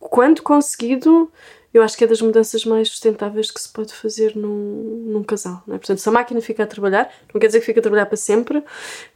quando 0.00 0.42
conseguido, 0.42 1.30
eu 1.72 1.82
acho 1.82 1.96
que 1.96 2.04
é 2.04 2.06
das 2.06 2.20
mudanças 2.20 2.64
mais 2.64 2.88
sustentáveis 2.88 3.50
que 3.50 3.60
se 3.60 3.68
pode 3.68 3.92
fazer 3.92 4.34
num, 4.34 5.04
num 5.06 5.22
casal. 5.22 5.62
É? 5.68 5.72
Portanto, 5.72 5.98
se 5.98 6.08
a 6.08 6.12
máquina 6.12 6.40
fica 6.40 6.62
a 6.62 6.66
trabalhar, 6.66 7.12
não 7.32 7.40
quer 7.40 7.48
dizer 7.48 7.60
que 7.60 7.66
fica 7.66 7.80
a 7.80 7.82
trabalhar 7.82 8.06
para 8.06 8.16
sempre, 8.16 8.64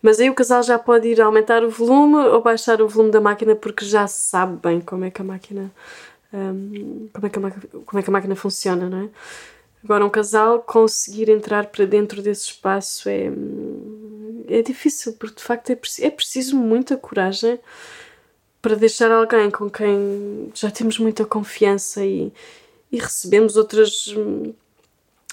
mas 0.02 0.20
aí 0.20 0.28
o 0.28 0.34
casal 0.34 0.62
já 0.62 0.78
pode 0.78 1.08
ir 1.08 1.20
aumentar 1.20 1.64
o 1.64 1.70
volume 1.70 2.16
ou 2.16 2.42
baixar 2.42 2.82
o 2.82 2.88
volume 2.88 3.10
da 3.10 3.20
máquina 3.20 3.56
porque 3.56 3.84
já 3.84 4.06
sabe 4.06 4.58
bem 4.62 4.80
como 4.80 5.04
é 5.04 5.10
que 5.10 5.22
a 5.22 5.24
máquina. 5.24 5.72
Como, 6.30 7.26
é 7.26 7.30
que 7.30 7.38
a 7.38 7.42
máquina 7.42 7.68
como 7.84 7.98
é 7.98 8.02
que 8.02 8.10
a 8.10 8.12
máquina 8.12 8.36
funciona, 8.36 8.88
não 8.88 9.04
é? 9.04 9.08
Agora, 9.82 10.04
um 10.04 10.10
casal 10.10 10.60
conseguir 10.62 11.30
entrar 11.30 11.66
para 11.66 11.86
dentro 11.86 12.22
desse 12.22 12.46
espaço 12.46 13.08
é, 13.08 13.30
é 14.46 14.62
difícil, 14.62 15.14
porque 15.14 15.36
de 15.36 15.42
facto 15.42 15.70
é, 15.70 15.78
é 16.00 16.10
preciso 16.10 16.56
muita 16.56 16.96
coragem 16.96 17.58
para 18.60 18.76
deixar 18.76 19.10
alguém 19.10 19.50
com 19.50 19.70
quem 19.70 20.50
já 20.54 20.70
temos 20.70 20.98
muita 20.98 21.24
confiança 21.24 22.04
e, 22.04 22.30
e 22.92 22.98
recebemos 22.98 23.56
outras 23.56 24.14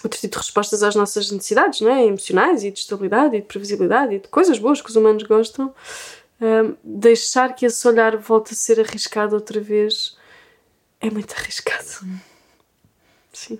outro 0.03 0.19
tipo 0.19 0.33
de 0.33 0.37
respostas 0.37 0.83
às 0.83 0.95
nossas 0.95 1.31
necessidades, 1.31 1.81
não 1.81 1.91
é? 1.91 2.05
Emocionais 2.05 2.63
e 2.63 2.71
de 2.71 2.79
estabilidade 2.79 3.35
e 3.35 3.41
de 3.41 3.47
previsibilidade 3.47 4.15
e 4.15 4.19
de 4.19 4.27
coisas 4.27 4.59
boas 4.59 4.81
que 4.81 4.89
os 4.89 4.95
humanos 4.95 5.23
gostam, 5.23 5.73
um, 6.39 6.75
deixar 6.83 7.55
que 7.55 7.65
esse 7.65 7.87
olhar 7.87 8.15
volte 8.17 8.53
a 8.53 8.55
ser 8.55 8.79
arriscado 8.79 9.35
outra 9.35 9.59
vez 9.59 10.15
é 10.99 11.09
muito 11.09 11.33
arriscado. 11.33 12.07
Sim. 13.33 13.59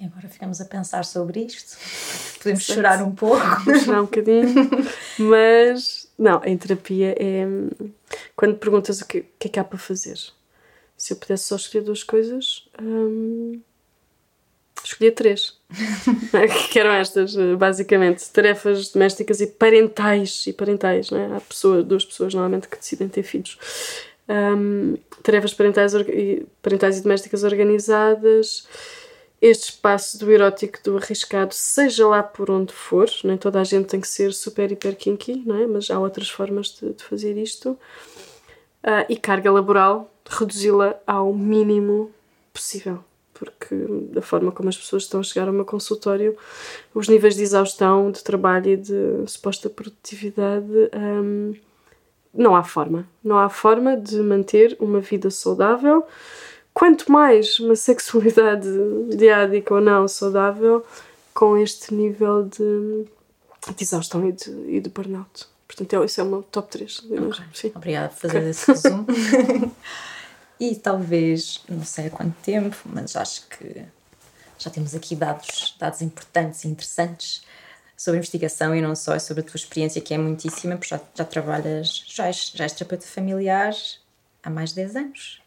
E 0.00 0.04
agora 0.04 0.28
ficamos 0.28 0.60
a 0.60 0.64
pensar 0.64 1.04
sobre 1.04 1.40
isto. 1.40 1.76
Podemos 2.42 2.64
chorar 2.64 3.02
um 3.02 3.14
pouco. 3.14 3.44
chorar 3.84 4.00
um 4.00 4.04
bocadinho. 4.04 4.68
Mas, 5.18 6.10
não, 6.18 6.42
em 6.44 6.56
terapia 6.58 7.14
é. 7.18 7.46
Quando 8.36 8.58
perguntas 8.58 9.00
o 9.00 9.06
que, 9.06 9.20
o 9.20 9.26
que 9.38 9.48
é 9.48 9.50
que 9.50 9.58
há 9.60 9.64
para 9.64 9.78
fazer, 9.78 10.18
se 10.96 11.12
eu 11.12 11.16
pudesse 11.16 11.44
só 11.44 11.56
escolher 11.56 11.84
duas 11.84 12.02
coisas, 12.02 12.68
hum, 12.80 13.60
escolhia 14.84 15.12
três. 15.12 15.58
que 16.70 16.78
eram 16.78 16.92
estas, 16.92 17.34
basicamente: 17.56 18.28
tarefas 18.30 18.88
domésticas 18.90 19.40
e 19.40 19.46
parentais. 19.46 20.46
E 20.46 20.52
parentais, 20.52 21.10
não 21.10 21.18
é? 21.18 21.36
Há 21.36 21.40
pessoa, 21.40 21.82
duas 21.82 22.04
pessoas 22.04 22.34
normalmente 22.34 22.68
que 22.68 22.76
decidem 22.76 23.08
ter 23.08 23.22
filhos. 23.22 23.58
Um, 24.28 24.96
tarefas 25.22 25.52
parentais, 25.52 25.92
parentais 26.62 26.98
e 26.98 27.02
domésticas 27.02 27.44
organizadas 27.44 28.66
este 29.44 29.64
espaço 29.64 30.18
do 30.18 30.32
erótico, 30.32 30.78
do 30.82 30.96
arriscado, 30.96 31.52
seja 31.52 32.08
lá 32.08 32.22
por 32.22 32.50
onde 32.50 32.72
for, 32.72 33.10
nem 33.24 33.36
toda 33.36 33.60
a 33.60 33.64
gente 33.64 33.88
tem 33.88 34.00
que 34.00 34.08
ser 34.08 34.32
super, 34.32 34.72
hiper 34.72 34.96
kinky, 34.96 35.42
não 35.44 35.56
é? 35.56 35.66
mas 35.66 35.90
há 35.90 36.00
outras 36.00 36.30
formas 36.30 36.68
de, 36.68 36.94
de 36.94 37.04
fazer 37.04 37.36
isto. 37.36 37.72
Uh, 38.82 39.04
e 39.06 39.18
carga 39.18 39.52
laboral, 39.52 40.10
reduzi-la 40.26 40.98
ao 41.06 41.34
mínimo 41.34 42.10
possível, 42.54 43.04
porque 43.34 43.74
da 44.12 44.22
forma 44.22 44.50
como 44.50 44.70
as 44.70 44.78
pessoas 44.78 45.02
estão 45.02 45.20
a 45.20 45.22
chegar 45.22 45.46
ao 45.46 45.52
meu 45.52 45.66
consultório, 45.66 46.38
os 46.94 47.06
níveis 47.06 47.36
de 47.36 47.42
exaustão, 47.42 48.10
de 48.10 48.24
trabalho 48.24 48.70
e 48.70 48.76
de 48.78 49.24
suposta 49.26 49.68
produtividade. 49.68 50.72
Um, 50.94 51.54
não 52.34 52.56
há 52.56 52.64
forma. 52.64 53.06
Não 53.22 53.38
há 53.38 53.48
forma 53.48 53.96
de 53.96 54.16
manter 54.20 54.76
uma 54.80 55.00
vida 55.00 55.30
saudável 55.30 56.06
quanto 56.72 57.10
mais 57.10 57.60
uma 57.60 57.76
sexualidade 57.76 58.68
diádica 59.16 59.74
ou 59.74 59.80
não 59.80 60.08
saudável, 60.08 60.84
com 61.32 61.56
este 61.56 61.94
nível 61.94 62.44
de, 62.44 63.04
de 63.76 63.82
exaustão 63.82 64.28
e 64.28 64.32
de, 64.32 64.50
e 64.68 64.80
de 64.80 64.90
burnout. 64.90 65.46
Portanto, 65.66 65.94
é, 65.94 66.04
isso 66.04 66.20
é 66.20 66.24
o 66.24 66.26
meu 66.26 66.42
top 66.42 66.70
3. 66.70 66.98
Okay. 66.98 67.72
Obrigada 67.74 68.08
por 68.08 68.18
fazer 68.18 68.38
okay. 68.38 68.50
esse 68.50 68.70
resumo. 68.70 69.06
e 70.60 70.76
talvez, 70.76 71.62
não 71.68 71.84
sei 71.84 72.06
há 72.06 72.10
quanto 72.10 72.34
tempo, 72.42 72.76
mas 72.84 73.16
acho 73.16 73.48
que 73.48 73.82
já 74.58 74.70
temos 74.70 74.94
aqui 74.94 75.16
dados, 75.16 75.74
dados 75.78 76.00
importantes 76.02 76.64
e 76.64 76.68
interessantes 76.68 77.42
sobre 77.96 78.18
investigação 78.18 78.74
e 78.74 78.80
não 78.80 78.94
só, 78.94 79.14
é 79.14 79.18
sobre 79.18 79.42
a 79.42 79.46
tua 79.46 79.56
experiência 79.56 80.00
que 80.00 80.12
é 80.14 80.18
muitíssima, 80.18 80.76
porque 80.76 80.94
já, 80.94 81.00
já 81.14 81.24
trabalhas, 81.24 82.04
já 82.06 82.26
és, 82.26 82.52
já 82.54 82.64
és 82.64 82.72
terapeuta 82.72 83.06
familiar 83.06 83.72
há 84.42 84.50
mais 84.50 84.70
de 84.70 84.76
10 84.76 84.96
anos. 84.96 85.42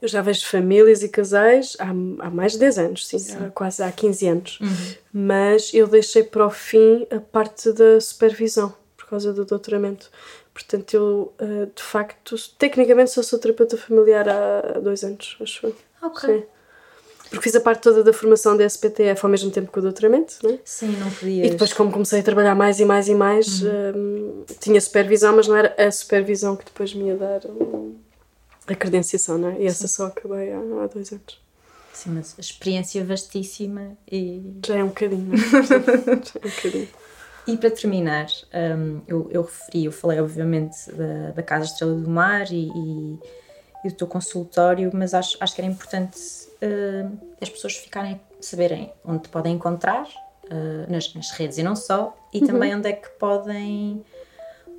Eu 0.00 0.08
já 0.08 0.22
vejo 0.22 0.46
famílias 0.46 1.02
e 1.02 1.08
casais 1.08 1.76
há, 1.78 1.90
há 1.90 2.30
mais 2.30 2.52
de 2.52 2.58
10 2.58 2.78
anos, 2.78 3.06
sim, 3.06 3.18
sim. 3.18 3.36
Há, 3.36 3.50
quase 3.50 3.82
há 3.82 3.92
15 3.92 4.28
anos. 4.28 4.58
Uhum. 4.60 4.94
Mas 5.12 5.74
eu 5.74 5.86
deixei 5.86 6.24
para 6.24 6.46
o 6.46 6.50
fim 6.50 7.06
a 7.10 7.20
parte 7.20 7.70
da 7.72 8.00
supervisão, 8.00 8.74
por 8.96 9.06
causa 9.06 9.32
do 9.32 9.44
doutoramento. 9.44 10.10
Portanto, 10.54 10.94
eu, 10.94 11.34
uh, 11.40 11.66
de 11.74 11.82
facto, 11.82 12.36
tecnicamente 12.58 13.10
só 13.10 13.22
sou 13.22 13.38
terapeuta 13.38 13.76
familiar 13.76 14.26
há 14.28 14.78
dois 14.80 15.04
anos, 15.04 15.36
acho 15.40 15.66
eu. 15.66 15.76
Ok. 16.02 16.28
Sim. 16.28 16.44
Porque 17.30 17.44
fiz 17.44 17.54
a 17.54 17.60
parte 17.60 17.82
toda 17.82 18.02
da 18.02 18.12
formação 18.12 18.56
da 18.56 18.64
SPTF 18.64 19.24
ao 19.24 19.30
mesmo 19.30 19.50
tempo 19.52 19.70
que 19.70 19.78
o 19.78 19.82
doutoramento, 19.82 20.34
não 20.42 20.50
é? 20.50 20.58
Sim, 20.64 20.96
não 20.98 21.08
podias. 21.10 21.46
E 21.46 21.50
depois, 21.50 21.72
como 21.72 21.92
comecei 21.92 22.20
a 22.20 22.22
trabalhar 22.24 22.56
mais 22.56 22.80
e 22.80 22.84
mais 22.84 23.08
e 23.08 23.14
mais, 23.14 23.62
uhum. 23.62 24.44
uh, 24.48 24.54
tinha 24.58 24.80
supervisão, 24.80 25.36
mas 25.36 25.46
não 25.46 25.56
era 25.56 25.72
a 25.78 25.90
supervisão 25.92 26.56
que 26.56 26.64
depois 26.64 26.92
me 26.92 27.04
ia 27.04 27.16
dar 27.16 27.46
um, 27.46 27.94
a 28.66 28.74
credenciação, 28.74 29.38
não 29.38 29.50
é? 29.50 29.60
E 29.60 29.66
essa 29.66 29.86
Sim. 29.86 29.94
só 29.94 30.06
acabei 30.06 30.52
há, 30.52 30.58
há 30.58 30.86
dois 30.88 31.12
anos. 31.12 31.40
Sim, 31.92 32.10
mas 32.10 32.34
a 32.36 32.40
experiência 32.40 33.04
vastíssima 33.04 33.96
e. 34.10 34.42
Já 34.66 34.76
é 34.76 34.84
um 34.84 34.88
bocadinho, 34.88 35.30
Já 35.38 35.76
é 35.76 35.78
um 35.78 36.50
bocadinho. 36.50 36.88
E 37.46 37.56
para 37.56 37.70
terminar, 37.70 38.26
um, 38.54 39.00
eu, 39.06 39.28
eu 39.30 39.42
referi, 39.42 39.84
eu 39.84 39.92
falei 39.92 40.20
obviamente 40.20 40.90
da, 40.92 41.30
da 41.30 41.42
Casa 41.42 41.66
Estrela 41.66 41.94
do 41.94 42.08
Mar 42.08 42.50
e, 42.50 42.68
e, 42.68 43.18
e, 43.84 43.88
do 43.88 43.94
teu 43.94 44.06
consultório, 44.06 44.90
mas 44.92 45.14
acho, 45.14 45.36
acho 45.40 45.54
que 45.54 45.60
era 45.60 45.70
importante 45.70 46.18
uh, 46.62 47.18
as 47.40 47.48
pessoas 47.48 47.76
ficarem, 47.76 48.20
saberem 48.40 48.92
onde 49.04 49.24
te 49.24 49.28
podem 49.28 49.54
encontrar, 49.54 50.04
uh, 50.04 50.90
nas, 50.90 51.14
nas, 51.14 51.30
redes 51.32 51.58
e 51.58 51.62
não 51.62 51.76
só, 51.76 52.16
e 52.32 52.40
uhum. 52.40 52.46
também 52.46 52.74
onde 52.74 52.88
é 52.88 52.92
que 52.92 53.08
podem 53.10 54.04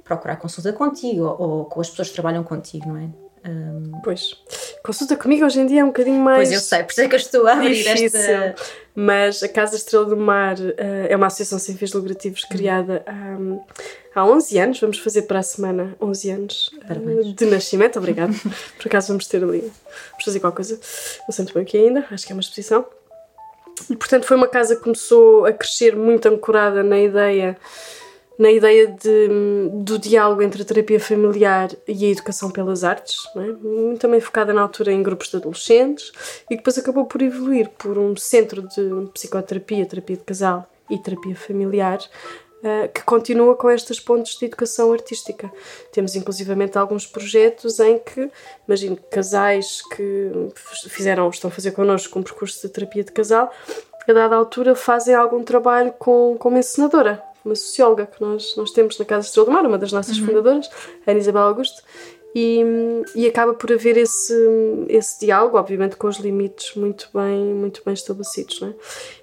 procurar 0.03 0.35
consulta 0.37 0.73
contigo 0.73 1.23
ou, 1.23 1.41
ou 1.41 1.65
com 1.65 1.81
as 1.81 1.89
pessoas 1.89 2.09
que 2.09 2.13
trabalham 2.13 2.43
contigo, 2.43 2.89
não 2.89 2.97
é? 2.97 3.09
Um... 3.49 4.01
Pois, 4.03 4.37
consulta 4.83 5.15
comigo 5.15 5.45
hoje 5.45 5.59
em 5.59 5.65
dia 5.65 5.81
é 5.81 5.83
um 5.83 5.87
bocadinho 5.87 6.19
mais. 6.19 6.49
Pois 6.49 6.51
eu 6.51 6.59
sei, 6.59 6.83
por 6.83 6.91
isso 6.91 7.01
é 7.01 7.07
que 7.07 7.15
eu 7.15 7.19
estou 7.19 7.47
a 7.47 7.53
abrir 7.53 7.75
difícil. 7.75 8.19
esta. 8.19 8.55
Mas 8.93 9.41
a 9.41 9.47
Casa 9.47 9.77
Estrela 9.77 10.05
do 10.05 10.17
Mar 10.17 10.59
uh, 10.59 10.73
é 11.07 11.15
uma 11.15 11.27
associação 11.27 11.57
sem 11.57 11.77
fins 11.77 11.93
lucrativos 11.93 12.43
criada 12.43 13.03
há, 13.05 14.19
há 14.19 14.25
11 14.25 14.57
anos, 14.57 14.79
vamos 14.81 14.99
fazer 14.99 15.21
para 15.23 15.39
a 15.39 15.43
semana 15.43 15.95
11 16.01 16.29
anos 16.29 16.71
uh, 16.89 17.33
de 17.33 17.45
nascimento, 17.45 17.97
obrigado. 17.97 18.33
por 18.77 18.87
acaso 18.87 19.07
vamos 19.09 19.27
ter 19.27 19.43
ali, 19.43 19.61
vamos 19.61 20.25
fazer 20.25 20.39
qualquer 20.41 20.57
coisa, 20.57 20.75
não 20.75 21.31
sei 21.31 21.45
muito 21.45 21.53
bem 21.53 21.63
o 21.63 21.65
que 21.65 21.77
ainda, 21.77 22.05
acho 22.11 22.25
que 22.25 22.33
é 22.33 22.35
uma 22.35 22.41
exposição. 22.41 22.85
E 23.89 23.95
portanto 23.95 24.25
foi 24.25 24.35
uma 24.35 24.47
casa 24.47 24.75
que 24.75 24.83
começou 24.83 25.45
a 25.45 25.53
crescer 25.53 25.95
muito 25.95 26.27
ancorada 26.27 26.83
na 26.83 26.99
ideia 26.99 27.57
na 28.37 28.49
ideia 28.49 28.87
de, 28.87 29.27
do 29.83 29.99
diálogo 29.99 30.41
entre 30.41 30.61
a 30.61 30.65
terapia 30.65 30.99
familiar 30.99 31.69
e 31.87 32.05
a 32.05 32.09
educação 32.09 32.49
pelas 32.49 32.83
artes, 32.83 33.17
é? 33.35 33.97
também 33.97 34.19
focada 34.19 34.53
na 34.53 34.61
altura 34.61 34.91
em 34.91 35.03
grupos 35.03 35.29
de 35.29 35.37
adolescentes 35.37 36.11
e 36.49 36.55
depois 36.55 36.77
acabou 36.77 37.05
por 37.05 37.21
evoluir 37.21 37.69
por 37.77 37.97
um 37.97 38.15
centro 38.15 38.63
de 38.67 39.09
psicoterapia, 39.13 39.85
terapia 39.85 40.17
de 40.17 40.23
casal 40.23 40.69
e 40.89 40.97
terapia 40.97 41.35
familiar 41.35 41.99
Uh, 42.61 42.87
que 42.93 43.01
continua 43.01 43.55
com 43.55 43.71
estas 43.71 43.99
pontes 43.99 44.37
de 44.37 44.45
educação 44.45 44.93
artística. 44.93 45.51
Temos 45.91 46.15
inclusivamente 46.15 46.77
alguns 46.77 47.07
projetos 47.07 47.79
em 47.79 47.97
que, 47.97 48.29
imagino, 48.67 48.95
casais 49.09 49.81
que 49.95 50.31
fizeram, 50.87 51.27
estão 51.31 51.49
a 51.49 51.51
fazer 51.51 51.71
connosco 51.71 52.19
um 52.19 52.21
percurso 52.21 52.61
de 52.61 52.71
terapia 52.71 53.03
de 53.03 53.11
casal, 53.11 53.51
a 54.07 54.13
dada 54.13 54.35
altura 54.35 54.75
fazem 54.75 55.15
algum 55.15 55.43
trabalho 55.43 55.91
com, 55.93 56.37
com 56.37 56.49
uma 56.49 56.59
encenadora 56.59 57.30
uma 57.43 57.55
socióloga 57.55 58.05
que 58.05 58.21
nós, 58.21 58.55
nós 58.55 58.71
temos 58.71 58.97
na 58.97 59.05
Casa 59.05 59.27
Estrela 59.27 59.45
do 59.45 59.51
Mar, 59.51 59.65
uma 59.65 59.77
das 59.77 59.91
nossas 59.91 60.17
uhum. 60.17 60.27
fundadoras, 60.27 60.69
a 61.05 61.11
Ana 61.11 61.19
Isabel 61.19 61.41
Augusto, 61.41 61.81
e, 62.33 62.63
e 63.15 63.27
acaba 63.27 63.53
por 63.53 63.71
haver 63.71 63.97
esse, 63.97 64.33
esse 64.87 65.25
diálogo, 65.25 65.57
obviamente 65.57 65.97
com 65.97 66.07
os 66.07 66.17
limites 66.17 66.75
muito 66.75 67.09
bem, 67.13 67.43
muito 67.53 67.81
bem 67.83 67.93
estabelecidos. 67.93 68.61
Né? 68.61 68.73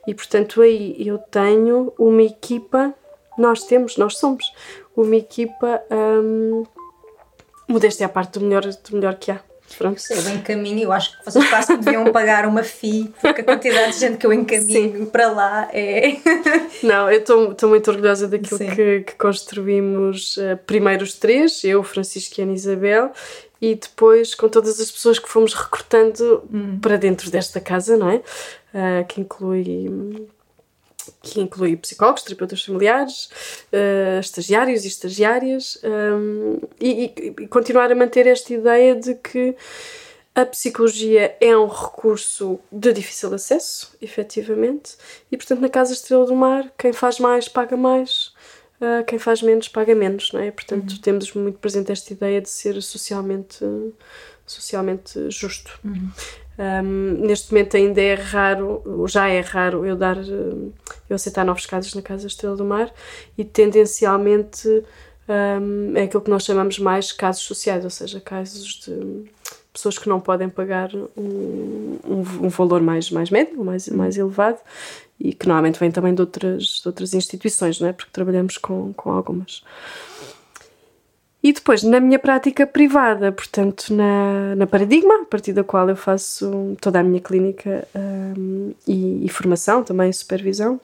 E 0.06 0.14
portanto, 0.14 0.60
aí 0.60 0.94
eu 1.06 1.18
tenho 1.18 1.92
uma 1.98 2.22
equipa, 2.22 2.94
nós 3.38 3.64
temos, 3.64 3.96
nós 3.96 4.18
somos 4.18 4.52
uma 4.96 5.16
equipa, 5.16 5.82
hum, 5.90 6.64
modéstia 7.66 8.06
à 8.06 8.08
parte 8.08 8.38
do 8.38 8.44
melhor, 8.44 8.64
do 8.64 8.96
melhor 8.96 9.14
que 9.14 9.30
há. 9.30 9.47
Pronto. 9.76 10.00
Eu 10.10 10.22
bem 10.22 10.40
caminho, 10.40 10.84
eu 10.84 10.92
acho 10.92 11.18
que 11.18 11.24
vocês 11.24 11.48
quase 11.48 11.76
deviam 11.76 12.10
pagar 12.12 12.46
uma 12.46 12.62
FII, 12.62 13.12
porque 13.20 13.40
a 13.42 13.44
quantidade 13.44 13.92
de 13.92 13.98
gente 13.98 14.16
que 14.16 14.26
eu 14.26 14.32
encaminho 14.32 14.98
Sim. 14.98 15.06
para 15.06 15.30
lá 15.30 15.68
é. 15.72 16.16
Não, 16.82 17.10
eu 17.10 17.18
estou 17.20 17.68
muito 17.68 17.90
orgulhosa 17.90 18.28
daquilo 18.28 18.58
que, 18.58 19.00
que, 19.00 19.14
construímos 19.16 20.36
uh, 20.36 20.58
primeiro 20.66 21.04
os 21.04 21.14
três, 21.14 21.62
eu, 21.64 21.82
Francisco 21.82 22.40
e 22.40 22.42
Ana 22.42 22.52
Isabel, 22.52 23.12
e 23.60 23.74
depois 23.74 24.34
com 24.34 24.48
todas 24.48 24.80
as 24.80 24.90
pessoas 24.90 25.18
que 25.18 25.28
fomos 25.28 25.52
recrutando 25.52 26.44
hum. 26.52 26.78
para 26.80 26.96
dentro 26.96 27.30
desta 27.30 27.60
casa, 27.60 27.96
não 27.96 28.10
é? 28.10 28.16
Uh, 28.72 29.06
que 29.06 29.20
inclui 29.20 30.28
que 31.22 31.40
inclui 31.40 31.76
psicólogos, 31.76 32.22
terapeutas 32.22 32.64
familiares, 32.64 33.30
uh, 33.72 34.20
estagiários 34.20 34.84
e 34.84 34.88
estagiárias, 34.88 35.78
um, 35.84 36.60
e, 36.80 37.12
e, 37.16 37.46
continuar 37.48 37.90
a 37.90 37.94
manter 37.94 38.26
esta 38.26 38.52
ideia 38.52 38.94
de 38.94 39.14
que 39.14 39.54
a 40.34 40.46
psicologia 40.46 41.36
é 41.40 41.56
um 41.56 41.66
recurso 41.66 42.60
de 42.70 42.92
difícil 42.92 43.34
acesso, 43.34 43.96
efetivamente, 44.00 44.96
e 45.32 45.36
portanto 45.36 45.60
na 45.60 45.68
Casa 45.68 45.92
Estrela 45.92 46.26
do 46.26 46.36
Mar, 46.36 46.72
quem 46.78 46.92
faz 46.92 47.18
mais 47.18 47.48
paga 47.48 47.76
mais, 47.76 48.32
uh, 48.80 49.04
quem 49.06 49.18
faz 49.18 49.42
menos 49.42 49.68
paga 49.68 49.94
menos, 49.94 50.32
não 50.32 50.40
é? 50.40 50.50
Portanto, 50.50 50.92
uhum. 50.92 50.98
temos 50.98 51.32
muito 51.32 51.58
presente 51.58 51.90
esta 51.90 52.12
ideia 52.12 52.40
de 52.40 52.48
ser 52.48 52.80
socialmente, 52.82 53.64
socialmente 54.46 55.30
justo. 55.30 55.78
Uhum. 55.84 56.10
Um, 56.58 57.24
neste 57.24 57.52
momento 57.52 57.76
ainda 57.76 58.00
é 58.02 58.14
raro, 58.14 58.82
já 59.06 59.28
é 59.28 59.40
raro 59.40 59.86
eu 59.86 59.94
dar, 59.94 60.16
eu 60.18 61.14
aceitar 61.14 61.44
novos 61.44 61.64
casos 61.66 61.94
na 61.94 62.02
Casa 62.02 62.26
Estrela 62.26 62.56
do 62.56 62.64
Mar 62.64 62.92
e 63.36 63.44
tendencialmente 63.44 64.68
um, 65.28 65.96
é 65.96 66.02
aquilo 66.02 66.22
que 66.22 66.30
nós 66.30 66.42
chamamos 66.42 66.80
mais 66.80 67.12
casos 67.12 67.42
sociais, 67.42 67.84
ou 67.84 67.90
seja, 67.90 68.20
casos 68.20 68.80
de 68.84 69.30
pessoas 69.72 69.98
que 69.98 70.08
não 70.08 70.18
podem 70.18 70.48
pagar 70.48 70.90
um, 70.94 71.98
um, 72.04 72.46
um 72.46 72.48
valor 72.48 72.80
mais, 72.80 73.10
mais 73.10 73.30
médio, 73.30 73.64
mais, 73.64 73.88
mais 73.88 74.16
elevado 74.16 74.58
e 75.20 75.32
que 75.32 75.46
normalmente 75.46 75.78
vem 75.78 75.92
também 75.92 76.14
de 76.14 76.22
outras, 76.22 76.80
de 76.82 76.88
outras 76.88 77.14
instituições, 77.14 77.80
não 77.80 77.88
é? 77.88 77.92
porque 77.92 78.10
trabalhamos 78.12 78.58
com, 78.58 78.92
com 78.94 79.12
algumas. 79.12 79.62
E 81.42 81.52
depois, 81.52 81.84
na 81.84 82.00
minha 82.00 82.18
prática 82.18 82.66
privada, 82.66 83.30
portanto, 83.30 83.94
na, 83.94 84.56
na 84.56 84.66
Paradigma, 84.66 85.22
a 85.22 85.24
partir 85.24 85.52
da 85.52 85.62
qual 85.62 85.88
eu 85.88 85.94
faço 85.94 86.76
toda 86.80 86.98
a 86.98 87.02
minha 87.02 87.20
clínica 87.20 87.86
um, 87.94 88.74
e, 88.86 89.24
e, 89.24 89.28
formação, 89.28 89.84
também 89.84 90.12
supervisão. 90.12 90.80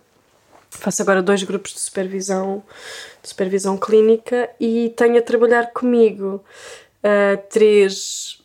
Faço 0.71 1.03
agora 1.03 1.21
dois 1.23 1.43
grupos 1.43 1.73
de 1.73 1.81
supervisão, 1.81 2.63
de 3.21 3.29
supervisão 3.29 3.77
clínica 3.77 4.49
e 4.61 4.93
tenho 4.97 5.19
a 5.19 5.23
trabalhar 5.23 5.73
comigo 5.73 6.45
uh, 7.03 7.43
três, 7.51 8.41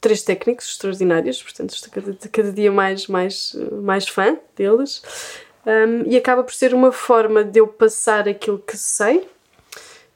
três 0.00 0.22
técnicos 0.22 0.68
extraordinários, 0.68 1.40
portanto, 1.42 1.70
estou 1.70 1.90
cada, 1.92 2.14
cada 2.30 2.52
dia 2.52 2.72
mais, 2.72 3.06
mais, 3.06 3.56
mais 3.82 4.08
fã 4.08 4.36
deles. 4.56 5.00
Um, 5.64 6.10
e 6.10 6.16
acaba 6.16 6.42
por 6.42 6.52
ser 6.52 6.74
uma 6.74 6.90
forma 6.90 7.44
de 7.44 7.60
eu 7.60 7.68
passar 7.68 8.28
aquilo 8.28 8.58
que 8.58 8.76
sei, 8.76 9.28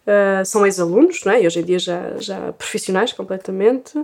uh, 0.06 0.44
são 0.44 0.64
ex-alunos, 0.64 1.22
não 1.24 1.32
é? 1.32 1.42
e 1.42 1.46
hoje 1.46 1.60
em 1.60 1.64
dia 1.64 1.78
já, 1.78 2.16
já 2.18 2.52
profissionais 2.52 3.12
completamente, 3.12 3.98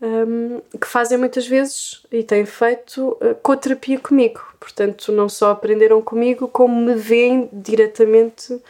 um, 0.00 0.60
que 0.78 0.86
fazem 0.86 1.16
muitas 1.16 1.46
vezes 1.46 2.02
e 2.12 2.22
têm 2.22 2.44
feito 2.44 3.16
uh, 3.20 3.34
coterapia 3.42 3.98
comigo. 3.98 4.40
Portanto, 4.60 5.10
não 5.12 5.28
só 5.28 5.52
aprenderam 5.52 6.02
comigo, 6.02 6.48
como 6.48 6.74
me 6.74 6.94
veem 6.94 7.48
diretamente 7.52 8.60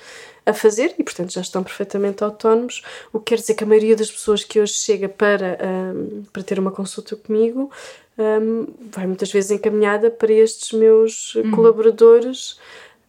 a 0.45 0.53
fazer 0.53 0.95
e, 0.97 1.03
portanto, 1.03 1.33
já 1.33 1.41
estão 1.41 1.64
perfeitamente 1.64 2.22
autónomos. 2.22 2.83
O 3.12 3.18
que 3.18 3.35
quer 3.35 3.41
dizer 3.41 3.55
que 3.55 3.64
a 3.64 3.66
maioria 3.66 3.97
das 3.97 4.11
pessoas 4.11 4.45
que 4.45 4.61
hoje 4.61 4.74
chega 4.74 5.09
para, 5.09 5.59
um, 5.61 6.22
para 6.33 6.43
ter 6.45 6.59
uma 6.61 6.70
consulta 6.70 7.16
comigo 7.16 7.70
um, 8.16 8.66
vai 8.91 9.07
muitas 9.07 9.31
vezes 9.33 9.51
encaminhada 9.51 10.11
para 10.11 10.33
estes 10.33 10.72
meus 10.72 11.35
uhum. 11.35 11.51
colaboradores 11.51 12.59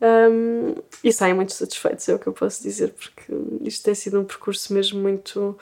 um, 0.02 0.76
e 1.04 1.12
saem 1.12 1.34
muito 1.34 1.54
satisfeitos, 1.54 2.08
é 2.08 2.16
o 2.16 2.20
que 2.20 2.28
eu 2.28 2.34
posso 2.34 2.62
dizer, 2.62 2.94
porque 2.94 3.34
isto 3.64 3.84
tem 3.84 3.96
sido 3.96 4.20
um 4.20 4.26
percurso 4.26 4.74
mesmo 4.74 5.02
muito 5.02 5.58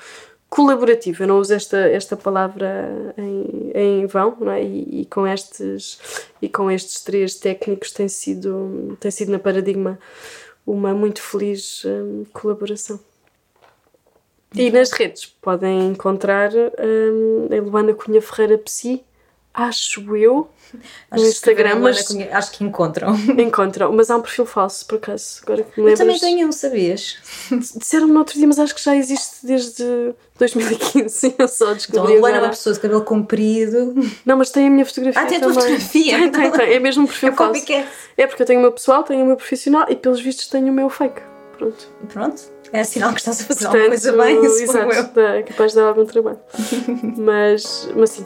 colaborativo. 0.49 1.23
Eu 1.23 1.27
não 1.27 1.39
uso 1.39 1.53
esta, 1.53 1.77
esta 1.77 2.15
palavra 2.15 3.13
em, 3.17 3.71
em 3.73 4.05
vão, 4.05 4.37
não 4.39 4.51
é? 4.51 4.63
E, 4.63 5.01
e, 5.01 5.05
com 5.05 5.25
estes, 5.27 5.99
e 6.41 6.49
com 6.49 6.69
estes 6.69 7.03
três 7.03 7.35
técnicos 7.35 7.91
tem 7.91 8.07
sido, 8.07 8.97
tem 8.99 9.11
sido 9.11 9.31
na 9.31 9.39
Paradigma 9.39 9.99
uma 10.65 10.93
muito 10.93 11.21
feliz 11.21 11.83
colaboração. 12.33 12.99
E 14.53 14.71
nas 14.71 14.91
redes 14.91 15.25
podem 15.25 15.89
encontrar 15.89 16.49
a 16.55 17.59
Luana 17.61 17.93
Cunha 17.93 18.21
Ferreira 18.21 18.57
Psi, 18.57 19.03
acho 19.55 20.15
eu, 20.15 20.49
Acho 21.11 21.23
no 21.23 21.29
Instagram, 21.29 21.79
mas 21.79 22.15
acho 22.31 22.51
que 22.51 22.63
encontram. 22.63 23.15
Encontram, 23.37 23.91
mas 23.93 24.09
há 24.09 24.17
um 24.17 24.21
perfil 24.21 24.45
falso, 24.45 24.85
por 24.85 24.95
acaso. 24.95 25.41
Agora 25.43 25.63
que 25.63 25.81
me 25.81 25.91
Eu 25.91 25.97
também 25.97 26.19
tenho 26.19 26.47
um, 26.47 26.51
sabias? 26.51 27.17
Disseram-me 27.75 28.13
no 28.13 28.19
outro 28.19 28.35
dia, 28.35 28.47
mas 28.47 28.59
acho 28.59 28.75
que 28.75 28.83
já 28.83 28.95
existe 28.95 29.45
desde 29.45 30.13
2015. 30.37 31.35
Eu 31.37 31.47
só 31.47 31.73
descobri. 31.73 32.01
Então, 32.01 32.15
a 32.15 32.19
Luana 32.19 32.37
é 32.37 32.41
uma 32.41 32.49
pessoa 32.49 32.73
de 32.73 32.79
cabelo 32.79 33.03
comprido. 33.03 33.93
Não, 34.25 34.37
mas 34.37 34.49
tem 34.49 34.67
a 34.67 34.69
minha 34.69 34.85
fotografia. 34.85 35.21
Ah, 35.21 35.25
tem 35.25 35.37
a 35.37 35.41
tua 35.41 35.53
fotografia? 35.53 36.17
Tem, 36.17 36.31
tem, 36.31 36.51
tem. 36.51 36.73
É 36.73 36.79
mesmo 36.79 37.03
um 37.03 37.07
perfil 37.07 37.29
é 37.29 37.31
falso. 37.33 37.59
Copycat. 37.61 37.87
É 38.17 38.27
porque 38.27 38.41
eu 38.41 38.45
tenho 38.45 38.59
o 38.59 38.61
meu 38.61 38.71
pessoal, 38.71 39.03
tenho 39.03 39.23
o 39.23 39.27
meu 39.27 39.37
profissional 39.37 39.85
e, 39.89 39.95
pelos 39.95 40.19
vistos, 40.19 40.47
tenho 40.47 40.67
o 40.67 40.73
meu 40.73 40.89
fake. 40.89 41.21
Pronto. 41.57 41.87
Pronto. 42.09 42.55
É 42.73 42.83
sinal 42.83 43.13
que 43.13 43.19
estás 43.19 43.41
a 43.41 43.43
fazer 43.45 43.65
Portanto, 43.65 43.75
alguma 43.75 43.89
coisa 43.89 44.11
bem, 44.11 44.45
exato, 44.63 45.19
é 45.19 45.43
capaz 45.43 45.71
de 45.71 45.77
dar 45.77 45.87
algum 45.87 46.05
trabalho. 46.05 46.39
mas, 47.15 47.87
mas 47.95 48.09
sim, 48.09 48.25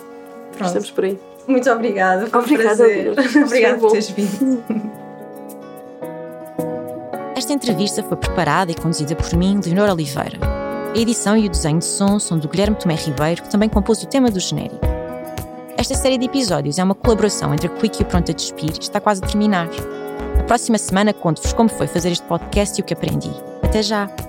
Pronto. 0.60 0.68
estamos 0.68 0.91
por 0.91 1.03
aí. 1.05 1.20
Muito 1.47 1.70
obrigada. 1.70 2.28
Foi 2.28 2.39
Obrigada. 2.39 2.84
Um 2.84 3.43
Obrigada 3.45 3.78
por 3.82 3.91
teres 3.91 4.10
vindo. 4.10 4.64
Esta 7.36 7.53
entrevista 7.53 8.03
foi 8.03 8.18
preparada 8.18 8.72
e 8.72 8.76
conduzida 8.76 9.16
por 9.16 9.34
mim, 9.36 9.60
Leonor 9.66 9.89
Oliveira. 9.89 10.38
A 10.93 10.97
edição 10.97 11.38
e 11.38 11.47
o 11.47 11.49
desenho 11.49 11.80
de 11.80 11.86
som 11.86 12.20
são 12.20 12.38
do 12.38 12.47
Guilherme 12.47 12.76
Tomé 12.76 12.95
Ribeiro, 12.95 13.43
que 13.43 13.49
também 13.49 13.70
compôs 13.70 14.03
o 14.03 14.07
tema 14.07 14.30
do 14.30 14.39
genérico. 14.39 14.86
Esta 15.78 15.95
série 15.95 16.18
de 16.18 16.26
episódios 16.26 16.78
é 16.78 16.84
uma 16.84 16.93
colaboração 16.93 17.53
entre 17.53 17.68
a 17.68 17.70
Quick 17.70 18.01
e 18.01 18.03
o 18.03 18.05
Pronto 18.05 18.30
a 18.30 18.34
Despir 18.34 18.72
e 18.76 18.80
está 18.80 18.99
quase 18.99 19.24
a 19.24 19.28
terminar. 19.28 19.70
A 20.38 20.43
próxima 20.43 20.78
semana 20.78 21.14
conto-vos 21.14 21.53
como 21.53 21.70
foi 21.70 21.88
fazer 21.88 22.12
este 22.12 22.28
podcast 22.28 22.78
e 22.78 22.82
o 22.82 22.86
que 22.86 22.93
aprendi. 22.93 23.32
Até 23.64 23.82
já! 23.82 24.28